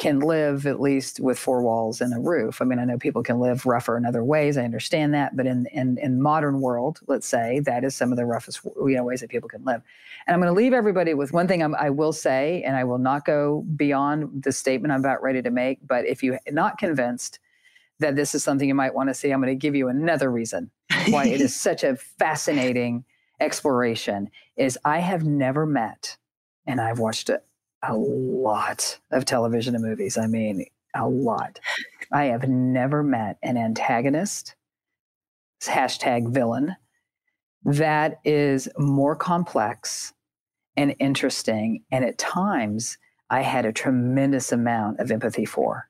can 0.00 0.18
live 0.18 0.66
at 0.66 0.80
least 0.80 1.20
with 1.20 1.38
four 1.38 1.62
walls 1.62 2.00
and 2.00 2.12
a 2.12 2.18
roof 2.18 2.60
i 2.60 2.64
mean 2.64 2.78
i 2.78 2.84
know 2.84 2.98
people 2.98 3.22
can 3.22 3.38
live 3.38 3.64
rougher 3.66 3.96
in 3.96 4.04
other 4.04 4.24
ways 4.24 4.56
i 4.56 4.64
understand 4.64 5.14
that 5.14 5.36
but 5.36 5.46
in 5.46 5.66
in 5.66 5.96
in 5.98 6.20
modern 6.20 6.60
world 6.60 6.98
let's 7.06 7.26
say 7.26 7.60
that 7.60 7.84
is 7.84 7.94
some 7.94 8.10
of 8.10 8.16
the 8.16 8.26
roughest 8.26 8.60
you 8.64 8.96
know 8.96 9.04
ways 9.04 9.20
that 9.20 9.30
people 9.30 9.48
can 9.48 9.64
live 9.64 9.82
and 10.26 10.34
i'm 10.34 10.40
going 10.40 10.52
to 10.52 10.56
leave 10.56 10.72
everybody 10.72 11.14
with 11.14 11.32
one 11.32 11.46
thing 11.46 11.62
I'm, 11.62 11.74
i 11.76 11.90
will 11.90 12.12
say 12.12 12.62
and 12.64 12.76
i 12.76 12.82
will 12.82 12.98
not 12.98 13.24
go 13.24 13.64
beyond 13.76 14.42
the 14.42 14.52
statement 14.52 14.90
i'm 14.90 15.00
about 15.00 15.22
ready 15.22 15.42
to 15.42 15.50
make 15.50 15.78
but 15.86 16.06
if 16.06 16.22
you're 16.22 16.40
not 16.50 16.78
convinced 16.78 17.38
that 18.00 18.16
this 18.16 18.34
is 18.34 18.42
something 18.42 18.66
you 18.66 18.74
might 18.74 18.94
want 18.94 19.08
to 19.08 19.14
see, 19.14 19.30
I'm 19.30 19.40
going 19.40 19.52
to 19.52 19.60
give 19.60 19.76
you 19.76 19.88
another 19.88 20.30
reason 20.30 20.70
why 21.08 21.26
it 21.26 21.40
is 21.40 21.54
such 21.68 21.84
a 21.84 21.96
fascinating 21.96 23.04
exploration. 23.38 24.30
Is 24.56 24.76
I 24.84 24.98
have 24.98 25.24
never 25.24 25.64
met, 25.64 26.16
and 26.66 26.80
I've 26.80 26.98
watched 26.98 27.28
a, 27.28 27.40
a 27.82 27.94
lot 27.94 28.98
of 29.10 29.24
television 29.24 29.74
and 29.74 29.84
movies. 29.84 30.18
I 30.18 30.26
mean, 30.26 30.66
a 30.94 31.08
lot. 31.08 31.60
I 32.12 32.24
have 32.24 32.48
never 32.48 33.02
met 33.02 33.38
an 33.42 33.56
antagonist, 33.56 34.54
hashtag 35.62 36.32
villain, 36.32 36.76
that 37.64 38.20
is 38.24 38.68
more 38.78 39.14
complex 39.14 40.12
and 40.76 40.94
interesting. 40.98 41.84
And 41.92 42.04
at 42.04 42.18
times, 42.18 42.98
I 43.28 43.42
had 43.42 43.66
a 43.66 43.72
tremendous 43.72 44.50
amount 44.50 44.98
of 44.98 45.10
empathy 45.10 45.44
for, 45.44 45.88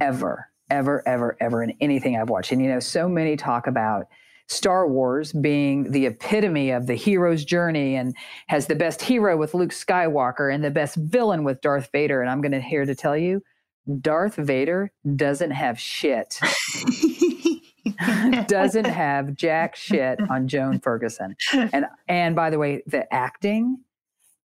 ever 0.00 0.50
ever, 0.70 1.06
ever, 1.06 1.36
ever 1.40 1.62
in 1.62 1.74
anything 1.80 2.16
I've 2.16 2.30
watched. 2.30 2.52
And 2.52 2.62
you 2.62 2.68
know, 2.68 2.80
so 2.80 3.08
many 3.08 3.36
talk 3.36 3.66
about 3.66 4.06
Star 4.50 4.88
Wars 4.88 5.32
being 5.32 5.92
the 5.92 6.06
epitome 6.06 6.72
of 6.72 6.88
the 6.88 6.94
hero's 6.94 7.44
journey 7.44 7.94
and 7.94 8.16
has 8.48 8.66
the 8.66 8.74
best 8.74 9.00
hero 9.00 9.36
with 9.36 9.54
Luke 9.54 9.70
Skywalker 9.70 10.52
and 10.52 10.64
the 10.64 10.72
best 10.72 10.96
villain 10.96 11.44
with 11.44 11.60
Darth 11.60 11.88
Vader. 11.92 12.20
And 12.20 12.28
I'm 12.28 12.40
going 12.40 12.52
to 12.52 12.60
here 12.60 12.84
to 12.84 12.96
tell 12.96 13.16
you, 13.16 13.42
Darth 14.00 14.34
Vader 14.34 14.90
doesn't 15.14 15.52
have 15.52 15.78
shit. 15.78 16.40
doesn't 18.48 18.86
have 18.86 19.36
jack 19.36 19.76
shit 19.76 20.18
on 20.28 20.48
Joan 20.48 20.80
Ferguson. 20.80 21.36
And 21.52 21.86
and 22.08 22.34
by 22.34 22.50
the 22.50 22.58
way, 22.58 22.82
the 22.86 23.12
acting 23.14 23.78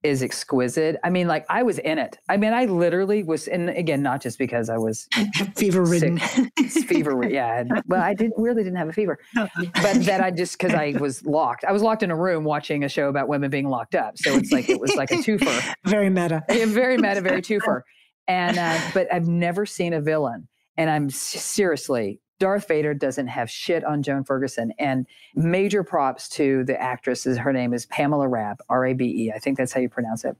is 0.03 0.23
exquisite. 0.23 0.97
I 1.05 1.11
mean, 1.11 1.29
like 1.29 1.47
I 1.49 1.63
was 1.63 1.79
in 1.79 1.99
it. 1.99 2.19
I 2.29 2.37
mean, 2.37 2.53
I 2.53 2.65
literally 2.65 3.23
was 3.23 3.47
in 3.47 3.69
again, 3.69 4.03
not 4.03 4.21
just 4.21 4.39
because 4.39 4.69
I 4.69 4.77
was 4.77 5.09
fever 5.57 5.85
ridden, 5.85 6.19
fever. 6.19 7.29
Yeah, 7.29 7.65
but 7.87 8.01
I 8.01 8.15
didn't 8.15 8.35
really 8.37 8.65
didn't 8.65 8.79
have 8.79 8.89
a 8.89 8.93
fever, 8.93 9.19
but 9.35 10.05
that 10.05 10.21
I 10.21 10.31
just 10.31 10.59
because 10.59 10.75
I 10.75 10.95
was 10.99 11.25
locked. 11.25 11.65
I 11.65 11.73
was 11.73 11.83
locked 11.83 12.03
in 12.03 12.11
a 12.11 12.17
room 12.17 12.45
watching 12.45 12.85
a 12.85 12.89
show 12.89 13.09
about 13.09 13.29
women 13.29 13.51
being 13.51 13.69
locked 13.69 13.95
up. 13.95 14.19
So 14.19 14.35
it's 14.35 14.53
like 14.53 14.69
it 14.69 14.81
was 14.81 14.95
like 14.97 15.11
a 15.13 15.17
twofer. 15.17 15.75
very 15.85 16.11
meta. 16.11 16.43
very 16.49 16.97
meta. 16.97 17.21
Very 17.21 17.43
twofer. 17.43 17.83
And 18.29 18.59
uh, 18.59 18.81
but 18.95 19.13
I've 19.13 19.29
never 19.29 19.67
seen 19.67 19.93
a 19.93 20.01
villain, 20.01 20.49
and 20.77 20.91
I'm 20.91 21.11
seriously 21.11 22.21
Darth 22.43 22.67
Vader 22.67 22.93
doesn't 22.93 23.29
have 23.29 23.49
shit 23.49 23.85
on 23.85 24.03
Joan 24.03 24.25
Ferguson. 24.25 24.73
And 24.81 25.07
major 25.37 25.85
props 25.85 26.29
to 26.31 26.65
the 26.65 26.77
actress. 26.83 27.25
Is 27.25 27.39
her 27.39 27.53
name 27.53 27.73
is 27.73 27.87
Pamela 27.87 28.27
Rabe, 28.27 28.57
R 28.69 28.87
A 28.87 28.95
B 28.95 29.05
E. 29.05 29.33
I 29.33 29.39
think 29.39 29.57
that's 29.57 29.73
how 29.73 29.81
you 29.81 29.89
pronounce 29.89 30.25
it. 30.25 30.37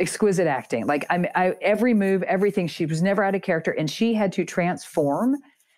Exquisite 0.00 0.48
acting. 0.48 0.88
Like 0.88 1.06
I, 1.10 1.30
I, 1.36 1.54
every 1.62 1.94
move, 1.94 2.24
everything. 2.24 2.66
She 2.66 2.86
was 2.86 3.02
never 3.02 3.22
out 3.22 3.36
of 3.36 3.42
character, 3.42 3.70
and 3.70 3.88
she 3.88 4.14
had 4.14 4.32
to 4.32 4.44
transform 4.44 5.36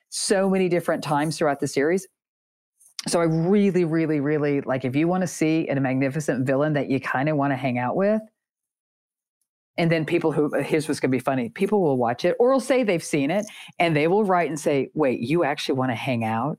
so 0.09 0.49
many 0.49 0.71
different 0.71 1.05
times 1.05 1.37
throughout 1.37 1.61
the 1.61 1.69
series. 1.69 2.09
So 3.07 3.21
I 3.21 3.25
really, 3.25 3.85
really, 3.85 4.21
really 4.21 4.63
like. 4.63 4.87
If 4.87 4.97
you 4.97 5.09
want 5.09 5.25
to 5.25 5.27
see 5.27 5.69
a 5.69 5.79
magnificent 5.79 6.47
villain 6.47 6.73
that 6.73 6.89
you 6.89 7.01
kind 7.01 7.29
of 7.29 7.37
want 7.37 7.53
to 7.53 7.57
hang 7.57 7.77
out 7.77 7.97
with, 7.97 8.23
and 9.79 9.91
then 9.91 10.05
people 10.05 10.33
who 10.33 10.53
his 10.61 10.89
was 10.89 11.01
going 11.01 11.11
to 11.11 11.17
be 11.17 11.21
funny 11.21 11.49
people 11.51 11.83
will 11.83 11.97
watch 11.97 12.25
it 12.25 12.37
or 12.39 12.53
will 12.53 12.61
say 12.61 12.83
they've 12.83 13.05
seen 13.05 13.31
it 13.31 13.47
and 13.79 13.97
they 13.97 14.09
will 14.09 14.25
write 14.25 14.49
and 14.49 14.59
say 14.59 14.91
wait 14.95 15.21
you 15.21 15.45
actually 15.45 15.75
want 15.75 15.91
to 15.91 15.95
hang 15.95 16.25
out? 16.25 16.59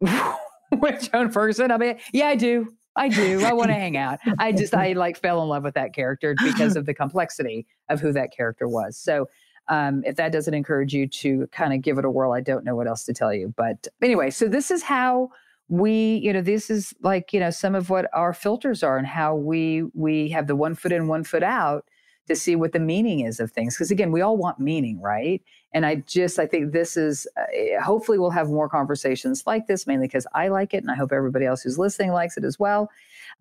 With 0.72 1.12
joan 1.12 1.30
ferguson 1.30 1.70
i 1.70 1.76
mean 1.76 1.98
yeah 2.12 2.26
i 2.26 2.34
do 2.34 2.68
i 2.96 3.08
do 3.08 3.44
i 3.44 3.52
want 3.52 3.68
to 3.68 3.74
hang 3.84 3.96
out. 3.96 4.18
I 4.38 4.50
just 4.50 4.74
i 4.74 4.92
like 4.92 5.16
fell 5.20 5.40
in 5.42 5.48
love 5.48 5.62
with 5.62 5.74
that 5.74 5.94
character 5.94 6.34
because 6.42 6.74
of 6.76 6.86
the 6.86 6.94
complexity 6.94 7.66
of 7.88 8.00
who 8.00 8.12
that 8.12 8.34
character 8.36 8.66
was. 8.66 8.96
So 8.96 9.28
um, 9.68 10.02
if 10.04 10.16
that 10.16 10.30
doesn't 10.30 10.52
encourage 10.52 10.92
you 10.92 11.06
to 11.06 11.46
kind 11.52 11.72
of 11.72 11.80
give 11.80 11.96
it 11.96 12.04
a 12.04 12.10
whirl 12.10 12.32
i 12.32 12.40
don't 12.40 12.64
know 12.64 12.74
what 12.74 12.88
else 12.88 13.04
to 13.04 13.14
tell 13.14 13.32
you. 13.32 13.54
But 13.56 13.86
anyway 14.02 14.30
so 14.30 14.48
this 14.48 14.70
is 14.70 14.82
how 14.82 15.30
we 15.68 16.16
you 16.16 16.32
know 16.32 16.42
this 16.42 16.70
is 16.70 16.92
like 17.02 17.32
you 17.32 17.40
know 17.40 17.50
some 17.50 17.74
of 17.74 17.88
what 17.88 18.08
our 18.12 18.32
filters 18.32 18.82
are 18.82 18.98
and 18.98 19.06
how 19.06 19.34
we 19.34 19.84
we 19.94 20.28
have 20.28 20.46
the 20.46 20.56
one 20.56 20.74
foot 20.74 20.92
in 20.92 21.08
one 21.08 21.24
foot 21.24 21.42
out 21.42 21.84
to 22.26 22.36
see 22.36 22.56
what 22.56 22.72
the 22.72 22.80
meaning 22.80 23.20
is 23.20 23.40
of 23.40 23.50
things 23.52 23.74
because 23.74 23.90
again 23.90 24.12
we 24.12 24.20
all 24.20 24.36
want 24.36 24.58
meaning 24.58 25.00
right? 25.00 25.42
And 25.72 25.84
i 25.84 25.96
just 25.96 26.38
i 26.38 26.46
think 26.46 26.72
this 26.72 26.96
is 26.96 27.26
uh, 27.36 27.82
hopefully 27.82 28.18
we'll 28.18 28.30
have 28.30 28.48
more 28.48 28.68
conversations 28.68 29.42
like 29.46 29.66
this 29.66 29.86
mainly 29.86 30.06
because 30.06 30.26
i 30.34 30.48
like 30.48 30.72
it 30.72 30.82
and 30.82 30.90
i 30.90 30.94
hope 30.94 31.12
everybody 31.12 31.46
else 31.46 31.62
who's 31.62 31.78
listening 31.78 32.12
likes 32.12 32.36
it 32.36 32.44
as 32.44 32.58
well. 32.58 32.90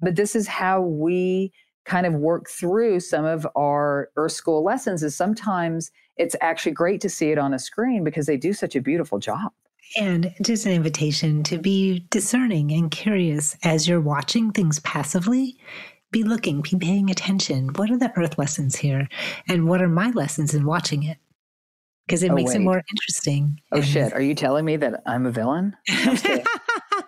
But 0.02 0.16
this 0.16 0.36
is 0.36 0.48
how 0.48 0.82
we 0.82 1.54
kind 1.86 2.06
of 2.06 2.14
work 2.14 2.50
through 2.50 3.00
some 3.00 3.26
of 3.26 3.48
our 3.56 4.10
earth 4.16 4.32
school 4.32 4.64
lessons 4.64 5.04
is 5.04 5.16
sometimes 5.16 5.92
it's 6.18 6.36
actually 6.42 6.72
great 6.72 7.02
to 7.02 7.10
see 7.10 7.32
it 7.32 7.38
on 7.38 7.54
a 7.54 7.60
screen 7.60 8.04
because 8.04 8.26
they 8.26 8.38
do 8.38 8.54
such 8.54 8.76
a 8.76 8.82
beautiful 8.82 9.20
job. 9.20 9.52
And 10.00 10.34
just 10.42 10.66
an 10.66 10.72
invitation 10.72 11.44
to 11.44 11.58
be 11.58 12.06
discerning 12.10 12.72
and 12.72 12.90
curious 12.90 13.56
as 13.64 13.88
you're 13.88 14.02
watching 14.02 14.52
things 14.52 14.80
passively 14.80 15.58
be 16.14 16.24
looking, 16.24 16.61
be 16.61 16.78
paying 16.78 17.09
attention. 17.09 17.70
What 17.76 17.91
are 17.91 17.97
the 17.97 18.14
earth 18.16 18.38
lessons 18.38 18.78
here? 18.78 19.09
And 19.49 19.68
what 19.68 19.82
are 19.82 19.89
my 19.89 20.11
lessons 20.11 20.53
in 20.53 20.66
watching 20.66 21.03
it? 21.03 21.18
Because 22.05 22.24
it 22.24 22.32
oh, 22.32 22.36
makes 22.36 22.51
wait. 22.51 22.61
it 22.61 22.64
more 22.64 22.82
interesting. 22.91 23.59
Oh, 23.72 23.78
and 23.78 23.86
shit. 23.86 24.14
Are 24.14 24.22
you 24.22 24.36
telling 24.36 24.64
me 24.64 24.78
that 24.78 25.01
I'm 25.05 25.26
a 25.26 25.32
villain? 25.32 25.76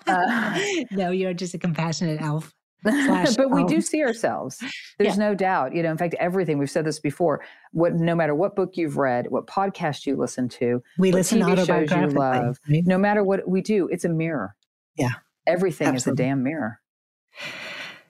uh, 0.07 0.59
no, 0.91 1.11
you're 1.11 1.33
just 1.33 1.53
a 1.53 1.57
compassionate 1.57 2.21
elf. 2.21 2.53
but 2.83 3.49
we 3.49 3.63
do 3.65 3.81
see 3.81 4.03
ourselves. 4.03 4.63
There's 4.99 5.17
yeah. 5.17 5.29
no 5.29 5.35
doubt. 5.35 5.73
You 5.73 5.81
know, 5.81 5.89
in 5.89 5.97
fact, 5.97 6.13
everything 6.19 6.59
we've 6.59 6.69
said 6.69 6.85
this 6.85 6.99
before. 6.99 7.43
What, 7.71 7.95
no 7.95 8.15
matter 8.15 8.35
what 8.35 8.55
book 8.55 8.71
you've 8.73 8.97
read, 8.97 9.31
what 9.31 9.47
podcast 9.47 10.05
you 10.05 10.15
listen 10.15 10.49
to, 10.49 10.83
we 10.99 11.11
listen 11.11 11.39
TV 11.39 11.55
to 11.55 11.65
shows 11.65 11.91
you 11.91 12.07
love. 12.07 12.59
Right? 12.69 12.85
No 12.85 12.99
matter 12.99 13.23
what 13.23 13.47
we 13.47 13.61
do, 13.61 13.87
it's 13.87 14.05
a 14.05 14.09
mirror. 14.09 14.55
Yeah, 14.97 15.13
everything 15.47 15.87
Absolutely. 15.87 16.23
is 16.23 16.27
a 16.27 16.29
damn 16.29 16.43
mirror. 16.43 16.79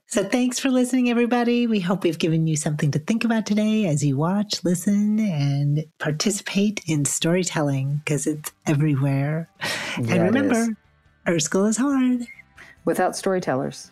So 0.07 0.23
thanks 0.23 0.59
for 0.59 0.69
listening, 0.69 1.09
everybody. 1.09 1.65
We 1.65 1.79
hope 1.79 2.03
we've 2.03 2.19
given 2.19 2.45
you 2.45 2.55
something 2.55 2.91
to 2.91 2.99
think 2.99 3.25
about 3.25 3.45
today 3.45 3.87
as 3.87 4.05
you 4.05 4.17
watch, 4.17 4.63
listen, 4.63 5.19
and 5.19 5.83
participate 5.97 6.81
in 6.85 7.05
storytelling 7.05 8.01
because 8.05 8.27
it's 8.27 8.51
everywhere. 8.67 9.49
Yeah, 9.99 10.15
and 10.15 10.23
remember, 10.23 10.77
Earth 11.25 11.41
School 11.41 11.65
is 11.65 11.77
hard 11.77 12.27
without 12.85 13.15
storytellers. 13.15 13.91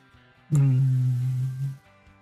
Mm. 0.53 1.13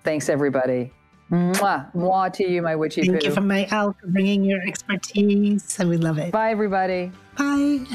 Thanks, 0.03 0.29
everybody. 0.29 0.93
Mwah, 1.29 1.93
mwah 1.93 2.31
to 2.33 2.49
you, 2.49 2.61
my 2.61 2.75
witchy 2.75 3.01
Thank 3.03 3.21
poo. 3.21 3.27
you 3.27 3.33
from 3.33 3.47
my 3.47 3.67
elf 3.71 3.95
for 3.99 4.07
bringing 4.07 4.43
your 4.43 4.61
expertise. 4.61 5.79
And 5.79 5.89
we 5.89 5.97
love 5.97 6.17
it. 6.17 6.31
Bye, 6.31 6.51
everybody. 6.51 7.11
Bye. 7.37 7.85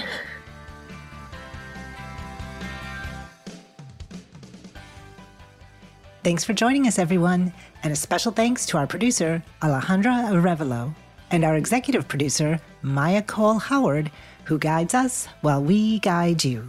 Thanks 6.27 6.43
for 6.43 6.55
joining 6.55 6.89
us, 6.89 6.99
everyone, 6.99 7.53
and 7.85 7.93
a 7.93 7.95
special 7.95 8.33
thanks 8.33 8.67
to 8.67 8.79
our 8.79 8.87
producer, 8.89 9.45
Alejandra 9.63 10.29
Arevalo, 10.33 10.93
and 11.31 11.45
our 11.45 11.55
executive 11.55 12.09
producer, 12.09 12.59
Maya 12.83 13.23
Cole 13.23 13.61
Howard, 13.61 14.11
who 14.43 14.59
guides 14.59 14.93
us 14.93 15.27
while 15.43 15.63
we 15.63 16.01
guide 16.01 16.45
you. 16.45 16.69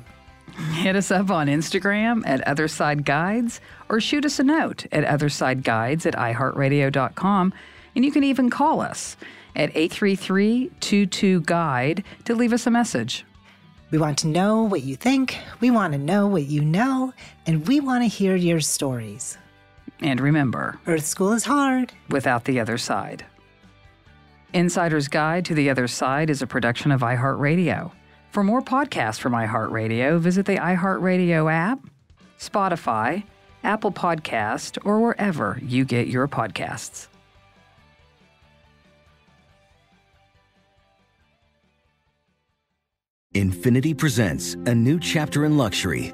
Hit 0.74 0.96
us 0.96 1.10
up 1.10 1.32
on 1.32 1.48
Instagram 1.48 2.22
at 2.28 2.46
Otherside 2.46 3.04
Guides 3.04 3.60
or 3.90 4.00
shoot 4.00 4.26
us 4.26 4.38
a 4.38 4.44
note 4.44 4.86
at 4.92 5.04
OthersideGuides 5.06 6.06
at 6.06 6.14
iHeartRadio.com. 6.14 7.52
And 7.96 8.06
you 8.06 8.12
can 8.12 8.24
even 8.24 8.52
call 8.52 8.80
us 8.80 9.18
at 9.56 9.76
833 9.76 10.70
22 10.80 11.42
Guide 11.42 12.04
to 12.26 12.36
leave 12.36 12.54
us 12.54 12.68
a 12.68 12.70
message. 12.70 13.26
We 13.90 13.98
want 13.98 14.20
to 14.20 14.28
know 14.28 14.62
what 14.62 14.84
you 14.84 14.96
think, 14.96 15.40
we 15.62 15.72
want 15.72 15.94
to 15.94 15.98
know 15.98 16.28
what 16.28 16.46
you 16.46 16.64
know, 16.64 17.16
and 17.48 17.68
we 17.68 17.80
want 17.80 18.04
to 18.04 18.08
hear 18.08 18.36
your 18.36 18.60
stories. 18.60 19.36
And 20.02 20.20
remember 20.20 20.80
Earth 20.86 21.06
School 21.06 21.34
is 21.34 21.46
hard 21.46 21.94
without 22.10 22.46
the 22.46 22.60
other 22.60 22.78
side. 22.78 23.26
Insider's 24.54 25.08
Guide 25.08 25.46
to 25.46 25.54
the 25.54 25.70
Other 25.70 25.88
Side 25.88 26.30
is 26.30 26.42
a 26.42 26.48
production 26.48 26.92
of 26.92 27.02
iHeartRadio. 27.02 27.92
For 28.32 28.44
more 28.44 28.62
podcasts 28.62 29.20
from 29.20 29.34
iHeartRadio, 29.34 30.20
visit 30.20 30.46
the 30.46 30.58
iHeartRadio 30.58 31.52
app, 31.52 31.80
Spotify, 32.40 33.24
Apple 33.64 33.92
Podcast, 33.92 34.78
or 34.86 35.02
wherever 35.02 35.60
you 35.62 35.84
get 35.84 36.08
your 36.08 36.28
podcasts. 36.28 37.08
Infiniti 43.34 43.96
presents 43.96 44.56
a 44.66 44.74
new 44.74 45.00
chapter 45.00 45.46
in 45.46 45.58
luxury, 45.58 46.14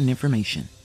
important 0.01 0.09
information. 0.09 0.80